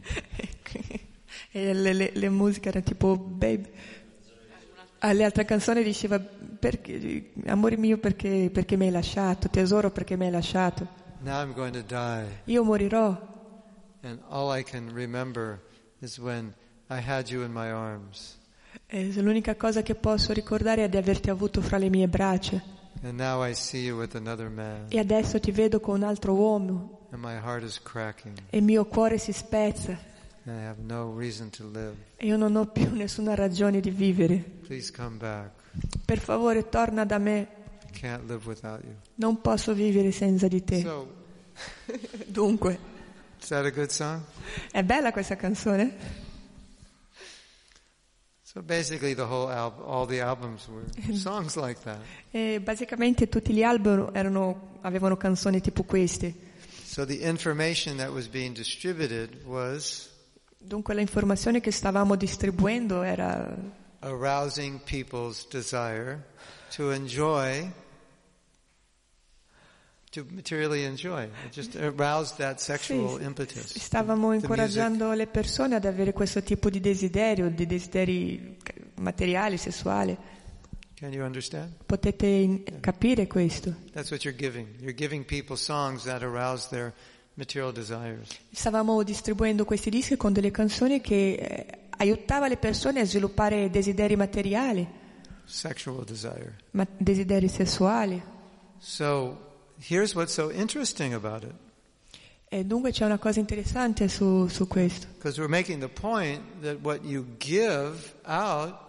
e 1.52 1.72
le, 1.72 1.92
le- 1.92 2.12
le 2.14 2.28
musiche 2.28 2.68
erano 2.68 2.84
tipo, 2.84 3.16
babe. 3.16 3.70
Alle 5.00 5.24
altre 5.24 5.44
canzoni 5.44 5.82
diceva, 5.82 6.18
perché, 6.18 7.30
amore 7.46 7.76
mio 7.76 7.98
perché, 7.98 8.50
perché 8.52 8.76
mi 8.76 8.86
hai 8.86 8.90
lasciato, 8.92 9.48
tesoro 9.48 9.90
perché 9.90 10.16
mi 10.16 10.26
hai 10.26 10.32
lasciato. 10.32 10.86
Io 12.44 12.64
morirò. 12.64 13.36
E 18.86 19.12
l'unica 19.20 19.54
cosa 19.56 19.82
che 19.82 19.94
posso 19.94 20.32
ricordare 20.32 20.84
è 20.84 20.88
di 20.88 20.96
averti 20.96 21.30
avuto 21.30 21.60
fra 21.60 21.78
le 21.78 21.88
mie 21.88 22.08
braccia. 22.08 22.60
E 24.88 24.98
adesso 24.98 25.38
ti 25.38 25.52
vedo 25.52 25.78
con 25.78 25.96
un 25.96 26.02
altro 26.02 26.34
uomo 26.34 26.97
And 27.10 27.22
my 27.22 27.36
heart 27.38 27.62
is 27.62 27.80
cracking. 27.80 28.36
e 28.50 28.58
il 28.58 28.62
mio 28.64 28.84
cuore 28.86 29.18
si 29.18 29.32
spezza 29.32 29.96
And 30.44 30.58
I 30.58 30.64
have 30.66 30.80
no 30.82 31.14
reason 31.16 31.50
to 31.50 31.64
live. 31.70 31.94
e 32.16 32.26
io 32.26 32.36
non 32.36 32.54
ho 32.56 32.66
più 32.66 32.90
nessuna 32.94 33.34
ragione 33.34 33.80
di 33.80 33.90
vivere. 33.90 34.36
Please 34.66 34.92
come 34.92 35.16
back. 35.16 35.50
Per 36.04 36.18
favore 36.18 36.68
torna 36.68 37.04
da 37.04 37.18
me, 37.18 37.46
I 37.86 37.98
can't 37.98 38.26
live 38.28 38.46
without 38.46 38.82
you. 38.84 38.94
non 39.16 39.40
posso 39.40 39.72
vivere 39.74 40.10
senza 40.12 40.48
di 40.48 40.62
te. 40.64 40.80
So, 40.80 41.16
Dunque, 42.26 42.78
is 43.40 43.48
that 43.48 43.64
a 43.64 43.70
good 43.70 43.90
song? 43.90 44.20
è 44.70 44.82
bella 44.82 45.12
questa 45.12 45.36
canzone? 45.36 46.26
So 48.42 48.62
basically, 48.62 49.14
the 49.14 49.24
whole 49.24 49.50
album, 49.52 49.84
all 49.86 50.06
the 50.06 50.20
albums 50.22 50.66
were 50.68 50.84
songs 51.14 51.56
like 51.56 51.80
that. 51.82 51.98
E 52.30 52.60
basicamente 52.60 53.28
tutti 53.28 53.52
gli 53.52 53.62
album 53.62 54.10
erano- 54.14 54.78
avevano 54.80 55.16
canzoni 55.16 55.60
tipo 55.60 55.82
queste. 55.84 56.46
So 56.98 57.04
the 57.04 57.22
information 57.22 57.98
that 57.98 58.10
was 58.10 58.26
being 58.26 58.52
distributed 58.52 59.44
was 59.46 60.08
Dunque 60.58 60.94
l'informazione 60.94 61.60
che 61.60 61.70
stavamo 61.70 62.16
distribuendo 62.16 63.02
era 63.02 63.56
arousing 64.00 64.80
people's 64.82 65.46
desire 65.48 66.24
to 66.74 66.90
enjoy, 66.90 67.70
to 70.10 70.26
materially 70.28 70.82
enjoy. 70.82 71.28
It 71.46 71.52
just 71.52 71.76
aroused 71.76 72.36
that 72.38 72.58
sexual 72.58 73.18
Sì, 73.20 73.22
impetus. 73.22 73.78
stavamo 73.78 74.32
incoraggiando 74.32 75.12
le 75.12 75.28
persone 75.28 75.76
ad 75.76 75.84
avere 75.84 76.12
questo 76.12 76.42
tipo 76.42 76.68
di 76.68 76.80
desiderio, 76.80 77.48
di 77.48 77.64
desideri 77.64 78.58
materiali, 78.96 79.56
sessuali. 79.56 80.16
music. 80.16 80.16
Can 80.16 80.16
you 80.16 80.76
understand? 80.76 80.87
Potete 81.86 82.62
capire 82.80 83.26
questo? 83.26 83.74
That's 83.92 84.10
what 84.10 84.24
you're 84.24 84.36
giving. 84.36 84.66
You're 84.80 84.94
giving 84.94 85.24
people 85.24 85.56
songs 85.56 86.04
that 86.04 86.22
arouse 86.22 86.68
their 86.70 86.92
material 87.34 87.72
desires. 87.72 88.28
Stavamo 88.50 89.02
distribuendo 89.04 89.64
questi 89.64 89.90
dischi 89.90 90.16
con 90.16 90.32
delle 90.32 90.50
canzoni 90.50 91.00
che 91.00 91.34
eh, 91.34 91.66
aiutava 91.98 92.48
le 92.48 92.56
persone 92.56 93.00
a 93.00 93.04
sviluppare 93.04 93.70
desideri 93.70 94.16
materiali, 94.16 94.86
Sexual 95.44 96.04
desire. 96.04 96.56
ma- 96.72 96.86
desideri 96.96 97.48
sessuali. 97.48 98.20
So 98.78 99.36
here's 99.78 100.14
what's 100.14 100.32
so 100.34 100.50
interesting 100.50 101.12
about 101.14 101.44
it. 101.44 101.54
E 102.50 102.64
dunque 102.64 102.90
c'è 102.92 103.04
una 103.04 103.18
cosa 103.18 103.40
interessante 103.40 104.08
su, 104.08 104.46
su 104.48 104.66
questo, 104.66 105.06
Because 105.16 105.38
we're 105.38 105.50
making 105.50 105.80
the 105.80 105.88
point 105.88 106.42
that 106.62 106.78
what 106.82 107.02
you 107.04 107.24
give 107.38 108.14
out. 108.24 108.86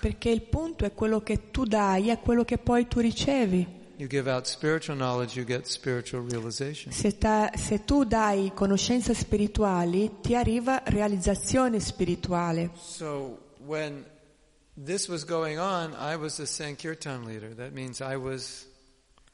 Perché 0.00 0.28
il 0.28 0.42
punto 0.42 0.84
è 0.84 0.92
quello 0.92 1.20
che 1.20 1.50
tu 1.50 1.64
dai, 1.64 2.08
è 2.08 2.18
quello 2.20 2.44
che 2.44 2.58
poi 2.58 2.86
tu 2.86 3.00
ricevi. 3.00 3.78
You 3.96 4.08
give 4.08 4.30
out 4.30 4.46
spiritual 4.46 4.96
knowledge, 4.96 5.38
you 5.38 5.44
get 5.44 5.66
spiritual 5.66 6.26
realization. 6.26 6.90
Se, 6.90 7.18
ta- 7.18 7.50
se 7.54 7.84
tu 7.84 8.04
dai 8.04 8.50
conoscenze 8.54 9.12
spirituali, 9.12 10.20
ti 10.22 10.34
arriva 10.34 10.82
realizzazione 10.86 11.80
spirituale. 11.80 12.70
So 12.74 13.38
when 13.58 14.06
this 14.74 15.06
was 15.06 15.24
going 15.24 15.58
on, 15.58 15.94
I 15.98 16.16
was 16.16 16.36
the 16.36 16.46
Sankirtan 16.46 17.26
leader. 17.26 17.54
That 17.54 17.72
means 17.72 18.00
I 18.00 18.16
was 18.16 18.66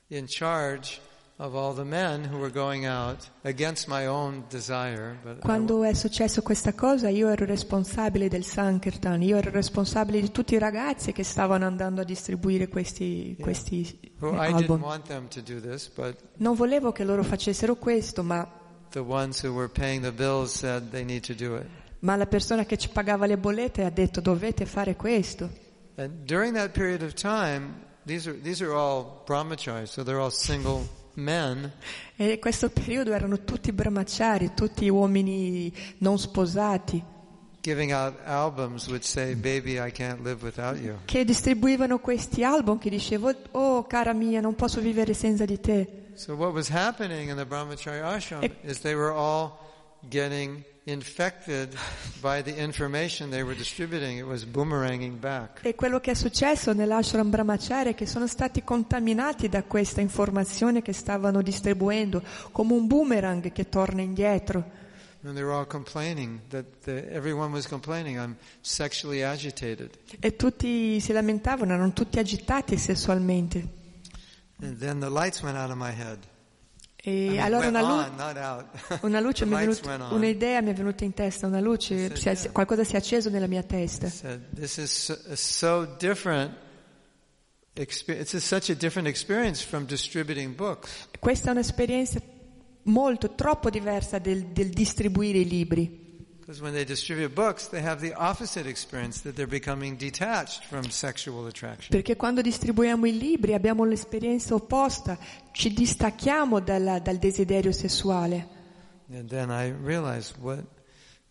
in 0.09 0.27
charge 0.27 1.01
of 1.01 1.16
all 1.55 1.75
the 1.75 1.85
men 1.85 2.25
who 2.25 2.39
were 2.39 2.51
going 2.51 2.87
out 2.87 3.29
against 3.43 3.89
my 3.89 4.07
own 4.07 4.45
desire. 4.49 5.19
But 5.23 5.37
I 5.37 5.41
Quando 5.41 5.85
è 5.85 5.93
successo 5.93 6.41
questa 6.41 6.73
cosa 6.73 7.11
io 7.11 7.29
ero 7.29 7.45
responsabile 7.45 8.29
del 8.29 8.45
Sankirtan, 8.45 9.23
io 9.23 9.37
ero 9.37 9.51
responsabile 9.51 10.21
di 10.21 10.31
tutti 10.31 10.55
i 10.55 10.59
ragazzi 10.59 11.13
che 11.13 11.23
stavano 11.25 11.67
andando 11.67 12.01
a 12.01 12.05
distribuire 12.05 12.69
questi, 12.69 13.37
questi 13.39 13.99
didn't 14.19 14.39
album. 14.39 14.81
want 14.83 15.07
them 15.07 15.29
to 15.29 15.43
do 15.43 15.61
this, 15.61 15.89
but 15.91 16.17
Non 16.39 16.55
volevo 16.55 16.93
che 16.93 17.05
loro 17.05 17.23
facessero 17.23 17.77
questo, 17.77 18.23
ma, 18.23 18.49
ma 21.99 22.17
la 22.17 22.27
persona 22.27 22.65
che 22.65 22.79
ci 22.79 22.89
pagava 22.89 23.27
le 23.27 23.37
bollette 23.37 23.85
ha 23.85 23.91
detto 23.91 24.21
dovete 24.23 24.65
fare 24.65 24.97
questo. 24.97 25.65
And 25.99 26.25
during 26.25 26.55
that 26.55 26.73
period 26.73 27.03
of 27.03 27.13
time, 27.15 27.85
these 28.07 28.29
are 28.29 28.39
these 28.41 28.63
are 28.63 28.73
all 28.75 29.23
brahmacharis, 29.25 29.91
so 29.91 30.03
they're 30.03 30.21
all 30.21 30.31
single 30.31 30.87
men. 31.17 31.71
E 32.17 32.33
in 32.33 32.39
questo 32.39 32.71
periodo 32.71 33.13
erano 33.13 33.45
tutti 33.45 33.73
brahmachari, 33.73 34.53
tutti 34.55 34.89
uomini 34.89 35.73
non 35.99 36.19
sposati, 36.19 37.03
che 41.05 41.25
distribuivano 41.25 41.99
questi 41.99 42.45
album 42.45 42.79
che 42.79 42.91
dicevo, 42.91 43.35
oh 43.53 43.87
cara 43.87 44.13
mia, 44.13 44.41
non 44.41 44.55
posso 44.55 44.81
vivere 44.81 45.15
senza 45.15 45.45
di 45.45 45.61
te. 45.61 46.05
So 46.15 46.35
what 46.35 46.53
was 46.53 46.69
happening 46.69 47.29
in 47.29 47.37
the 47.37 47.45
brahmachari 47.45 48.01
ashram 48.01 48.43
E- 48.43 48.51
is 48.63 48.81
they 48.81 48.95
were 48.95 49.13
all 49.13 49.59
getting 50.09 50.65
infected 50.87 51.77
by 52.21 52.41
the 52.43 52.57
information 52.63 53.29
they 53.31 53.43
were 53.43 53.57
distributing. 53.57 54.19
It 54.19 54.25
was 54.25 54.45
boomeranging 54.45 55.19
back. 55.19 55.65
E 55.65 55.75
quello 55.75 55.99
che 55.99 56.13
è 56.13 56.15
successo 56.15 56.73
nell'ashram 56.73 57.29
brahmachari 57.29 57.91
è 57.91 57.95
che 57.95 58.07
sono 58.07 58.29
stati 58.29 58.63
contaminati 58.63 59.49
da 59.49 59.65
questa 59.65 60.01
informazione 60.01 60.83
che 60.83 60.93
stavano 60.93 61.43
distribuendo, 61.43 62.23
come 62.53 62.75
un 62.75 62.87
boomerang 62.87 63.51
che 63.51 63.69
torna 63.69 64.01
indietro. 64.01 64.85
And 65.25 65.35
they 65.35 65.43
were 65.43 65.57
all 65.57 65.67
complaining 65.67 66.39
that 66.51 66.67
the, 66.85 67.11
everyone 67.11 67.51
was 67.51 67.67
complaining, 67.67 68.17
I'm 68.17 68.37
sexually 68.61 69.23
agitated. 69.23 69.91
E 70.21 70.37
tutti 70.37 71.01
si 71.01 71.13
lamentavano, 71.13 71.73
erano 71.73 71.93
tutti 71.93 72.21
agitati 72.21 72.77
sessualmente. 72.77 73.69
And 74.63 74.79
then 74.79 75.01
the 75.01 75.11
lights 75.11 75.43
went 75.43 75.57
out 75.57 75.71
of 75.71 75.77
my 75.77 75.91
head. 75.91 76.19
E 77.09 77.39
allora 77.39 77.69
una, 77.69 77.83
lu- 77.83 78.99
una 79.07 79.21
luce 79.21 79.47
mi 79.47 79.55
è 79.55 79.59
venuta, 79.59 80.09
un'idea 80.11 80.61
mi 80.61 80.71
è 80.71 80.75
venuta 80.75 81.05
in 81.05 81.15
testa, 81.15 81.47
una 81.47 81.61
luce, 81.61 82.13
qualcosa 82.51 82.83
si 82.83 82.95
è 82.95 82.97
acceso 82.97 83.31
nella 83.31 83.47
mia 83.47 83.63
testa. 83.63 84.09
this 84.53 84.77
is 84.79 85.13
so, 85.35 85.85
different. 86.01 86.53
It's 87.75 88.37
such 88.39 88.71
a 88.71 88.75
different 88.75 89.07
experience 89.07 89.63
from 89.65 89.87
distributing 89.87 90.57
books. 90.57 91.07
Questa 91.21 91.51
è 91.51 91.53
un'esperienza 91.53 92.21
molto, 92.85 93.37
troppo 93.37 93.71
diversa 93.71 94.19
del, 94.19 94.47
del 94.47 94.71
distribuire 94.71 95.39
i 95.39 95.47
libri. 95.49 96.06
Because 96.47 96.63
when 96.63 96.75
they 96.75 96.85
distribute 96.85 97.35
books, 97.35 97.67
they 97.67 97.83
have 97.83 98.01
the 98.01 98.15
opposite 98.15 98.69
experience 98.69 99.23
that 99.23 99.35
they're 99.35 99.49
becoming 99.49 99.97
detached 99.97 100.63
from 100.67 100.89
sexual 100.91 101.45
attraction. 101.49 101.91
Perché 101.91 102.15
quando 102.15 102.41
distribuiamo 102.41 103.05
i 103.07 103.19
libri 103.19 103.53
abbiamo 103.53 103.85
l'esperienza 103.85 104.55
opposta, 104.55 105.19
ci 105.51 105.73
distacchiamo 105.73 106.61
dalla- 106.61 107.01
dal 107.01 107.17
desiderio 107.17 107.73
sessuale. 107.73 108.47
And 109.11 109.29
then 109.29 109.51
I 109.51 109.73
realized 109.73 110.37
what 110.39 110.63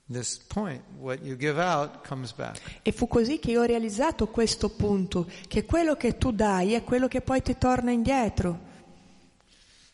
this 0.09 0.37
point. 0.37 0.83
What 0.99 1.21
you 1.23 1.37
give 1.37 1.61
out 1.61 2.05
comes 2.05 2.33
back. 2.33 2.59
E 2.81 2.91
fu 2.91 3.07
così 3.07 3.39
che 3.39 3.51
io 3.51 3.61
ho 3.61 3.65
realizzato 3.65 4.27
questo 4.27 4.67
punto, 4.67 5.29
che 5.47 5.63
quello 5.63 5.95
che 5.95 6.17
tu 6.17 6.33
dai 6.33 6.73
è 6.73 6.83
quello 6.83 7.07
che 7.07 7.21
poi 7.21 7.41
ti 7.41 7.57
torna 7.57 7.91
indietro. 7.91 8.59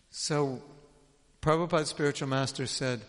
So, 0.09 0.61
Prabhupada's 1.37 1.89
spiritual 1.89 2.27
master 2.27 2.67
said, 2.67 3.01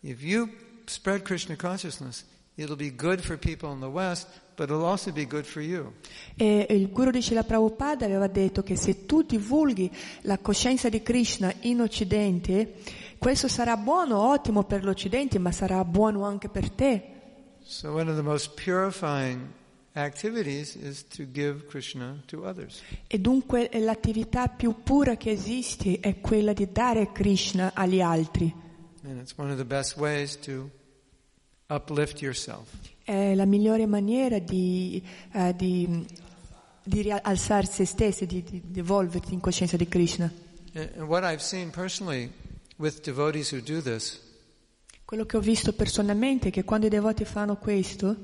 if 0.00 0.22
you 0.22 0.48
spread 0.88 1.22
Krishna 1.22 1.56
consciousness, 1.56 2.24
it'll 2.56 2.76
be 2.76 2.90
good 2.90 3.20
for 3.20 3.36
people 3.36 3.72
in 3.72 3.80
the 3.80 3.88
West, 3.88 4.26
but 4.56 4.68
it'll 4.68 4.84
also 4.84 5.12
be 5.12 5.24
good 5.24 5.46
for 5.46 5.62
you. 5.62 5.92
E 6.36 6.66
il 6.70 6.90
guru 6.90 7.10
di 7.10 7.22
Srila 7.22 7.44
Prabhupada 7.44 8.04
aveva 8.04 8.26
detto 8.26 8.62
che 8.62 8.76
se 8.76 9.06
tu 9.06 9.22
divulghi 9.22 9.90
la 10.22 10.38
coscienza 10.38 10.88
di 10.88 11.02
Krishna 11.02 11.52
in 11.60 11.80
Occidente, 11.80 12.74
questo 13.18 13.48
sarà 13.48 13.76
buono, 13.76 14.18
ottimo 14.30 14.64
per 14.64 14.84
l'Occidente, 14.84 15.38
ma 15.38 15.52
sarà 15.52 15.84
buono 15.84 16.24
anche 16.24 16.48
per 16.48 16.70
te. 16.70 17.12
So, 17.62 17.92
one 17.92 18.10
of 18.10 18.16
the 18.16 18.22
most 18.22 18.54
purifying 18.54 19.52
activities 19.94 20.74
is 20.74 21.06
to 21.08 21.24
give 21.30 21.66
Krishna 21.66 22.22
to 22.26 22.44
others. 22.44 22.80
E 23.06 23.18
dunque 23.18 23.68
l'attività 23.74 24.48
più 24.48 24.82
pura 24.82 25.16
che 25.16 25.30
esiste 25.30 26.00
è 26.00 26.20
quella 26.20 26.52
di 26.52 26.68
dare 26.72 27.12
Krishna 27.12 27.72
agli 27.74 28.00
altri. 28.00 28.66
And 29.08 29.18
it's 29.20 29.32
one 29.38 29.50
of 29.50 29.56
the 29.56 29.64
best 29.64 29.96
ways 29.96 30.36
to 30.40 30.70
uplift 31.68 32.20
yourself. 32.20 32.68
È 33.02 33.34
la 33.34 33.46
migliore 33.46 33.86
maniera 33.86 34.38
di, 34.38 35.02
eh, 35.32 35.54
di, 35.56 36.06
di 36.82 37.00
rialzare 37.00 37.66
se 37.66 37.86
stessi, 37.86 38.26
di, 38.26 38.42
di, 38.42 38.78
evolverti 38.78 39.32
in 39.32 39.40
coscienza 39.40 39.78
di 39.78 39.88
Krishna. 39.88 40.30
And 40.74 40.90
and 40.96 41.08
what 41.08 41.24
I've 41.24 41.40
seen 41.40 41.70
personally 41.70 42.30
with 42.76 43.00
devotees 43.02 43.50
who 43.50 43.62
do 43.62 43.80
this, 43.80 44.20
Quello 45.06 45.24
che 45.24 45.38
ho 45.38 45.40
visto 45.40 45.72
personalmente 45.72 46.48
è 46.48 46.50
che 46.50 46.64
quando 46.64 46.84
i 46.84 46.90
devoti 46.90 47.24
fanno 47.24 47.56
questo, 47.56 48.14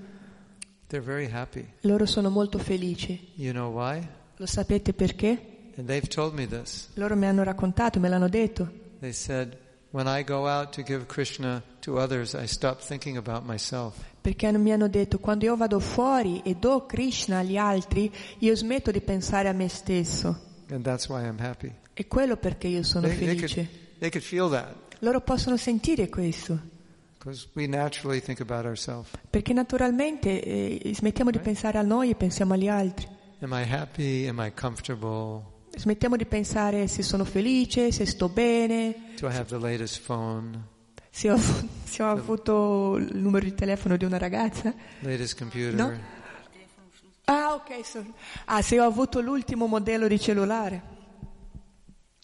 they're 0.89 1.03
very 1.03 1.31
happy. 1.33 1.67
loro 1.81 2.05
sono 2.05 2.29
molto 2.29 2.59
felici. 2.59 3.33
You 3.37 3.53
know 3.53 3.73
why? 3.73 4.07
Lo 4.37 4.45
sapete 4.45 4.93
perché? 4.93 5.71
And 5.77 5.87
they've 5.87 6.07
told 6.07 6.35
me 6.35 6.47
this. 6.47 6.91
Loro 6.95 7.17
mi 7.17 7.25
hanno 7.25 7.43
raccontato, 7.43 7.99
me 8.01 8.11
l'hanno 8.11 8.29
detto. 8.29 8.71
They 9.01 9.15
said, 9.15 9.57
when 9.95 10.09
I 10.09 10.25
go 10.25 10.49
out 10.49 10.73
to 10.73 10.83
give 10.83 11.07
Krishna 11.07 11.63
to 11.83 11.99
others, 11.99 12.35
I 12.35 12.47
stop 12.47 12.81
thinking 12.81 13.17
about 13.17 13.45
myself. 13.45 13.95
Perché 14.21 14.51
mi 14.59 14.73
hanno 14.73 14.89
detto, 14.89 15.21
quando 15.21 15.45
io 15.45 15.55
vado 15.55 15.79
fuori 15.79 16.43
e 16.45 16.57
do 16.57 16.85
Krishna 16.85 17.39
agli 17.39 17.57
altri, 17.57 18.13
io 18.39 18.57
smetto 18.57 18.91
di 18.91 19.01
pensare 19.01 19.49
a 19.49 19.53
me 19.53 19.69
stesso. 19.69 20.37
And 20.71 20.83
that's 20.83 21.09
why 21.09 21.25
I'm 21.25 21.39
happy. 21.39 21.73
È 21.93 22.09
quello 22.09 22.37
perché 22.37 22.67
io 22.67 22.83
sono 22.83 23.07
They, 23.07 23.17
they, 23.19 23.37
felice. 23.37 23.55
could, 23.55 23.99
they 24.01 24.11
could 24.11 24.25
feel 24.25 24.51
that 24.51 24.75
Loro 24.99 25.21
possono 25.21 25.57
sentire 25.57 26.09
questo. 26.09 26.59
we 27.53 27.69
naturally 27.69 28.21
think 28.21 28.41
about 28.41 28.65
ourselves. 28.65 29.11
Perché 29.31 29.53
naturalmente 29.53 30.43
eh, 30.43 30.93
smettiamo 30.93 31.31
di 31.31 31.39
pensare 31.39 31.79
a 31.79 31.83
noi 31.83 32.11
e 32.11 32.15
pensiamo 32.17 32.55
agli 32.55 32.69
altri. 32.69 33.07
Am 33.41 33.53
I 33.53 33.63
happy? 33.71 34.27
Am 34.27 34.41
I 34.45 34.53
comfortable? 34.53 35.54
Smettiamo 35.77 36.17
di 36.17 36.25
pensare 36.27 36.87
se 36.87 37.03
sono 37.03 37.25
felice, 37.25 37.91
se 37.93 38.07
sto 38.07 38.29
bene, 38.29 39.13
Do 39.19 39.29
I 39.29 39.33
have 39.35 39.47
the 39.47 39.59
latest 39.59 40.01
phone? 40.03 40.73
se 41.11 41.31
ho, 41.31 41.37
se 41.85 42.03
ho 42.03 42.11
avuto 42.11 42.97
il 42.97 43.17
numero 43.17 43.45
di 43.45 43.55
telefono 43.55 43.97
di 43.97 44.05
una 44.05 44.19
ragazza. 44.19 44.73
Latest 45.01 45.37
computer? 45.39 45.75
No. 45.75 45.93
Ah, 47.27 47.55
ok. 47.55 47.85
so- 47.85 48.05
Ah, 48.47 48.63
se 48.63 48.79
ho 48.81 48.85
avuto 48.85 49.21
l'ultimo 49.21 49.67
modello 49.67 50.07
di 50.09 50.19
cellulare. 50.21 50.93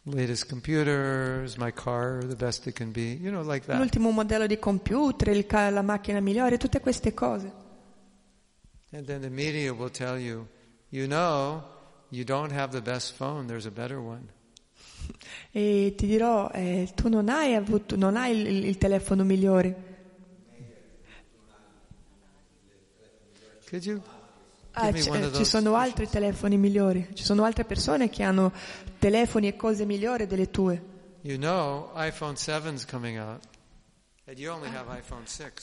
Latest 0.04 0.48
computer? 0.48 1.42
Is 1.44 1.56
my 1.56 1.72
car 1.72 2.24
the 2.24 2.34
best 2.34 2.66
it 2.66 2.74
can 2.74 2.90
be? 2.90 3.18
You 3.20 3.30
know, 3.30 3.42
like 3.42 3.66
that. 3.66 3.76
L'ultimo 3.78 4.10
modello 4.10 4.46
di 4.46 4.58
computer, 4.58 5.28
il 5.28 5.46
ca- 5.46 5.70
la 5.70 5.82
macchina 5.82 6.20
migliore, 6.20 6.56
tutte 6.58 6.80
queste 6.80 7.12
cose. 7.14 7.52
And 8.92 9.06
then 9.06 9.20
the 9.20 9.28
media 9.30 9.72
will 9.72 9.90
tell 9.90 10.18
you, 10.18 10.46
you 10.88 11.06
know, 11.06 11.62
you 12.10 12.24
don't 12.24 12.52
have 12.52 12.70
the 12.72 12.82
best 12.82 13.14
phone, 13.14 13.46
there's 13.46 13.66
a 13.66 13.70
better 13.70 13.98
one. 13.98 14.28
E 15.52 15.94
ti 15.96 16.06
dirò, 16.06 16.48
eh, 16.52 16.88
tu 16.94 17.08
non 17.08 17.28
hai 17.28 17.54
avuto, 17.54 17.96
non 17.96 18.16
hai 18.16 18.32
il, 18.38 18.46
il- 18.66 18.78
telefono 18.78 19.24
migliore. 19.24 19.88
Could 23.68 23.84
you? 23.84 24.00
Ah, 24.72 24.92
c- 24.92 24.96
eh, 24.96 25.02
ci 25.02 25.30
those 25.30 25.44
sono 25.44 25.74
altri 25.74 26.08
telefoni 26.08 26.56
migliori, 26.56 27.08
ci 27.14 27.24
sono 27.24 27.44
altre 27.44 27.64
persone 27.64 28.08
che 28.08 28.22
hanno 28.22 28.52
telefoni 28.98 29.48
e 29.48 29.56
cose 29.56 29.84
migliori 29.84 30.26
delle 30.26 30.50
tue. 30.50 30.82
You 31.22 31.36
know, 31.36 31.90
iPhone 31.96 32.34
7's 32.36 32.84
coming 32.86 33.18
out, 33.18 33.42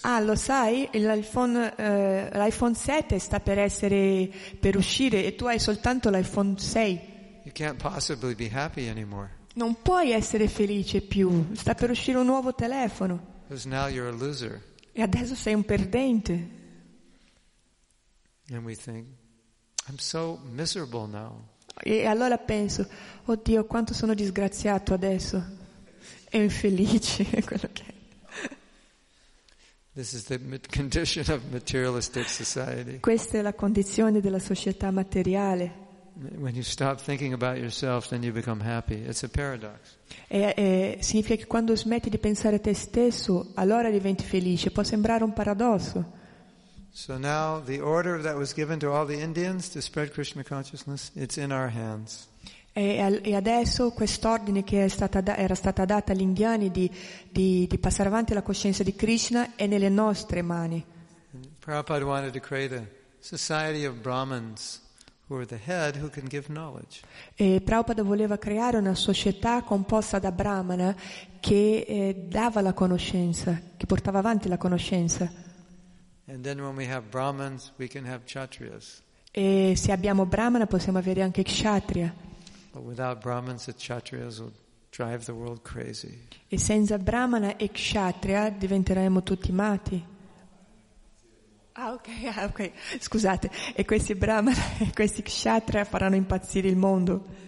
Ah, 0.01 0.20
lo 0.20 0.36
sai, 0.36 0.89
l'iPhone, 0.93 1.76
eh, 1.78 2.30
l'iPhone 2.34 2.74
7 2.76 3.18
sta 3.20 3.39
per 3.39 3.57
essere, 3.59 4.30
per 4.59 4.76
uscire 4.76 5.24
e 5.26 5.36
tu 5.36 5.45
hai 5.45 5.59
soltanto 5.59 6.09
l'iPhone 6.09 6.57
6. 6.59 7.15
You 7.43 7.53
can't 7.53 7.82
possibly 7.82 8.36
be 8.36 8.49
happy 8.51 8.88
anymore, 8.89 9.30
Non 9.53 9.82
puoi 9.82 10.11
essere 10.11 10.47
felice 10.49 11.01
più, 11.01 11.47
sta 11.53 11.74
per 11.76 11.89
uscire 11.89 12.18
un 12.18 12.26
nuovo 12.26 12.53
telefono 12.53 13.36
because 13.47 13.68
now 13.68 13.88
you're 13.88 14.09
a 14.09 14.11
loser. 14.11 14.61
e 14.91 15.01
adesso 15.01 15.34
sei 15.36 15.53
un 15.53 15.63
perdente. 15.63 16.49
And 18.51 18.63
we 18.65 18.76
think, 18.76 19.07
I'm 19.88 19.97
so 19.97 20.39
miserable 20.51 21.07
now. 21.07 21.47
E 21.84 22.05
allora 22.05 22.38
penso, 22.38 22.88
oddio 23.26 23.65
quanto 23.65 23.93
sono 23.93 24.13
disgraziato 24.13 24.93
adesso, 24.93 25.41
è 26.30 26.38
infelice, 26.38 27.24
quello 27.45 27.70
che 27.72 27.84
è. 27.86 27.95
This 27.95 27.95
is 27.95 28.45
the 28.45 28.45
ma- 28.45 28.45
condition 28.45 28.45
of 28.45 28.45
materialistic 28.45 28.45
society. 28.45 28.55
Questa 33.00 33.38
è 33.38 33.41
la 33.41 33.54
condizione 33.54 34.22
della 34.22 34.38
società 34.38 34.91
materiale. 34.91 35.86
When 36.36 36.54
you 36.54 36.64
stop 36.64 37.02
thinking 37.02 37.34
about 37.34 37.58
yourself, 37.58 38.08
then 38.08 38.24
you 38.24 38.32
become 38.32 38.64
happy. 38.64 39.04
It's 39.08 39.24
a 39.24 39.28
paradox. 39.28 39.98
E, 40.28 40.54
e 40.56 40.98
significa 41.02 41.36
che 41.36 41.48
quando 41.48 41.76
smetti 41.76 42.10
di 42.10 42.20
pensare 42.20 42.58
a 42.58 42.60
te 42.60 42.74
stesso, 42.74 43.52
allora 43.56 43.89
diventi 43.89 44.24
felice. 44.24 44.72
Può 44.72 44.84
sembrare 44.84 45.24
un 45.24 45.34
paradosso. 45.34 46.14
So 46.91 47.18
now 47.18 47.64
the 47.64 47.80
order 47.80 48.22
that 48.22 48.36
was 48.36 48.54
given 48.54 48.80
to 48.80 48.93
all 48.93 49.06
the 49.06 49.20
Indians 49.20 49.70
to 49.70 49.82
spread 49.82 50.12
Krishna 50.12 50.43
consciousness, 50.43 51.12
it's 51.16 51.38
in 51.38 51.52
our 51.52 51.70
hands. 51.70 52.28
E, 52.78 53.21
e 53.23 53.34
adesso 53.34 53.89
quest'ordine 53.89 54.63
che 54.63 54.88
stata 54.88 55.19
da- 55.19 55.36
era 55.36 55.55
stata 55.55 55.84
data 55.84 56.11
agli 56.11 56.21
indiani 56.21 56.69
di, 56.69 56.88
di- 57.28 57.65
di 57.67 57.78
passare 57.80 58.07
avanti 58.07 58.36
la 58.36 58.43
coscienza 58.43 58.84
di 58.84 58.93
Krishna 58.93 59.55
è 59.55 59.65
nelle 59.65 59.89
nostre 59.89 60.43
mani. 60.43 60.86
Prabhupada 61.57 62.05
wanted 62.05 62.34
to 62.34 62.39
create 62.39 62.75
a 62.75 62.86
society 63.17 63.84
of 63.84 63.95
Brahmins 63.95 64.80
who 65.28 65.38
are 65.38 65.45
the 65.47 65.59
head 65.65 65.95
who 65.95 66.07
can 66.09 66.25
give 66.28 66.49
knowledge. 66.49 67.01
E 67.34 67.61
Prabhupada 67.61 68.03
voleva 68.03 68.38
creare 68.38 68.78
una 68.78 68.93
società 68.93 69.63
composta 69.63 70.19
da 70.19 70.32
Brahmana 70.32 70.95
che 71.39 71.84
eh, 71.88 72.25
dava 72.30 72.61
la 72.61 72.73
conoscenza, 72.73 73.59
che 73.75 73.88
portava 73.88 74.19
avanti 74.19 74.47
la 74.47 74.57
conoscenza. 74.57 75.28
And 76.28 76.43
then 76.43 76.59
when 76.59 76.75
we 76.75 76.88
have 76.88 77.07
Brahmins, 77.09 77.73
we 77.80 77.88
can 77.88 78.05
have 78.05 78.23
Kshatriyas. 78.25 79.01
E 79.32 79.73
se 79.75 79.91
abbiamo 79.91 80.28
Brahmana 80.28 80.67
possiamo 80.67 80.99
avere 80.99 81.23
anche 81.23 81.41
Kshatriya. 81.41 82.25
E 86.47 86.57
senza 86.57 86.97
Brahmana 86.97 87.55
e 87.57 87.71
Kshatriya 87.71 88.49
diventeremo 88.49 89.23
tutti 89.23 89.51
mati. 89.51 90.05
Ah 91.73 91.91
ok, 91.93 92.07
ah, 92.36 92.45
ok, 92.45 92.71
scusate. 92.99 93.51
E 93.75 93.86
questi 93.86 94.15
Brahmana 94.15 94.57
e 94.80 94.91
questi 94.93 95.21
Kshatriya 95.21 95.86
faranno 95.86 96.15
impazzire 96.15 96.67
il 96.67 96.78
mondo. 96.78 97.45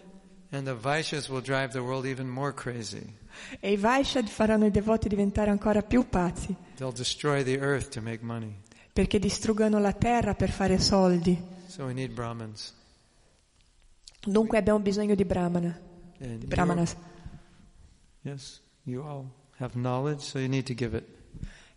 And 0.51 0.65
the 0.65 0.73
Vaishyas 0.75 1.29
will 1.29 1.41
drive 1.41 1.73
the 1.73 1.79
world 1.79 2.05
even 2.05 2.27
more 2.27 2.53
crazy. 2.53 3.17
E 3.59 3.71
i 3.71 3.77
Vaishya 3.77 4.23
faranno 4.23 4.65
i 4.65 4.71
devoti 4.71 5.07
diventare 5.07 5.51
ancora 5.51 5.81
più 5.81 6.09
pazzi, 6.09 6.55
They'll 6.75 6.91
destroy 6.91 7.43
the 7.43 7.59
earth 7.59 7.89
to 7.89 8.01
make 8.01 8.23
money. 8.23 8.53
perché 8.91 9.19
distruggono 9.19 9.79
la 9.79 9.93
terra 9.93 10.33
per 10.33 10.49
fare 10.49 10.79
soldi. 10.79 11.39
So 11.67 11.85
we 11.85 11.93
need 11.93 12.11
Brahmins. 12.11 12.73
Dunque 14.21 14.57
abbiamo 14.57 14.79
bisogno 14.79 15.15
di 15.15 15.23
Brahmana, 15.25 15.79
di 16.17 16.45
Brahmanas. 16.45 16.95
yes, 18.23 18.61
you 18.83 19.01
all 19.01 19.25
have 19.57 19.73
knowledge, 19.75 20.21
so 20.23 20.39
you 20.39 20.49
need 20.49 20.65
to 20.65 20.73
give 20.73 20.95
it. 20.97 21.05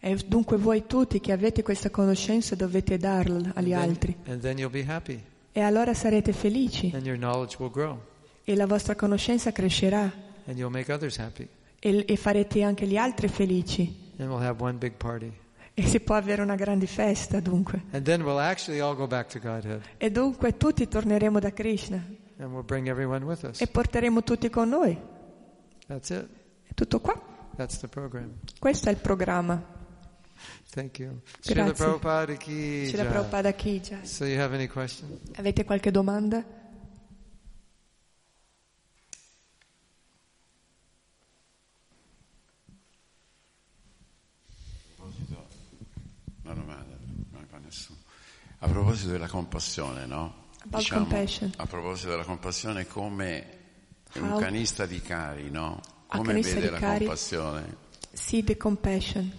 E 0.00 0.16
dunque 0.26 0.56
voi 0.56 0.84
tutti 0.86 1.20
che 1.20 1.30
avete 1.30 1.62
questa 1.62 1.88
conoscenza 1.90 2.56
dovete 2.56 2.98
darla 2.98 3.52
agli 3.54 3.72
And 3.72 3.80
then- 3.82 3.88
altri. 3.90 4.16
and 4.26 4.40
then 4.40 4.58
you'll 4.58 4.72
be 4.72 4.84
happy, 4.84 5.22
E 5.52 5.60
allora 5.60 5.94
sarete 5.94 6.32
felici 6.32 6.90
and 6.92 7.06
your 7.06 7.16
knowledge 7.16 7.56
will 7.60 7.70
grow, 7.70 8.00
e 8.42 8.56
la 8.56 8.66
vostra 8.66 8.96
conoscenza 8.96 9.52
crescerà 9.52 10.10
and 10.46 10.58
you'll 10.58 10.72
make 10.72 10.92
others 10.92 11.18
happy, 11.18 11.46
e, 11.78 12.04
e 12.08 12.16
farete 12.16 12.62
anche 12.64 12.86
gli 12.88 12.96
altri 12.96 13.28
felici. 13.28 14.10
and 14.18 14.28
we'll 14.28 14.42
have 14.44 14.60
one 14.60 14.76
big 14.78 14.94
party. 14.94 15.30
E 15.74 15.86
si 15.86 16.00
può 16.00 16.16
avere 16.16 16.42
una 16.42 16.54
grande 16.56 16.86
festa 16.86 17.38
dunque. 17.40 17.84
And 17.92 18.04
then 18.04 18.20
we'll 18.22 18.38
actually 18.40 18.80
all 18.80 18.94
go 18.96 19.06
back 19.06 19.28
to 19.28 19.38
Godhead, 19.38 19.80
E 19.96 20.10
dunque 20.10 20.56
tutti 20.56 20.86
torneremo 20.88 21.38
da 21.38 21.52
Krishna 21.52 22.04
we'll 22.50 22.64
bring 22.64 22.88
everyone 22.88 23.24
with 23.24 23.42
us. 23.44 23.60
e 23.60 23.66
porteremo 23.66 24.22
tutti 24.22 24.48
con 24.50 24.68
noi. 24.68 24.98
That's 25.86 26.10
it. 26.10 26.26
È 26.66 26.74
tutto 26.74 27.00
qua. 27.00 27.20
That's 27.56 27.78
the 27.78 27.88
program. 27.88 28.38
Questo 28.58 28.88
è 28.88 28.92
il 28.92 28.98
programma. 28.98 29.62
Thank 30.70 30.98
you. 31.00 31.20
Srila 31.40 31.64
Grazie. 31.64 31.84
Prabhupada 31.84 32.34
ki 32.34 32.86
C'è 32.90 32.96
la 32.96 33.02
jai. 33.02 33.12
Prabhupada 33.12 33.52
Kija. 33.52 34.04
So 34.04 34.24
you 34.24 34.40
have 34.40 34.54
any 34.54 34.66
question? 34.66 35.20
Avete 35.36 35.64
qualche 35.64 35.90
domanda? 35.90 36.38
A 36.38 36.42
proposito, 44.96 45.46
una 46.44 46.54
domanda, 46.54 46.96
non 47.30 47.46
fa 47.48 47.58
nessuno. 47.58 47.98
A 48.58 48.68
proposito 48.68 49.10
della 49.10 49.28
compassione, 49.28 50.06
no? 50.06 50.41
Compassion. 50.70 51.52
a 51.56 51.66
proposito 51.66 52.10
della 52.10 52.24
compassione, 52.24 52.86
come 52.86 53.46
How- 54.14 54.22
un 54.22 54.38
canista 54.38 54.86
di 54.86 55.00
cari, 55.00 55.50
no? 55.50 55.80
Come 56.06 56.24
canista 56.26 56.54
vede 56.54 56.70
la 56.70 56.78
compassione? 56.78 57.76
See 58.12 58.42
the 58.44 58.56
compassion. 58.56 59.32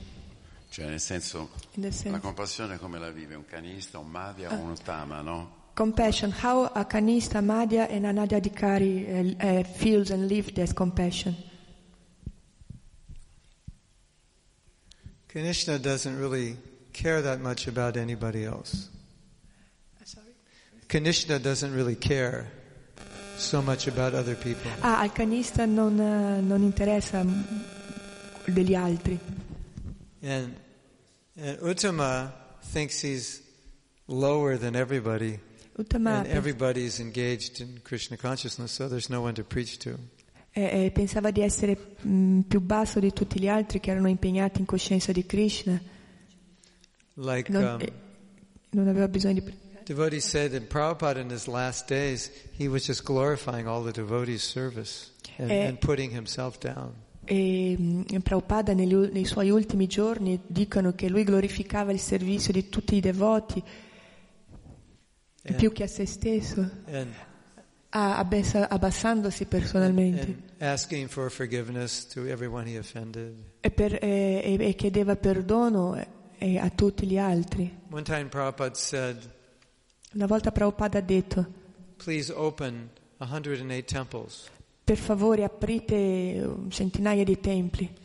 Cioè, 0.69 0.88
nel 0.88 0.99
senso, 0.99 1.51
the 1.74 1.82
la 1.82 1.91
sense. 1.91 2.19
compassione 2.19 2.78
come 2.80 2.97
la 2.97 3.11
vive? 3.11 3.36
Un 3.36 3.45
canista, 3.45 3.99
un 3.99 4.09
madhya 4.09 4.51
o 4.51 4.55
un 4.55 4.71
uttama, 4.71 5.21
no? 5.21 5.61
Compassion. 5.76 6.32
How 6.32 6.69
a 6.71 6.86
Kanista, 6.86 7.41
Madhya 7.41 7.88
and 7.89 8.05
Anadya 8.05 8.39
Dikari 8.39 9.38
uh, 9.39 9.45
uh, 9.59 9.63
feels 9.63 10.11
and 10.11 10.28
lives 10.28 10.51
this 10.53 10.71
compassion. 10.71 11.36
Kanishna 15.28 15.80
doesn't 15.80 16.17
really 16.19 16.57
care 16.91 17.21
that 17.24 17.39
much 17.39 17.67
about 17.67 17.97
anybody 17.97 18.45
else. 18.45 18.89
Kanishna 20.94 21.39
doesn't 21.41 21.74
really 21.74 21.96
care 21.96 22.52
so 23.36 23.64
much 23.64 23.88
about 23.88 24.14
other 24.14 24.36
people. 24.36 24.70
Ah, 24.82 25.00
al 25.00 25.12
Kanista 25.12 25.66
non, 25.66 26.00
eh, 26.00 26.39
non 26.39 26.62
interessa 26.62 27.26
degli 28.46 28.76
altri. 28.76 29.20
And, 30.22 30.56
and 31.36 31.58
Uttama 31.62 32.32
thinks 32.72 33.02
he's 33.02 33.41
lower 34.06 34.56
than 34.56 34.76
everybody, 34.76 35.39
Uttama 35.80 36.20
and 36.20 36.28
everybody's 36.28 37.00
engaged 37.00 37.60
in 37.60 37.80
Krishna 37.84 38.16
consciousness, 38.16 38.72
so 38.72 38.88
there's 38.88 39.10
no 39.10 39.20
one 39.20 39.34
to 39.34 39.44
preach 39.44 39.80
to. 39.80 39.98
eh, 40.52 40.86
eh, 40.86 40.91
pensava 40.91 41.32
di 41.32 41.41
essere 41.41 41.76
mm, 42.06 42.41
più 42.41 42.62
basso 42.62 43.00
di 43.00 43.12
tutti 43.12 43.39
gli 43.39 43.48
altri 43.48 43.80
che 43.80 43.89
erano 43.89 44.10
impegnati 44.10 44.60
in 44.60 44.68
coscienza 44.68 45.12
di 45.12 45.26
Krishna. 45.26 45.82
Like 47.16 47.52
Non, 47.52 47.64
um, 47.64 47.82
eh, 47.82 47.91
non 48.70 48.88
aveva 48.88 49.08
bisogno 49.08 49.41
di... 49.41 49.62
devotees 49.86 50.26
say 50.26 50.48
that 50.50 50.68
Prabhupada 50.70 51.20
in 51.20 51.30
his 51.30 51.48
last 51.48 51.88
days, 51.88 52.30
he 52.58 52.68
was 52.68 52.86
just 52.86 53.04
glorifying 53.04 53.68
all 53.68 53.84
the 53.84 53.92
devotees' 53.92 54.44
service 54.44 55.12
and, 55.38 55.50
Eh. 55.52 55.68
and 55.68 55.78
putting 55.80 56.12
himself 56.14 56.58
down. 56.60 56.94
E 57.26 57.76
mm, 57.78 58.04
Prabhupada 58.22 58.74
negli 58.74 58.94
u- 58.94 59.10
nei 59.12 59.26
suoi 59.26 59.50
ultimi 59.50 59.88
giorni 59.88 60.40
dicono 60.46 60.94
che 60.94 61.08
lui 61.10 61.24
glorificava 61.24 61.92
il 61.92 62.00
servizio 62.00 62.52
di 62.52 62.68
tutti 62.70 62.96
i 62.96 63.00
devoti 63.00 63.64
And, 65.46 65.56
più 65.58 65.72
che 65.74 65.84
a 65.84 65.88
se 65.88 66.06
stesso, 66.06 66.70
and, 66.86 67.14
abbassa- 67.90 68.70
abbassandosi 68.70 69.46
personalmente 69.46 70.22
and 70.22 70.42
asking 70.60 71.08
for 71.10 71.30
forgiveness 71.30 72.08
to 72.08 72.26
everyone 72.26 72.66
he 72.70 72.78
offended. 72.78 73.36
e, 73.60 73.72
per- 73.72 74.00
e- 74.02 74.42
e- 74.58 74.68
e 74.68 74.74
chiedeva 74.76 75.16
perdono 75.18 75.96
eh, 75.96 76.08
e 76.38 76.58
a 76.58 76.70
tutti 76.70 77.06
gli 77.06 77.18
altri. 77.18 77.78
One 77.92 78.04
time 78.04 78.26
Prabhupada 78.26 78.74
said, 78.76 79.18
Una 80.14 80.28
volta 80.28 80.51
Prabhupada 80.51 80.99
ha 80.99 81.01
detto, 81.01 81.45
please 81.97 82.32
open 82.32 82.89
108 83.18 83.84
temples. 83.86 84.49
per 84.84 84.97
favore 84.97 85.43
aprite 85.43 86.55
centinaia 86.70 87.24
di 87.24 87.39
templi. 87.39 88.01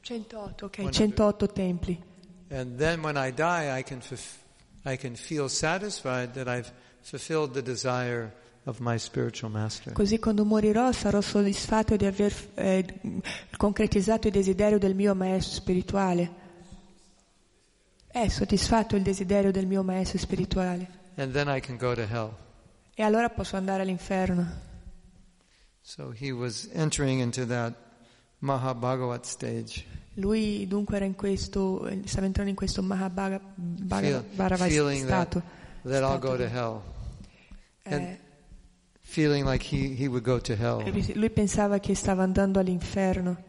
108, 0.00 0.64
ok, 0.64 0.76
100. 0.76 0.92
108 0.92 1.46
templi. 1.52 2.02
And 2.50 2.78
then 2.78 3.00
when 3.02 3.16
I 3.16 3.32
die, 3.32 3.78
I 3.78 3.82
can, 3.82 4.00
I 4.84 4.96
can 4.96 5.14
feel 5.14 5.48
satisfied 5.48 6.32
that 6.32 6.48
I've 6.48 6.72
fulfilled 7.02 7.52
the 7.52 7.62
desire 7.62 8.32
of 8.64 8.78
my 8.80 8.98
spiritual 8.98 9.50
master. 9.50 9.92
Così 9.92 10.18
quando 10.18 10.44
morirò 10.44 10.90
sarò 10.92 11.20
soddisfatto 11.20 11.96
di 11.96 12.06
aver 12.06 12.34
eh, 12.54 12.84
concretizzato 13.56 14.28
il 14.28 14.32
desiderio 14.32 14.78
del 14.78 14.94
mio 14.94 15.14
maestro 15.14 15.54
spirituale. 15.60 16.39
È 18.12 18.28
soddisfatto 18.28 18.96
il 18.96 19.02
desiderio 19.02 19.50
del 19.52 19.66
mio 19.66 19.82
maestro 19.82 20.18
spirituale. 20.18 20.98
And 21.16 21.32
then 21.32 21.48
I 21.48 21.60
can 21.60 21.76
go 21.76 21.94
to 21.94 22.00
hell. 22.02 22.32
E 22.94 23.02
allora 23.02 23.28
posso 23.30 23.56
andare 23.56 23.82
all'inferno. 23.82 24.68
So 25.82 26.12
he 26.18 26.30
was 26.32 26.68
entering 26.72 27.20
into 27.20 27.46
that 27.46 27.74
Mahabhagavat 28.38 29.24
stage, 29.24 29.84
Lui 30.14 30.66
dunque 30.66 30.96
era 30.96 31.04
in 31.04 31.14
questo, 31.14 31.88
stava 32.04 32.26
entrando 32.26 32.50
in 32.50 32.56
questo 32.56 32.82
Mahabharata 32.82 33.40
Feel- 33.88 34.24
that, 34.36 34.58
stato. 34.96 35.42
that 35.84 36.02
I'll 36.02 36.18
Stato 36.18 36.18
go 36.18 36.36
to 36.36 36.44
di- 36.46 36.52
hell. 36.52 36.82
Eh, 37.84 37.94
And 37.94 38.18
feeling 39.00 39.44
like 39.46 39.62
he, 39.64 39.94
he 39.94 40.06
would 40.08 40.22
go 40.24 40.38
to 40.40 40.52
hell. 40.54 40.82
lui 41.14 41.30
pensava 41.30 41.78
che 41.78 41.94
stava 41.94 42.22
andando 42.22 42.58
all'inferno. 42.58 43.42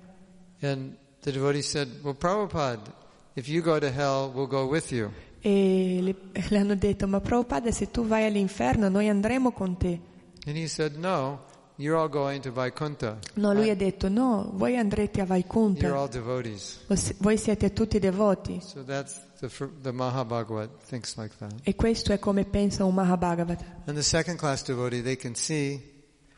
And 0.62 0.96
the 1.22 1.32
devotee 1.32 1.62
said, 1.62 1.90
Well, 2.04 2.16
Prabhupada, 2.16 2.94
if 3.36 3.48
you 3.48 3.62
go 3.62 3.80
to 3.80 3.90
hell, 3.90 4.32
we'll 4.34 4.48
go 4.48 4.66
with 4.66 4.92
you. 4.92 5.12
E 5.42 6.00
le, 6.02 6.16
le 6.50 6.58
hanno 6.58 6.76
detto, 6.76 7.08
ma 7.08 7.20
Prabhupada 7.20 7.72
se 7.72 7.90
tu 7.90 8.06
vai 8.06 8.26
all'inferno 8.26 8.90
noi 8.90 9.10
andremo 9.10 9.52
con 9.52 9.78
te. 9.78 10.00
And 10.46 10.58
he 10.58 10.68
said, 10.68 10.96
No, 10.96 11.40
you're 11.78 11.96
all 11.98 12.10
going 12.10 12.42
to 12.42 12.52
Vaikuntha. 12.52 13.18
No, 13.36 13.54
lui 13.54 13.70
ha 13.70 13.76
detto, 13.76 14.08
no, 14.08 14.52
voi 14.54 14.78
andrete 14.78 15.22
a 15.22 15.26
You're 15.26 15.42
Vaikunta. 15.44 15.96
all 15.96 16.08
devotees. 16.10 16.80
Voi- 17.18 17.38
siete 17.38 17.74
tutti 17.74 18.00
devoti. 18.00 18.60
So 18.62 18.84
that's 18.84 19.20
the, 19.40 19.48
the 19.82 19.92
like 19.92 21.36
that. 21.40 21.54
E 21.64 21.76
questo 21.76 22.14
è 22.14 22.20
come 22.20 22.46
pensa 22.46 22.86
un 22.86 22.94
Mahabhagavata. 22.94 23.66
And 23.86 23.96
the 23.96 24.04
second 24.04 24.38
class 24.38 24.64
devotee, 24.64 25.02
they 25.02 25.16
can 25.16 25.36
see 25.36 25.82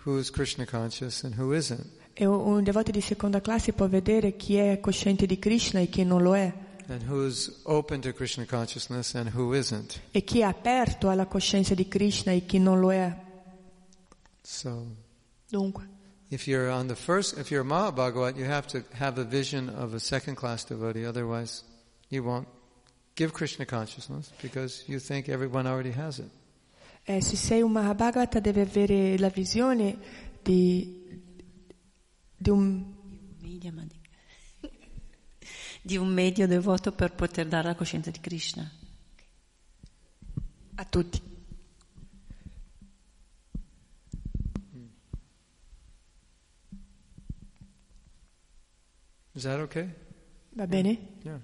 who's 0.06 0.30
Krishna 0.30 0.66
conscious 0.66 1.24
and 1.24 1.38
who 1.38 1.54
isn't. 1.54 2.02
E 2.14 2.26
un 2.26 2.64
devoto 2.64 2.92
di 2.92 3.02
seconda 3.02 3.42
classe 3.42 3.74
può 3.74 3.88
vedere 3.88 4.36
chi 4.36 4.56
è 4.56 4.80
cosciente 4.80 5.26
di 5.26 5.40
Krishna 5.40 5.80
e 5.80 5.88
chi 5.88 6.04
non 6.04 6.22
lo 6.22 6.36
è. 6.36 6.54
And 6.88 7.02
who's 7.08 7.62
open 7.66 8.02
to 8.02 8.14
Krishna 8.14 8.46
consciousness 8.46 9.16
and 9.16 9.30
who 9.34 9.54
isn't. 9.54 10.00
E 10.12 10.24
chi 10.24 10.40
è 10.40 10.44
aperto 10.44 11.10
alla 11.10 11.26
coscienza 11.26 11.74
di 11.74 11.88
Krishna 11.88 12.32
e 12.32 12.46
chi 12.46 12.60
non 12.60 12.80
lo 12.80 12.92
è. 12.92 13.16
So 14.42 14.86
Dunque, 15.50 15.88
if 16.30 16.48
you're 16.48 16.70
on 16.70 16.88
the 16.88 16.96
first, 16.96 17.38
if 17.38 17.50
you're 17.52 17.64
Mahabhagavat, 17.64 18.36
you 18.36 18.46
have 18.46 18.68
to 18.68 18.84
have 19.00 19.20
a 19.20 19.24
vision 19.24 19.70
of 19.70 19.94
a 19.94 20.00
second 20.00 20.36
class 20.36 20.66
devotee, 20.66 21.06
otherwise 21.06 21.64
you 22.10 22.24
won't 22.24 22.48
give 23.16 23.32
Krishna 23.34 23.66
consciousness 23.66 24.32
because 24.42 24.84
you 24.88 25.00
think 25.00 25.30
everyone 25.30 25.68
already 25.68 25.92
has 25.92 26.20
it. 26.20 26.30
eh, 27.06 27.22
se 27.22 27.36
sei 27.36 27.62
un 27.62 27.72
Mahabhagavata 27.72 28.40
deve 28.40 28.62
avere 28.62 29.18
la 29.18 29.30
visione 29.30 29.98
di, 30.42 31.22
di 32.36 32.50
un... 32.50 32.94
Media, 33.42 33.72
ma 33.74 33.86
di- 35.84 35.98
un 35.98 36.08
medio 36.08 36.48
devoto 36.48 36.92
per 36.92 37.14
poter 37.14 37.48
dare 37.48 37.68
la 37.68 37.76
coscienza 37.76 38.10
di 38.10 38.20
Krishna. 38.20 38.70
a 40.76 40.86
tutti. 40.86 41.22
Is 49.36 49.44
that 49.44 49.60
okay? 49.60 49.90
Va 50.56 50.68
bene? 50.68 50.98
Yeah. 51.24 51.40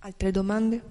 Altre 0.00 0.30
domande? 0.30 0.82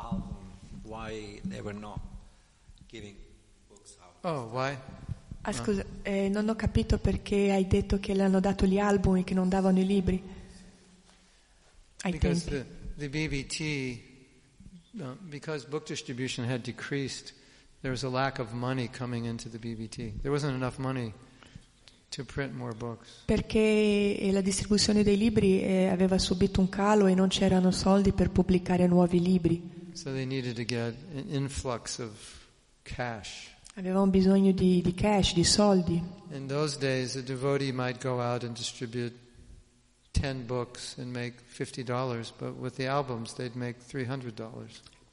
album 0.00 0.34
why 0.84 1.40
they 1.44 1.60
were 1.60 1.72
not 1.72 2.00
giving 2.88 3.16
books 3.68 3.96
out. 4.02 4.14
Oh, 4.24 4.48
why? 4.52 4.76
Ah, 5.46 5.52
scusa, 5.52 5.84
eh, 6.02 6.30
non 6.30 6.48
ho 6.48 6.56
capito 6.56 6.96
perché 6.96 7.52
hai 7.52 7.66
detto 7.66 8.00
che 8.00 8.14
le 8.14 8.22
hanno 8.22 8.40
dato 8.40 8.64
gli 8.64 8.78
album 8.78 9.16
e 9.16 9.24
che 9.24 9.34
non 9.34 9.50
davano 9.50 9.78
i 9.78 9.84
libri. 9.84 10.22
Ai 12.00 12.12
Because 12.12 12.48
tempi. 12.48 12.66
the, 12.96 13.08
the 13.08 13.28
BBT, 13.28 14.00
uh, 15.00 15.16
because 15.28 15.66
book 15.66 15.84
distribution 15.86 16.48
had 16.48 16.62
decreased, 16.62 17.34
there 17.82 17.92
was 17.92 18.04
a 18.04 18.08
lack 18.08 18.38
of 18.38 18.52
money 18.52 18.88
coming 18.88 19.26
into 19.26 19.50
the 19.50 19.58
BBT. 19.58 20.22
There 20.22 20.32
wasn't 20.32 20.54
enough 20.54 20.78
money 20.78 21.12
to 22.08 22.24
print 22.24 22.54
more 22.54 22.74
books. 22.74 23.24
Perché 23.26 24.16
eh, 24.18 24.32
la 24.32 24.40
distribuzione 24.40 25.02
dei 25.02 25.18
libri 25.18 25.60
eh, 25.60 25.88
aveva 25.88 26.16
subito 26.16 26.60
un 26.60 26.70
calo 26.70 27.06
e 27.06 27.14
non 27.14 27.28
c'erano 27.28 27.70
soldi 27.70 28.12
per 28.12 28.30
pubblicare 28.30 28.86
nuovi 28.86 29.20
libri. 29.20 29.62
So 29.92 30.10
they 30.10 30.24
needed 30.24 30.54
to 30.56 30.64
get 30.64 30.94
an 31.14 31.26
influx 31.28 31.98
of 31.98 32.12
cash. 32.82 33.53
Avevamo 33.76 34.06
bisogno 34.06 34.52
di, 34.52 34.80
di 34.82 34.94
cash, 34.94 35.34
di 35.34 35.42
soldi. 35.42 36.00
In 36.30 36.46
those 36.46 36.78
days, 36.78 37.16
a 37.16 37.22
devotee 37.22 37.72
might 37.72 38.00
go 38.00 38.20
out 38.20 38.44
and 38.44 38.54
distribute 38.54 39.12
10 40.12 40.46
books 40.46 40.96
and 40.98 41.10
make 41.10 41.42
$50, 41.52 42.32
but 42.38 42.54
with 42.56 42.76
the 42.76 42.86
albums, 42.86 43.34
they'd 43.34 43.56
make 43.56 43.80
$300. 43.84 44.48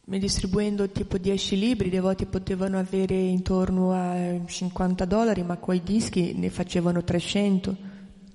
distribuendo 0.05 0.87
tipo 0.89 1.17
10 1.17 1.55
libri, 1.55 1.87
i 1.87 1.89
devoti 1.89 2.27
potevano 2.27 2.77
avere 2.77 3.15
intorno 3.15 3.93
a 3.93 4.39
50 4.45 5.05
dollari, 5.05 5.41
ma 5.41 5.57
quei 5.57 5.81
dischi 5.81 6.33
ne 6.35 6.51
facevano 6.51 7.03
300. 7.03 7.75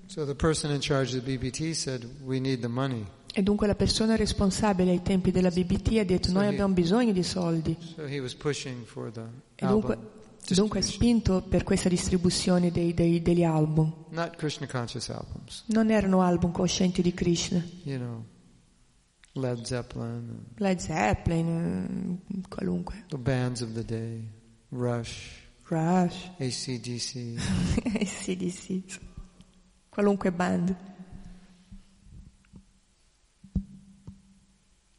So 0.07 0.25
the 0.25 0.35
person 0.35 0.73
in 0.73 0.81
charge 0.81 1.17
of 1.17 1.25
the 1.25 1.37
BBT 1.37 1.73
said, 1.73 2.05
We 2.25 2.41
need 2.41 2.61
the 2.61 2.69
money. 2.69 3.07
E 3.33 3.43
dunque 3.43 3.67
la 3.67 3.75
persona 3.75 4.17
responsabile 4.17 4.91
ai 4.91 5.03
tempi 5.03 5.31
della 5.31 5.51
BBT 5.51 5.99
ha 5.99 6.05
detto 6.05 6.33
noi 6.33 6.47
abbiamo 6.47 6.73
bisogno 6.73 7.13
di 7.13 7.23
soldi. 7.23 7.77
So 7.95 8.07
he 8.07 8.19
was 8.19 8.35
pushing 8.35 8.85
for 8.85 9.13
the 9.13 9.23
E 9.57 9.67
dunque, 9.67 9.99
dunque 10.55 10.83
spinto 10.83 11.43
per 11.43 11.65
questa 11.65 11.89
distribuzione 11.89 12.71
dei- 12.71 12.95
dei- 12.95 13.21
degli 13.23 13.43
album. 13.43 14.07
Non 15.67 15.91
erano 15.91 16.23
album 16.23 16.53
coscienti 16.53 17.03
di 17.03 17.13
Krishna. 17.15 17.63
You 17.85 17.99
know, 17.99 18.25
Led 19.33 19.63
Zeppelin, 19.65 20.45
Led 20.57 20.79
Zeppelin, 20.79 22.21
eh, 22.29 22.49
qualunque. 22.49 23.05
the 23.09 23.19
bands 23.19 23.61
of 23.61 23.73
the 23.73 23.85
day, 23.85 24.23
Rush, 24.71 25.45
Rush, 25.69 26.31
ACDC. 26.39 27.35
CDC, 28.05 28.83
qualunque 29.91 30.33
band. 30.33 30.75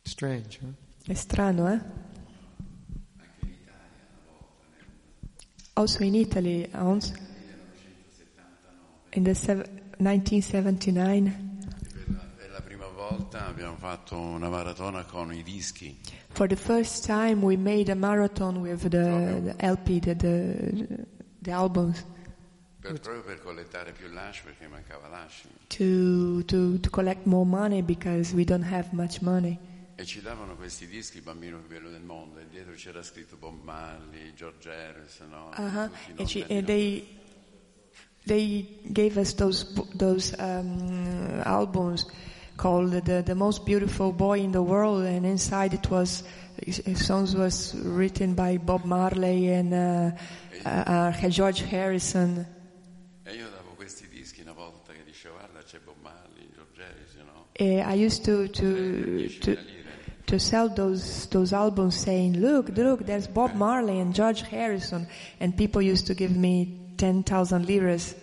Strange, 0.04 0.60
huh? 0.62 0.74
È 1.12 1.14
strano, 1.14 1.72
eh? 1.72 1.80
Also 5.78 6.04
in 6.04 6.16
Italy, 6.16 6.68
Hans, 6.74 7.14
in 9.14 9.24
the 9.24 9.36
sev- 9.36 9.70
1979, 10.00 11.32
Per 11.94 12.06
la, 12.16 12.26
per 12.36 12.50
la 12.52 12.62
prima 12.62 12.88
volta 12.88 13.46
abbiamo 13.46 13.76
fatto 13.78 14.18
una 14.18 14.50
maratona 14.50 15.04
con 15.06 15.32
i 15.32 15.44
dischi. 15.44 15.96
for 16.30 16.48
the 16.48 16.56
first 16.56 17.06
time 17.06 17.44
we 17.44 17.56
made 17.56 17.92
a 17.92 17.96
marathon 17.96 18.58
with 18.58 18.88
the, 18.90 19.40
the 19.44 19.56
LP, 19.60 20.00
the, 20.00 20.16
the, 20.16 21.06
the 21.44 21.52
albums, 21.52 22.04
Per, 22.82 23.00
proprio 23.00 23.22
per 23.24 23.40
collettare 23.44 23.92
più 23.92 24.08
lasci 24.12 24.42
perché 24.46 24.68
mancava 24.68 25.08
lasci. 25.10 25.48
to, 25.68 26.44
to, 26.46 26.80
to 26.80 26.90
collect 26.90 27.26
more 27.28 27.46
money 27.46 27.84
because 27.84 28.34
we 28.34 28.44
don't 28.44 28.66
have 28.66 28.88
much 28.94 29.22
money. 29.22 29.60
E 30.00 30.06
ci 30.06 30.22
davano 30.22 30.56
questi 30.56 30.86
dischi, 30.86 31.22
bambino 31.22 31.58
più 31.58 31.70
bello 31.70 31.90
del 31.90 32.04
mondo, 32.04 32.38
e 32.38 32.46
dietro 32.48 32.74
c'era 32.76 33.02
scritto 33.02 33.36
Bob 33.36 33.64
Marley, 33.64 34.32
George 34.36 34.70
Harrison, 34.70 35.28
no? 35.28 35.50
Uh-huh. 35.58 35.90
And, 36.18 36.28
she, 36.28 36.46
and 36.48 36.68
they 36.68 37.04
they 38.28 38.78
gave 38.94 39.18
us 39.18 39.34
those 39.34 39.66
those 39.96 40.36
um, 40.38 41.42
albums 41.44 42.06
called 42.58 42.92
the 43.06 43.24
the 43.24 43.34
most 43.34 43.66
beautiful 43.66 44.12
boy 44.12 44.40
in 44.40 44.52
the 44.52 44.62
world, 44.62 45.04
and 45.04 45.26
inside 45.26 45.74
it 45.74 45.90
was 45.90 46.22
uh, 46.68 46.94
songs 46.94 47.34
was 47.34 47.74
written 47.74 48.36
by 48.36 48.58
Bob 48.58 48.86
Marley 48.86 49.50
and 49.50 49.74
uh, 49.74 50.12
uh, 50.64 51.12
uh, 51.12 51.30
George 51.30 51.64
Harrison. 51.64 52.46
E 53.24 53.34
io 53.34 53.50
davo 53.50 53.74
questi 53.74 54.08
dischi 54.08 54.42
una 54.42 54.54
volta 54.54 54.94
che 54.94 55.04
dicevo 55.04 55.38
guarda 55.38 55.64
c'è 55.64 55.80
Bob 55.80 55.98
Marley, 56.04 56.52
George 56.54 56.84
Harrison, 56.84 57.26
no? 57.26 57.48
Uh, 57.58 57.82
I 57.82 58.06
used 58.06 58.24
to 58.26 58.48
to 58.48 58.62
to 59.40 59.56
10.000 59.56 59.66
lire. 59.66 59.77
To 60.28 60.38
sell 60.38 60.70
those 60.70 61.28
those 61.30 61.54
albums, 61.54 61.96
saying, 61.96 62.40
"Look, 62.40 62.70
look, 62.78 63.06
there's 63.06 63.28
Bob 63.28 63.56
Marley 63.56 64.00
and 64.00 64.14
George 64.14 64.44
Harrison," 64.44 65.08
and 65.40 65.56
people 65.56 65.82
used 65.82 66.06
to 66.08 66.14
give 66.14 66.38
me 66.38 66.94
ten 66.98 67.24
thousand 67.24 67.66
liras. 67.66 68.16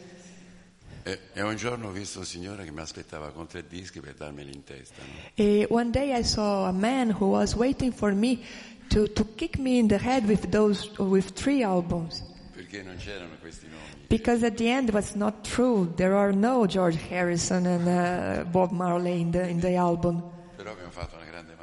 E, 1.07 1.19
e 1.35 1.43
un 1.43 1.55
giorno 1.57 1.89
ho 1.89 1.93
visto 1.93 2.21
un 2.21 2.25
signore 2.25 2.65
che 2.65 2.71
mi 2.71 2.81
aspettava 2.81 3.31
con 3.31 3.47
tre 3.47 3.65
dischi 3.69 4.01
per 4.01 4.15
darmeli 4.15 4.55
in 4.55 4.65
testa, 4.65 5.03
no? 5.03 5.21
Eh, 5.35 5.67
one 5.69 5.91
day 5.91 6.19
I 6.19 6.23
saw 6.23 6.67
a 6.67 6.73
man 6.73 7.11
who 7.11 7.27
was 7.27 7.55
waiting 7.55 7.93
for 7.93 8.15
me 8.15 8.43
to, 8.89 9.07
to 9.13 9.27
kick 9.35 9.59
me 9.59 9.77
in 9.77 9.89
the 9.89 9.99
head 9.99 10.27
with 10.27 10.49
those 10.49 10.91
with 10.99 11.33
three 11.35 11.63
albums. 11.63 12.23
Perché 12.55 12.83
non 12.83 12.97
c'erano 12.97 13.37
questi 13.41 13.67
nomi. 13.67 14.07
Because 14.09 14.45
at 14.47 14.55
the 14.57 14.69
end 14.69 14.89
it 14.89 14.95
was 14.95 15.15
not 15.15 15.43
true. 15.43 15.93
There 15.97 16.15
are 16.15 16.33
no 16.33 16.67
George 16.67 16.99
Harrison 17.11 17.67
and 17.67 17.87
uh, 17.87 18.45
Bob 18.45 18.71
Marley 18.71 19.21
in 19.21 19.31
the 19.31 19.49
in 19.49 19.61
the 19.61 19.77
album. 19.77 20.23
Però 20.57 20.71
abbiamo 20.71 20.91
fatto 20.91 21.17
una 21.17 21.25
grande 21.25 21.53
maratona, 21.53 21.53
si 21.53 21.53
è 21.53 21.54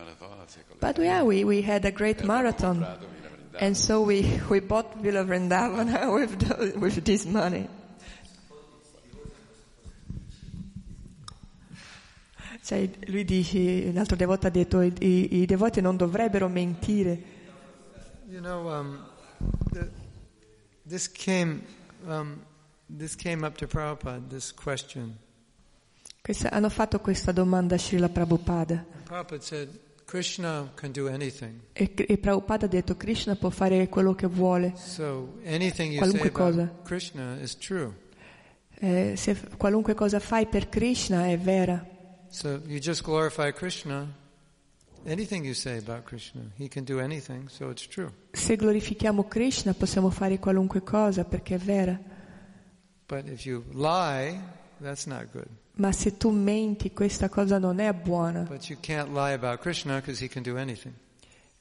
But 0.80 0.98
yeah, 0.98 1.23
we, 1.23 1.44
we 1.44 1.61
had 1.61 1.86
a 1.86 1.91
great 1.91 2.23
marathon, 2.23 2.86
and 3.60 3.76
so 3.78 4.02
we, 4.02 4.40
we 4.49 4.60
bought 4.60 4.95
Villa 5.02 5.23
Vrindavana 5.23 6.11
with 6.19 6.40
the, 6.40 6.80
with 6.80 7.03
this 7.03 7.26
money. 7.26 7.68
Cioè, 12.64 12.90
lui 13.07 13.23
dice, 13.26 13.91
l'altro 13.91 14.15
devoto 14.15 14.48
ha 14.48 14.49
detto, 14.49 14.82
i, 14.82 14.94
i- 14.99 15.41
i 15.41 15.45
devoti 15.45 15.82
non 15.82 15.98
dovrebbero 15.98 16.48
mentire. 16.48 17.22
You 18.30 18.40
know, 18.40 18.68
um, 18.69 18.99
the, 19.72 19.90
this 20.88 21.11
came, 21.11 21.64
um, 22.07 22.44
this 22.88 23.15
came 23.15 23.45
up 23.45 23.57
to 23.57 23.68
Prabhupada. 23.68 24.22
This 24.30 24.53
question. 24.53 25.18
Questa- 26.22 26.49
hanno 26.52 26.69
fatto 26.69 26.99
questa 26.99 27.32
domanda 27.32 27.76
a 27.76 27.78
Srila 27.80 28.10
Prabhupada 28.10 28.86
Prabhupada 29.06 29.41
said, 29.41 29.69
"Krishna 30.11 30.73
can 30.75 30.91
do 30.91 31.07
anything. 31.07 31.57
e, 31.71 31.89
e 31.95 32.17
Prabhupada 32.17 32.65
ha 32.65 32.67
detto 32.67 32.97
Krishna 32.97 33.35
può 33.38 33.49
fare 33.49 33.88
quello 33.88 34.13
che 34.13 34.27
vuole. 34.27 34.73
So 34.75 35.38
anything 35.45 35.93
you 35.93 36.03
say 36.03 36.11
Qualunque 36.11 36.31
cosa. 36.31 36.61
about 36.63 36.83
Krishna 36.85 37.38
is 37.39 37.55
true. 37.55 37.93
Eh, 38.81 39.13
se 39.15 39.38
qualunque 39.55 39.93
cosa 39.93 40.19
fai 40.19 40.47
per 40.47 40.67
Krishna 40.67 41.27
è 41.27 41.38
vera. 41.38 41.81
So 42.27 42.61
you 42.65 42.79
just 42.79 43.03
glorify 43.03 43.53
Krishna. 43.53 44.05
Anything 45.05 45.45
you 45.45 45.53
say 45.53 45.77
about 45.77 46.03
Krishna, 46.03 46.41
he 46.57 46.67
can 46.67 46.83
do 46.83 46.99
anything, 46.99 47.47
so 47.47 47.69
it's 47.69 47.88
true. 47.88 48.11
Se 48.31 48.57
glorifichiamo 48.57 49.23
Krishna 49.29 49.73
possiamo 49.73 50.09
fare 50.09 50.39
qualunque 50.39 50.83
cosa 50.83 51.23
perché 51.23 51.55
è 51.55 51.57
vera. 51.57 51.97
But 53.07 53.27
if 53.29 53.45
you 53.45 53.63
lie, 53.71 54.38
that's 54.81 55.05
not 55.05 55.31
good. 55.31 55.47
Ma 55.81 55.91
se 55.91 56.15
tu 56.15 56.29
menti 56.29 56.91
questa 56.93 57.27
cosa 57.27 57.57
non 57.57 57.79
è 57.79 57.91
buona. 57.91 58.41
But 58.43 58.69
you 58.69 58.77
can't 58.79 59.09
lie 59.13 59.33
about 59.33 59.61
Krishna 59.61 59.95
because 59.95 60.23
he 60.23 60.29
can 60.29 60.43
do 60.43 60.55
anything. 60.57 60.93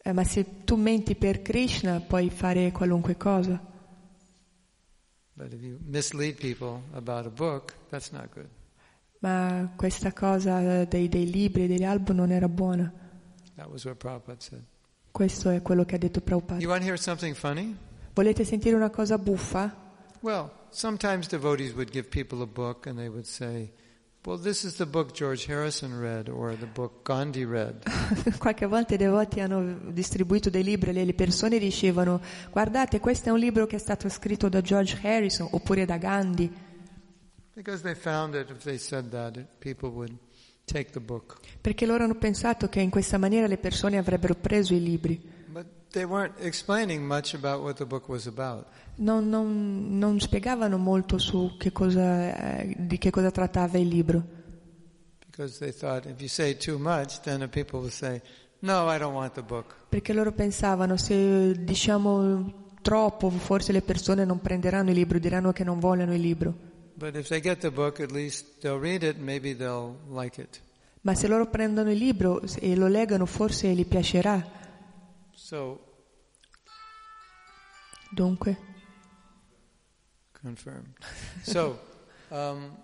Eh, 0.02 0.12
ma 0.12 0.24
se 0.24 0.64
tu 0.64 0.76
menti 0.76 1.14
per 1.14 1.40
Krishna 1.40 2.00
puoi 2.00 2.28
fare 2.28 2.70
qualunque 2.70 3.16
cosa. 3.16 3.58
But 5.32 5.54
if 5.54 5.62
you 5.62 5.78
mislead 5.86 6.34
people 6.36 6.82
about 6.92 7.24
a 7.24 7.30
book, 7.30 7.74
that's 7.88 8.10
not 8.10 8.28
good. 8.34 8.46
Ma 9.20 9.72
questa 9.74 10.12
cosa 10.12 10.84
dei, 10.84 11.08
dei 11.08 11.30
libri 11.30 11.64
e 11.64 11.66
degli 11.66 11.84
album 11.84 12.16
non 12.16 12.30
era 12.30 12.46
buona. 12.48 12.92
That 13.56 13.68
was 13.70 13.84
what 13.86 13.96
Prabhupada 13.96 14.40
said. 14.40 14.62
Questo 15.10 15.48
è 15.48 15.62
quello 15.62 15.86
che 15.86 15.94
ha 15.94 15.98
detto 15.98 16.18
You 16.18 16.24
Prabhupada. 16.26 16.66
want 16.68 16.80
to 16.82 16.86
hear 16.86 16.98
something 16.98 17.34
funny? 17.34 17.74
Volete 18.12 18.44
sentire 18.44 18.76
una 18.76 18.90
cosa 18.90 19.16
buffa? 19.16 19.74
Well, 20.20 20.50
sometimes 20.68 21.26
devotees 21.26 21.72
would 21.72 21.90
give 21.90 22.08
people 22.08 22.42
a 22.42 22.46
book 22.46 22.86
and 22.86 22.98
they 22.98 23.08
would 23.08 23.24
say, 23.24 23.72
Well, 24.22 24.38
this 24.38 24.64
is 24.64 24.74
the 24.76 24.84
book 24.84 25.12
George 25.12 25.46
Harrison 25.46 25.98
read 25.98 26.28
or 26.28 26.54
the 26.54 26.66
book 26.66 27.02
Gandhi 27.02 27.44
read. 27.46 27.82
Qualche 28.36 28.66
volta 28.66 28.92
i 28.94 28.98
devoti 28.98 29.40
hanno 29.40 29.78
distribuito 29.90 30.50
dei 30.50 30.62
libri 30.62 30.90
e 30.90 31.04
le 31.06 31.14
persone 31.14 31.58
dicevano 31.58 32.20
guardate 32.50 33.00
questo 33.00 33.30
è 33.30 33.32
un 33.32 33.38
libro 33.38 33.66
che 33.66 33.76
è 33.76 33.78
stato 33.78 34.10
scritto 34.10 34.50
da 34.50 34.60
George 34.60 34.98
Harrison 35.02 35.48
oppure 35.52 35.86
da 35.86 35.96
Gandhi 35.96 36.52
Because 37.54 37.82
they 37.82 37.94
found 37.94 38.34
that 38.34 38.50
if 38.50 38.62
they 38.62 38.76
said 38.78 39.08
that, 39.10 39.36
it, 39.36 39.46
people 39.58 39.88
would 39.90 40.14
take 40.66 40.90
the 40.92 41.00
book. 41.00 41.38
perché 41.60 41.86
loro 41.86 42.04
hanno 42.04 42.14
pensato 42.14 42.68
che 42.68 42.80
in 42.80 42.90
questa 42.90 43.16
maniera 43.18 43.46
le 43.46 43.58
persone 43.58 43.96
avrebbero 43.98 44.34
preso 44.34 44.74
i 44.74 44.82
libri. 44.82 45.20
Non, 48.96 49.28
non- 49.28 49.98
non 49.98 50.20
spiegavano 50.20 50.76
molto 50.78 51.18
su 51.18 51.56
che 51.58 51.72
cosa, 51.72 52.58
eh, 52.60 52.74
di 52.78 52.98
che 52.98 53.10
cosa 53.10 53.30
trattava 53.30 53.78
il 53.78 53.88
libro. 53.88 54.22
Because 55.26 55.58
they 55.58 55.72
thought 55.72 56.04
if 56.06 56.20
you 56.20 56.28
say 56.28 56.56
too 56.56 56.78
much, 56.78 57.20
then 57.22 57.38
the 57.40 57.48
people 57.48 57.80
will 57.80 57.90
say, 57.90 58.20
No, 58.60 58.88
I 58.88 58.98
don't 58.98 59.14
want 59.14 59.32
the 59.34 59.42
book. 59.42 59.74
Perché 59.88 60.12
loro 60.12 60.32
pensavano 60.32 60.96
se 60.98 61.54
diciamo 61.64 62.68
troppo 62.82 63.30
forse 63.30 63.72
le 63.72 63.80
persone 63.80 64.24
non 64.24 64.40
prenderanno 64.40 64.90
il 64.90 64.96
libro, 64.96 65.18
diranno 65.18 65.52
che 65.52 65.64
non 65.64 65.78
vogliono 65.78 66.12
il 66.14 66.20
libro. 66.20 66.54
But 66.94 67.16
if 67.16 67.28
they 67.28 67.40
get 67.40 67.60
the 67.60 67.70
book, 67.70 68.00
at 68.00 68.10
least 68.10 68.58
they'll 68.60 68.78
read 68.78 69.02
it, 69.02 69.16
maybe 69.16 69.56
they'll 69.56 69.96
like 70.14 70.38
it. 70.38 70.60
Ma 71.02 71.14
se 71.14 71.26
loro 71.26 71.46
prendono 71.46 71.90
il 71.90 71.96
libro 71.96 72.42
e 72.58 72.76
lo 72.76 72.86
leggono 72.86 73.24
forse 73.24 73.68
gli 73.68 73.86
piacerà. 73.86 74.58
So, 75.50 75.80
Dunque, 78.14 78.56
confirmed. 80.30 80.94
so, 81.42 81.76
um, 82.30 82.76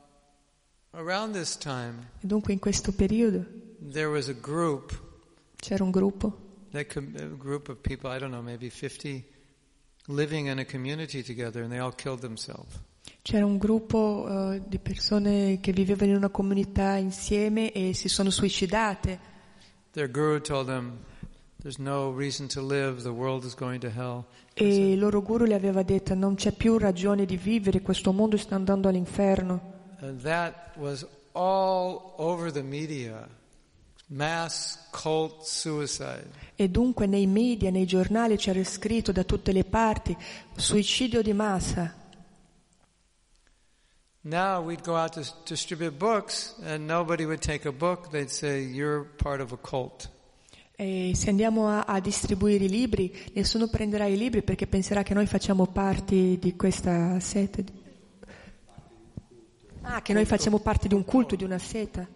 around 0.90 1.32
this 1.32 1.56
time, 1.56 2.08
dunque 2.20 2.52
in 2.52 2.58
questo 2.58 2.90
periodo 2.90 3.44
there 3.78 4.08
was 4.08 4.26
a 4.28 4.32
group, 4.32 5.00
c'era 5.60 5.84
un 5.84 5.92
gruppo, 5.92 6.66
that 6.72 6.92
com- 6.92 7.14
a 7.16 7.26
group 7.36 7.68
of 7.68 7.78
people, 7.82 8.10
I 8.10 8.18
don't 8.18 8.32
know, 8.32 8.42
maybe 8.42 8.68
50, 8.68 9.24
living 10.08 10.48
in 10.48 10.58
a 10.58 10.64
community 10.64 11.22
together, 11.22 11.62
and 11.62 11.70
they 11.70 11.78
all 11.78 11.94
killed 11.94 12.20
themselves. 12.20 12.80
c'era 13.22 13.46
un 13.46 13.58
gruppo 13.58 14.26
eh, 14.54 14.62
di 14.66 14.80
persone 14.80 15.60
che 15.60 15.70
vivevano 15.70 16.10
in 16.10 16.16
una 16.16 16.30
comunità 16.30 16.96
insieme 16.96 17.70
e 17.70 17.94
si 17.94 18.08
sono 18.08 18.30
suicidate. 18.30 19.34
Their 19.92 20.10
guru 20.10 20.40
told 20.40 20.66
them, 20.66 20.98
E 24.54 24.90
il 24.92 24.98
loro 24.98 25.20
guru 25.22 25.44
le 25.44 25.54
aveva 25.54 25.82
detto 25.82 26.14
non 26.14 26.36
c'è 26.36 26.52
più 26.52 26.78
ragione 26.78 27.24
di 27.24 27.36
vivere, 27.36 27.82
questo 27.82 28.12
mondo 28.12 28.36
sta 28.36 28.54
andando 28.54 28.88
all'inferno. 28.88 29.74
And 30.00 30.20
that 30.22 30.76
was 30.76 31.04
all 31.32 32.12
over 32.18 32.52
the 32.52 32.62
media. 32.62 33.28
Mass 34.08 34.78
cult 34.92 35.42
suicide. 35.42 36.30
E 36.54 36.68
dunque 36.68 37.06
nei 37.06 37.26
media, 37.26 37.70
nei 37.70 37.86
giornali 37.86 38.36
c'era 38.36 38.62
scritto 38.62 39.10
da 39.10 39.24
tutte 39.24 39.50
le 39.50 39.64
parti 39.64 40.16
suicidio 40.54 41.22
di 41.22 41.32
massa. 41.32 41.92
Now 44.20 44.62
we'd 44.62 44.82
go 44.82 44.96
out 44.96 45.14
to 45.14 45.22
distribute 45.44 45.96
books 45.96 46.54
and 46.62 46.86
nobody 46.86 47.24
would 47.24 47.40
take 47.40 47.66
a 47.66 47.72
book. 47.72 48.10
They'd 48.10 48.30
say, 48.30 48.60
You're 48.60 49.04
part 49.04 49.40
of 49.40 49.52
a 49.52 49.56
cult. 49.56 50.10
E 50.78 51.12
se 51.14 51.30
andiamo 51.30 51.68
a, 51.68 51.84
a 51.84 52.00
distribuire 52.00 52.64
i 52.64 52.68
libri, 52.68 53.10
nessuno 53.32 53.66
prenderà 53.68 54.04
i 54.04 54.16
libri 54.16 54.42
perché 54.42 54.66
penserà 54.66 55.02
che 55.02 55.14
noi 55.14 55.26
facciamo 55.26 55.66
parte 55.66 56.38
di 56.38 56.54
questa 56.54 57.18
di- 57.18 57.84
Ah, 59.80 60.02
che 60.02 60.12
noi 60.12 60.26
facciamo 60.26 60.58
parte 60.58 60.86
di 60.86 60.94
un 60.94 61.04
culto, 61.04 61.34
di 61.34 61.44
una 61.44 61.58
setta. 61.58 62.06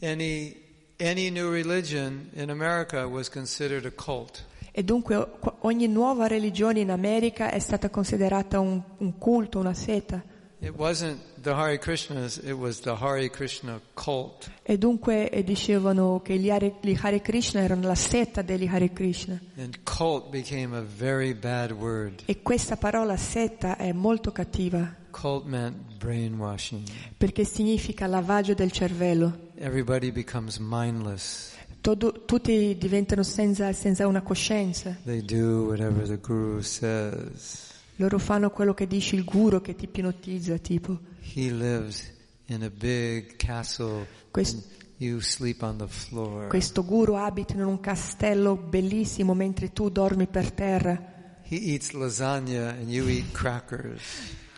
Any, 0.00 0.56
any 0.98 1.28
new 1.28 1.50
religion 1.50 2.30
in 2.34 2.48
America 2.48 3.04
was 3.06 3.28
considered 3.28 3.84
a 3.84 3.90
cult. 3.90 4.46
E 4.72 4.82
dunque 4.82 5.32
ogni 5.60 5.88
nuova 5.88 6.26
religione 6.26 6.80
in 6.80 6.90
America 6.90 7.50
è 7.50 7.58
stata 7.58 7.90
considerata 7.90 8.60
un, 8.60 8.80
un 8.98 9.18
culto, 9.18 9.58
una 9.58 9.74
setta. 9.74 10.22
It 10.62 10.74
wasn't 10.76 11.18
the 11.42 11.54
Hare 11.54 11.78
Krishnas, 11.78 12.36
it 12.44 12.52
was 12.52 12.80
the 12.80 12.94
Hare 12.94 13.28
Krishna 13.30 13.80
cult. 13.94 14.50
E 14.62 14.76
dunque 14.76 15.30
eh, 15.30 15.42
dicevano 15.42 16.20
che 16.22 16.36
gli 16.38 16.50
Hare, 16.50 16.74
gli 16.82 16.94
Hare 17.00 17.22
Krishna 17.22 17.62
erano 17.62 17.86
la 17.86 17.94
setta 17.94 18.42
degli 18.42 18.66
Hare 18.66 18.92
Krishna. 18.92 19.40
And 19.56 19.78
cult 19.84 20.28
became 20.30 20.76
a 20.76 20.82
very 20.82 21.32
bad 21.32 21.70
word. 21.72 22.22
E 22.26 22.42
questa 22.42 22.76
parola 22.76 23.16
setta 23.16 23.78
è 23.78 23.92
molto 23.92 24.32
cattiva 24.32 24.94
Cult 25.10 25.46
meant 25.46 25.96
brainwashing. 25.96 26.86
perché 27.16 27.44
significa 27.44 28.06
lavaggio 28.06 28.52
del 28.52 28.70
cervello. 28.70 29.48
Everybody 29.56 30.12
becomes 30.12 30.58
mindless. 30.58 31.56
Todo- 31.80 32.24
tutti 32.26 32.76
diventano 32.78 33.22
senza, 33.22 33.72
senza 33.72 34.06
una 34.06 34.20
coscienza. 34.20 34.94
They 35.06 35.24
do 35.24 35.64
whatever 35.68 36.06
the 36.06 36.18
guru 36.18 36.60
says. 36.60 37.68
Loro 38.00 38.18
fanno 38.18 38.48
quello 38.50 38.72
che 38.72 38.86
dice 38.86 39.14
il 39.14 39.24
guru 39.24 39.60
che 39.60 39.76
ti 39.76 39.84
ipnotizza, 39.84 40.56
tipo. 40.56 40.98
He 41.34 41.50
lives 41.50 42.10
in 42.46 42.62
a 42.62 42.70
big 42.70 43.36
castle 43.36 44.06
Quest- 44.30 44.54
and 44.54 44.64
you 44.96 45.20
sleep 45.20 45.60
on 45.60 45.76
the 45.76 45.86
floor. 45.86 46.46
questo 46.48 46.82
guru 46.82 47.12
abita 47.12 47.52
in 47.52 47.62
un 47.62 47.78
castello 47.78 48.56
bellissimo 48.56 49.34
mentre 49.34 49.72
tu 49.74 49.90
dormi 49.90 50.26
per 50.28 50.50
terra. 50.50 51.42
He 51.46 51.56
eats 51.72 51.90
lasagna 51.92 52.70
and 52.70 52.88
you 52.88 53.06
eat 53.06 53.32
crackers. 53.32 54.00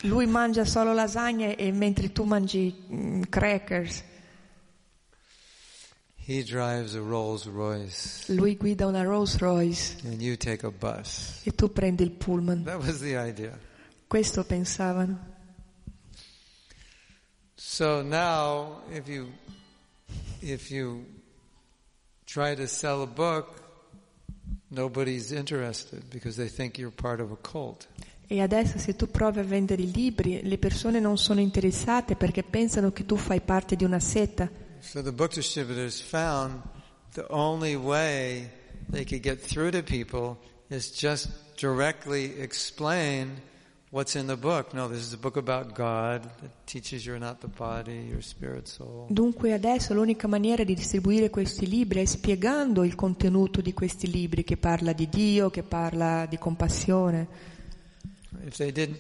Lui 0.03 0.27
mangia 0.27 0.65
solo 0.65 0.95
lasagne 0.95 1.57
e 1.57 1.73
mentre 1.73 2.13
tu 2.13 2.23
mangi 2.23 2.73
mm, 2.93 3.23
crackers. 3.29 3.97
He 3.99 4.01
drives 4.03 4.05
a 4.05 4.05
Rolls 4.05 4.09
Royce 6.05 6.12
Lui 8.29 8.57
guida 8.57 8.87
una 8.87 9.03
Rolls 9.03 9.39
Royce 9.39 9.97
and 10.05 10.21
you 10.21 10.37
take 10.37 10.65
a 10.65 10.71
bus. 10.71 11.41
e 11.45 11.53
tu 11.53 11.73
prendi 11.73 12.03
il 12.03 12.13
pullman. 12.13 12.63
That 12.65 12.81
was 12.81 13.01
the 13.01 13.17
idea. 13.17 13.59
Questo 14.07 14.45
pensavano. 14.45 15.31
So 17.55 18.03
now 18.03 18.83
if 18.91 19.09
you 19.09 19.33
if 20.41 20.71
you 20.71 21.05
try 22.25 22.55
to 22.55 22.67
sell 22.67 23.03
a 23.03 23.07
book, 23.07 23.61
nobody's 24.69 25.33
interested 25.33 26.03
because 26.11 26.37
they 26.37 26.49
think 26.49 26.79
you're 26.79 26.95
part 26.95 27.21
of 27.21 27.31
a 27.33 27.37
cult. 27.37 27.89
E 28.29 28.41
adesso 28.41 28.79
se 28.79 28.95
tu 28.95 29.11
provi 29.11 29.41
a 29.41 29.43
vendere 29.43 29.83
i 29.83 29.91
libri, 29.91 30.41
le 30.43 30.57
persone 30.57 31.01
non 31.01 31.19
sono 31.19 31.41
interessate 31.41 32.15
perché 32.17 32.43
pensano 32.43 32.91
che 32.93 33.05
tu 33.05 33.17
fai 33.17 33.41
parte 33.41 33.77
di 33.77 33.85
una 33.85 34.01
setta. 34.01 34.49
So 34.83 35.01
the 35.01 35.13
book 35.13 35.33
distributors 35.33 36.01
found 36.01 36.61
the 37.15 37.25
only 37.31 37.77
way 37.77 38.51
they 38.91 39.05
could 39.05 39.23
get 39.23 39.41
through 39.41 39.71
to 39.73 39.83
people 39.83 40.39
is 40.71 40.91
just 40.91 41.31
directly 41.57 42.41
explain 42.41 43.41
what's 43.91 44.17
in 44.17 44.27
the 44.27 44.37
book. 44.37 44.75
No, 44.75 44.89
this 44.89 45.01
is 45.01 45.13
a 45.13 45.19
book 45.19 45.37
about 45.37 45.75
God 45.75 46.23
that 46.41 46.51
teaches 46.67 47.07
you're 47.07 47.21
not 47.21 47.41
the 47.41 47.49
body, 47.49 48.09
your 48.11 48.23
spirit, 48.23 48.67
soul. 48.67 49.07
Dunque 49.09 49.53
adesso 49.53 49.95
l'unica 49.95 50.27
maniera 50.27 50.65
di 50.65 50.75
distribuire 50.75 51.31
questi 51.31 51.69
libri 51.69 52.01
è 52.01 52.05
spiegando 52.05 52.83
il 52.83 52.95
contenuto 52.97 53.61
di 53.61 53.73
questi 53.73 54.11
libri 54.11 54.43
che 54.43 54.57
parla 54.57 54.93
di 54.93 55.09
Dio, 55.09 55.49
che 55.49 55.63
parla 55.63 56.27
di 56.27 56.39
compassione, 56.39 57.29
If 58.45 58.57
they 58.57 58.73
didn't 58.73 58.99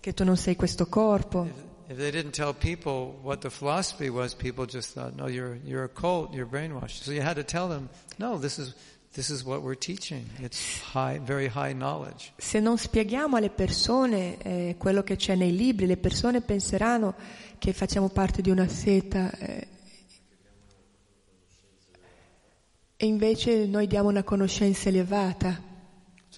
che 0.00 0.12
tu 0.12 0.24
non 0.24 0.36
sei 0.36 0.54
questo 0.56 0.86
corpo. 0.86 1.44
if 1.46 1.74
they 1.88 2.10
didn't 2.10 2.32
tell 2.32 2.52
people 2.52 3.18
what 3.22 3.40
the 3.40 3.50
philosophy 3.50 4.10
was, 4.10 4.34
people 4.34 4.66
just 4.66 4.94
thought, 4.94 5.14
no, 5.14 5.26
you're 5.26 5.58
you're 5.64 5.84
a 5.84 5.88
cult, 5.88 6.34
you're 6.34 6.46
brainwashed. 6.46 7.02
So 7.02 7.12
you 7.12 7.22
had 7.22 7.36
to 7.36 7.44
tell 7.44 7.68
them, 7.68 7.88
no, 8.18 8.38
this 8.38 8.58
is 8.58 8.74
this 9.14 9.30
is 9.30 9.44
what 9.44 9.62
we're 9.62 9.78
teaching. 9.78 10.26
It's 10.40 10.80
high, 10.80 11.18
very 11.18 11.48
high 11.48 11.72
knowledge. 11.72 12.32
Se 12.38 12.60
non 12.60 12.76
spieghiamo 12.76 13.36
alle 13.36 13.50
persone 13.50 14.36
eh, 14.38 14.74
quello 14.78 15.02
che 15.02 15.16
c'è 15.16 15.34
nei 15.34 15.56
libri, 15.56 15.86
le 15.86 15.96
persone 15.96 16.40
penseranno 16.42 17.14
che 17.58 17.72
facciamo 17.72 18.08
parte 18.08 18.42
di 18.42 18.50
una 18.50 18.68
setta 18.68 19.30
eh, 19.38 19.66
e 22.96 23.06
invece 23.06 23.66
noi 23.66 23.86
diamo 23.86 24.08
una 24.08 24.22
conoscenza 24.22 24.88
elevata. 24.88 25.74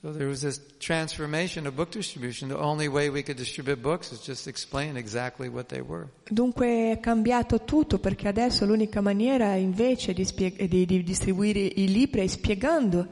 So 0.01 0.13
there 0.13 0.29
was 0.29 0.43
this 0.43 0.61
transformation 0.79 1.67
of 1.67 1.75
book 1.75 1.91
distribution. 1.91 2.49
The 2.51 2.57
only 2.57 2.87
way 2.87 3.09
we 3.09 3.23
could 3.25 3.37
distribute 3.37 3.81
books 3.83 4.13
is 4.13 4.21
just 4.21 4.47
explain 4.47 4.97
exactly 4.97 5.49
what 5.49 5.67
they 5.69 5.81
were. 5.81 6.07
Dunque 6.31 6.93
è 6.93 7.01
cambiato 7.01 7.65
tutto 7.65 7.99
perché 7.99 8.29
adesso 8.29 8.65
l'unica 8.65 9.01
maniera 9.01 9.55
invece 9.57 10.13
di, 10.13 10.25
spieg- 10.25 10.63
di- 10.69 10.87
di 10.87 11.03
distribuire 11.03 11.59
i 11.59 11.89
libri 11.89 12.21
è 12.21 12.27
spiegando 12.29 13.09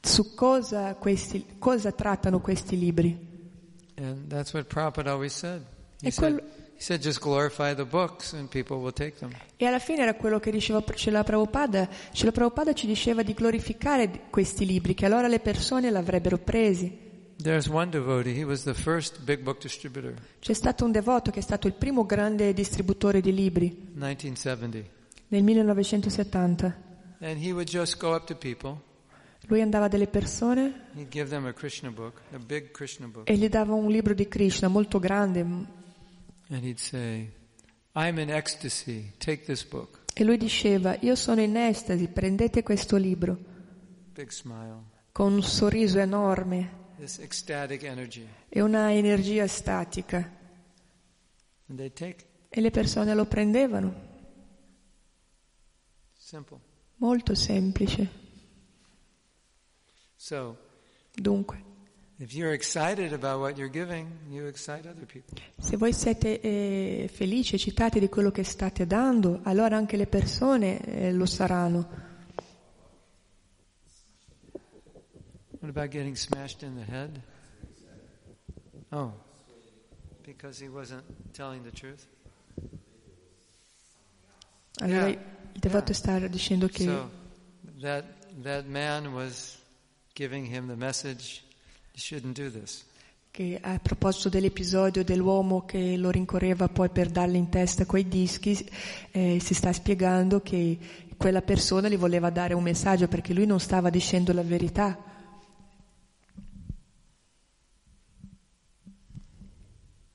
su 0.00 0.34
cosa, 0.36 0.94
questi, 0.94 1.44
cosa 1.58 1.90
trattano 1.90 2.40
questi 2.40 2.78
libri. 2.78 3.26
And 3.96 4.28
that's 4.28 4.52
what 4.52 4.66
Prabhupada 4.68 5.10
always 5.10 5.32
said. 5.34 5.62
He 6.00 6.06
E 6.06 6.10
said, 6.12 6.34
quello- 6.34 6.42
said 6.78 7.00
just 7.02 7.20
glorify 7.20 7.74
the 7.74 7.84
books 7.84 8.32
and 8.32 8.48
people 8.48 8.76
will 8.78 8.92
take 8.92 9.18
them. 9.18 9.30
E 9.56 9.66
alla 9.66 9.78
fine 9.78 10.02
era 10.02 10.14
quello 10.14 10.38
che 10.38 10.50
diceva 10.50 10.82
Cela 10.94 11.22
Prabhupada. 11.24 11.88
Cela 12.12 12.32
Prabhupada 12.32 12.72
ci 12.72 12.86
diceva 12.86 13.22
di 13.22 13.34
glorificare 13.34 14.22
questi 14.30 14.64
libri, 14.64 14.94
che 14.94 15.04
allora 15.04 15.28
le 15.28 15.40
persone 15.40 15.90
l'avrebbero 15.90 16.38
presi. 16.38 17.06
C'è 20.40 20.52
stato 20.52 20.84
un 20.84 20.90
devoto 20.90 21.30
che 21.30 21.38
è 21.38 21.42
stato 21.42 21.66
il 21.66 21.74
primo 21.74 22.04
grande 22.04 22.52
distributore 22.52 23.20
di 23.20 23.32
libri 23.32 23.90
1970. 23.92 24.96
nel 25.28 25.42
1970. 25.42 26.86
And 27.20 27.38
he 27.40 27.52
would 27.52 27.68
just 27.68 27.98
go 27.98 28.14
up 28.14 28.26
to 28.26 28.36
people, 28.36 28.80
Lui 29.46 29.60
andava 29.62 29.88
dalle 29.88 30.06
persone 30.06 30.88
he'd 30.94 31.08
give 31.08 31.28
them 31.30 31.46
a 31.46 31.52
Krishna 31.52 31.90
book, 31.90 32.20
a 32.32 32.38
big 32.38 32.70
Krishna 32.70 33.06
book, 33.06 33.28
e 33.28 33.36
gli 33.36 33.48
dava 33.48 33.74
un 33.74 33.88
libro 33.88 34.14
di 34.14 34.28
Krishna 34.28 34.68
molto 34.68 34.98
grande 34.98 35.44
say, 36.78 37.30
I'm 37.94 38.18
in 38.18 38.30
ecstasy, 38.30 39.12
take 39.18 39.44
this 39.44 39.64
book. 39.64 40.00
e 40.14 40.24
lui 40.24 40.36
diceva 40.36 40.96
io 41.00 41.14
sono 41.14 41.40
in 41.40 41.56
estasi, 41.56 42.08
prendete 42.08 42.62
questo 42.62 42.96
libro 42.96 43.38
Big 44.12 44.30
smile, 44.30 44.82
con 45.12 45.32
un 45.34 45.42
sorriso 45.42 45.98
enorme 45.98 46.86
this 46.96 47.18
ecstatic 47.18 47.82
energy. 47.84 48.26
e 48.48 48.60
una 48.60 48.92
energia 48.92 49.46
statica 49.46 50.36
e 52.48 52.60
le 52.60 52.70
persone 52.70 53.14
lo 53.14 53.26
prendevano. 53.26 54.06
Simple. 56.16 56.58
Molto 56.96 57.34
semplice. 57.34 58.08
So, 60.16 60.56
Dunque, 61.14 61.62
se 65.60 65.76
voi 65.76 65.92
siete 65.92 66.40
eh, 66.40 67.08
felici, 67.12 67.54
eccitati 67.54 68.00
di 68.00 68.08
quello 68.08 68.32
che 68.32 68.42
state 68.42 68.86
dando, 68.88 69.38
allora 69.44 69.76
anche 69.76 69.96
le 69.96 70.06
persone 70.08 70.80
eh, 70.84 71.12
lo 71.12 71.26
saranno. 71.26 72.06
What 75.60 75.70
about 75.70 75.90
getting 75.90 76.16
smashed 76.16 76.62
in 76.62 76.74
the 76.74 76.84
head? 76.90 77.20
Oh, 78.90 79.12
because 80.24 80.60
he 80.60 80.68
wasn't 80.68 81.04
telling 81.32 81.62
the 81.62 81.70
truth? 81.70 82.04
Allora 84.80 85.08
Yeah. 85.08 85.20
il 85.52 85.60
devoto 85.60 85.92
Yeah. 85.92 85.94
sta 85.94 86.18
dicendo 86.26 86.66
che 86.66 86.84
So, 86.84 87.10
that, 87.80 88.04
that 88.42 88.66
man 88.66 89.06
was 89.12 89.58
giving 90.14 90.46
him 90.46 90.66
the 90.68 90.76
message, 90.76 91.42
che 93.30 93.58
a 93.60 93.78
proposito 93.78 94.28
dell'episodio 94.28 95.04
dell'uomo 95.04 95.64
che 95.64 95.96
lo 95.96 96.10
rincorreva 96.10 96.68
poi 96.68 96.88
per 96.88 97.08
darle 97.08 97.36
in 97.36 97.48
testa 97.48 97.86
quei 97.86 98.08
dischi, 98.08 98.68
eh, 99.12 99.38
si 99.40 99.54
sta 99.54 99.72
spiegando 99.72 100.40
che 100.40 100.78
quella 101.16 101.42
persona 101.42 101.88
gli 101.88 101.96
voleva 101.96 102.30
dare 102.30 102.54
un 102.54 102.62
messaggio 102.62 103.08
perché 103.08 103.32
lui 103.34 103.46
non 103.46 103.60
stava 103.60 103.90
dicendo 103.90 104.32
la 104.32 104.42
verità. 104.42 104.96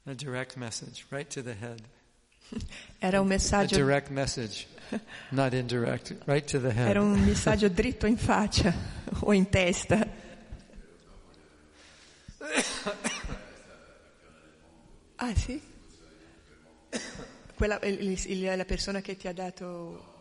A 0.06 0.14
direct 0.14 0.58
message, 0.58 1.06
right 1.10 1.32
to 1.34 1.42
the 1.42 1.56
head. 1.60 1.82
Era 3.00 3.22
un 3.22 3.28
A 3.28 3.30
messaggio, 3.30 3.76
direct 3.76 4.10
message, 4.10 4.68
not 5.30 5.54
indirect, 5.54 6.16
right 6.26 6.46
to 6.50 6.60
the 6.60 6.68
head. 6.74 6.90
era 6.90 7.02
un 7.02 7.20
messaggio 7.24 7.70
dritto 7.70 8.06
in 8.06 8.18
faccia 8.18 8.74
o 9.22 9.32
in 9.34 9.48
testa. 9.50 10.06
Ah 15.18 15.34
sì? 15.36 15.62
Quella, 17.56 17.80
il- 17.84 18.20
il- 18.28 18.58
la 18.58 18.66
persona 18.66 19.02
che 19.02 19.16
ti 19.16 19.28
ha 19.28 19.34
dato... 19.34 20.12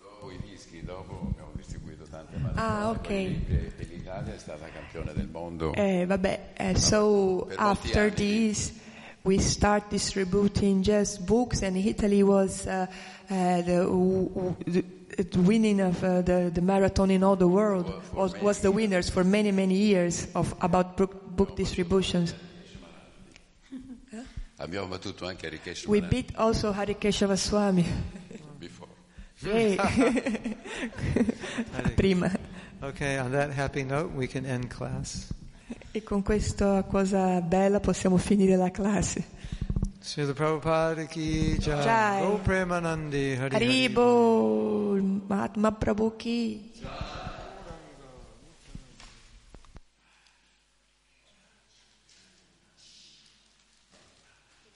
Dopo 0.00 0.30
i 0.30 0.38
dischi, 0.46 0.82
dopo 0.82 1.28
abbiamo 1.30 1.50
distribuito 1.54 2.04
tante 2.04 2.36
maratone. 2.36 2.66
Ah, 2.66 2.90
ok. 2.90 3.08
E, 3.10 3.72
e 3.78 3.84
l'Italia 3.84 4.34
è 4.34 4.38
stata 4.38 4.66
campione 4.68 5.12
del 5.14 5.28
mondo. 5.28 5.72
Eh, 5.72 6.04
vabbè, 6.06 6.52
eh, 6.56 6.76
so 6.76 7.48
after 7.56 8.12
this 8.12 8.72
we 9.22 9.38
start 9.38 9.88
distributing 9.90 10.82
just 10.82 11.22
books 11.24 11.62
and 11.62 11.76
Italy 11.76 12.22
was 12.22 12.64
uh, 12.66 12.86
uh, 13.28 13.62
the, 13.62 14.84
the 15.28 15.38
winning 15.40 15.80
of 15.80 16.02
uh, 16.02 16.22
the, 16.22 16.50
the 16.52 16.60
marathon 16.62 17.10
in 17.10 17.22
all 17.22 17.36
the 17.36 17.46
world 17.46 17.92
was, 18.14 18.32
was 18.40 18.60
the 18.60 18.70
winners 18.70 19.10
for 19.10 19.22
many 19.22 19.50
many 19.52 19.74
years 19.74 20.26
of 20.34 20.54
about 20.62 20.96
book, 20.96 21.29
book 21.40 21.56
distributions. 21.56 22.34
Abbiamo 24.60 24.88
battuto 24.88 25.26
anche 25.26 25.48
Rikesh 25.48 25.86
We 25.86 26.02
beat 26.02 26.36
also 26.36 26.70
Harikeshava 26.70 27.34
Swami. 27.34 27.82
before. 28.58 28.90
Prima. 31.96 32.30
Okay, 32.82 33.18
on 33.18 33.32
that 33.32 33.50
happy 33.52 33.84
note, 33.84 34.12
we 34.14 34.26
can 34.26 34.44
end 34.44 34.68
class. 34.68 35.32
E 35.92 36.02
con 36.02 36.22
questa 36.22 36.82
cosa 36.82 37.40
bella 37.40 37.80
possiamo 37.80 38.18
finire 38.18 38.56
la 38.56 38.70
classe. 38.70 39.24
Srila 39.98 40.34
Prabhupada 40.34 41.06
ki 41.06 41.56
jai. 41.58 41.82
Jai. 41.82 42.26
Go 42.26 42.38
Premanandi 42.42 43.34
Hari 43.36 43.54
Hari. 43.54 43.66
Haribo, 43.66 44.98
Mahatma 45.26 45.72
Prabhu 45.72 46.16
ki. 46.18 46.70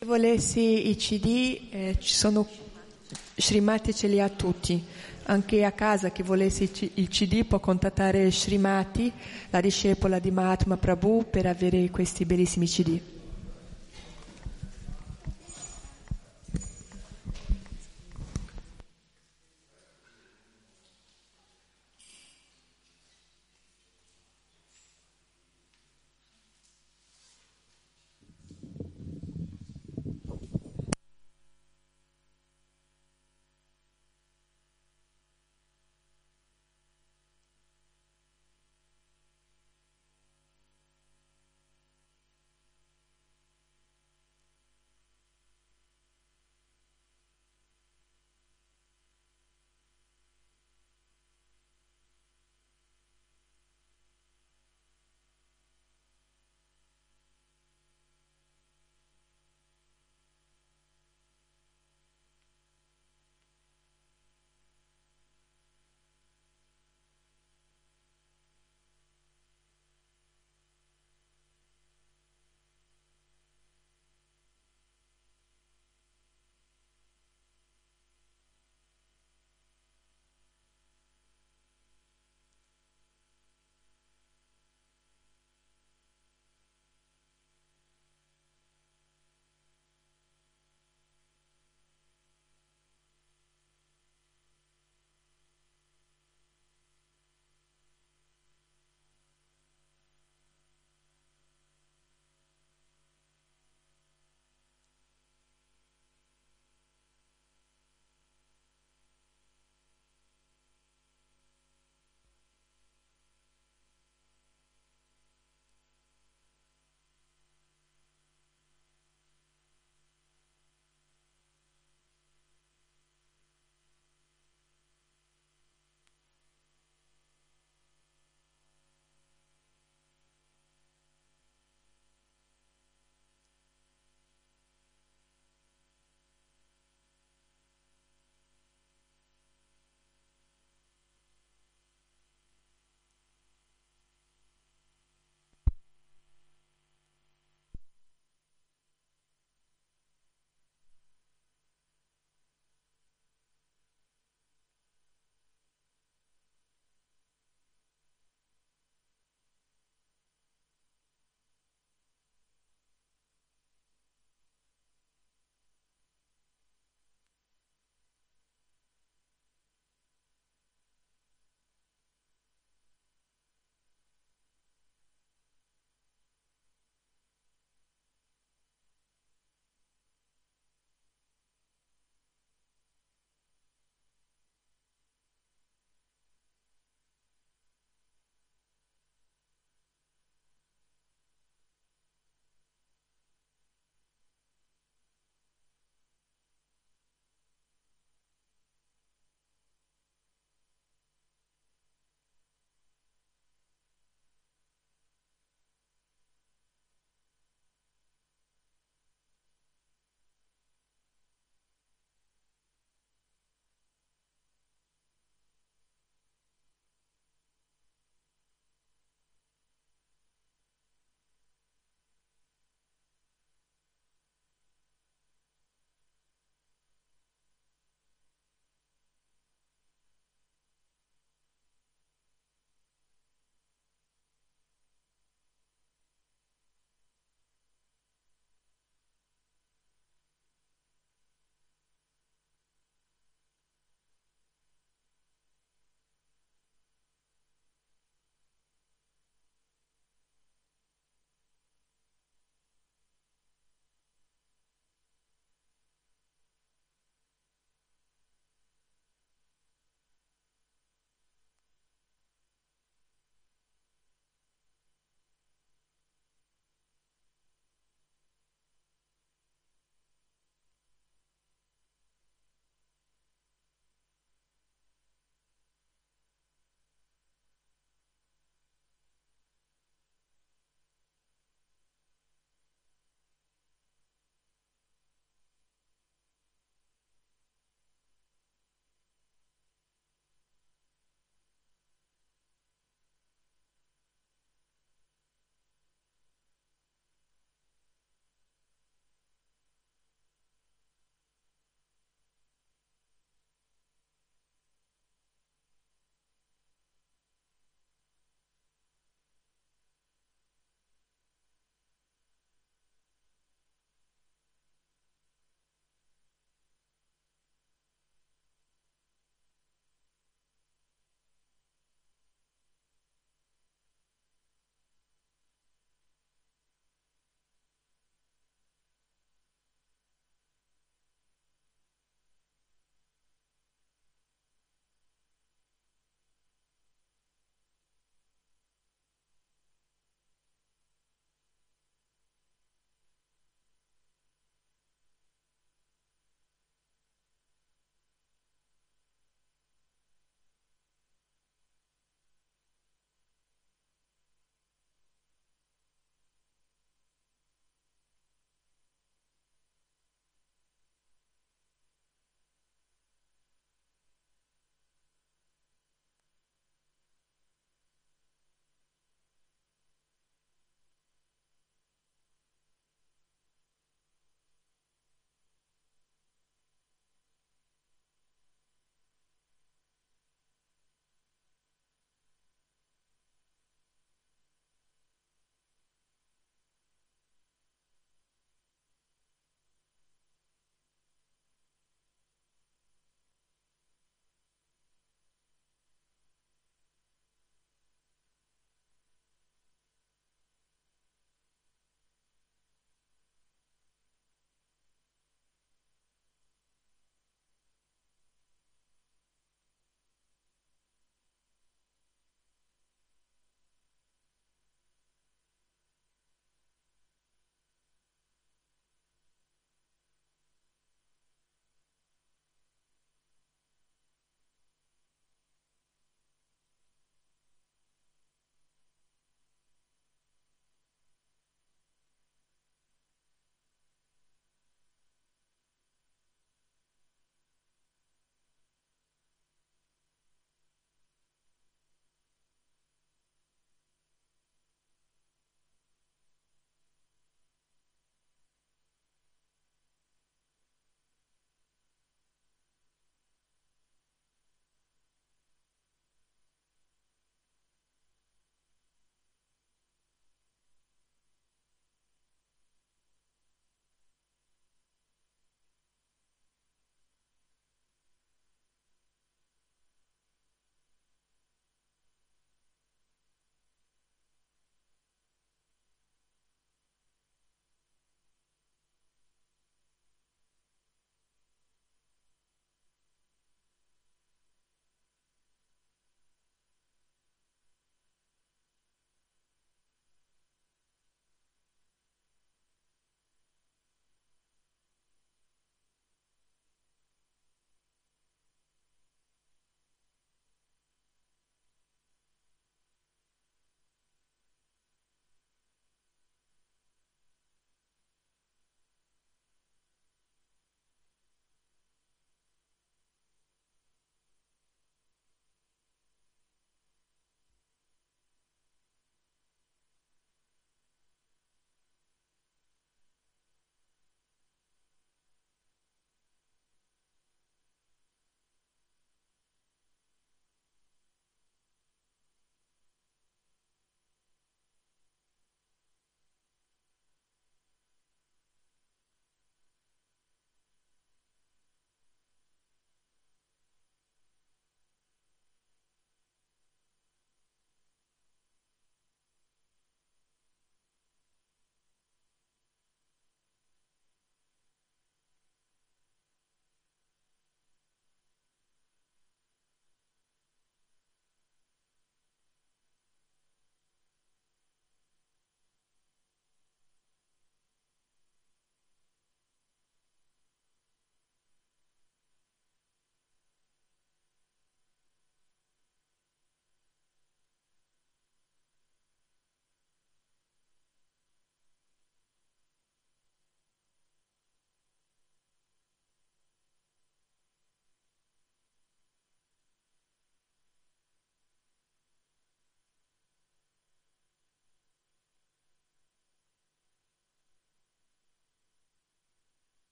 Se 0.00 0.06
volessi 0.06 0.90
i 0.90 0.94
CD, 0.94 1.60
eh, 1.70 1.96
ci 1.98 2.14
sono 2.14 2.46
Srimati 3.34 3.92
ce 3.92 4.06
li 4.06 4.20
ha 4.20 4.28
tutti. 4.28 4.80
Anche 5.24 5.64
a 5.64 5.72
casa 5.72 6.10
chi 6.10 6.22
volesse 6.22 6.70
il 6.94 7.08
CD 7.08 7.44
può 7.44 7.58
contattare 7.58 8.30
Srimati, 8.30 9.10
la 9.50 9.60
discepola 9.60 10.20
di 10.20 10.30
Mahatma 10.30 10.76
Prabhu, 10.76 11.26
per 11.28 11.46
avere 11.46 11.90
questi 11.90 12.24
bellissimi 12.24 12.68
CD. 12.68 13.17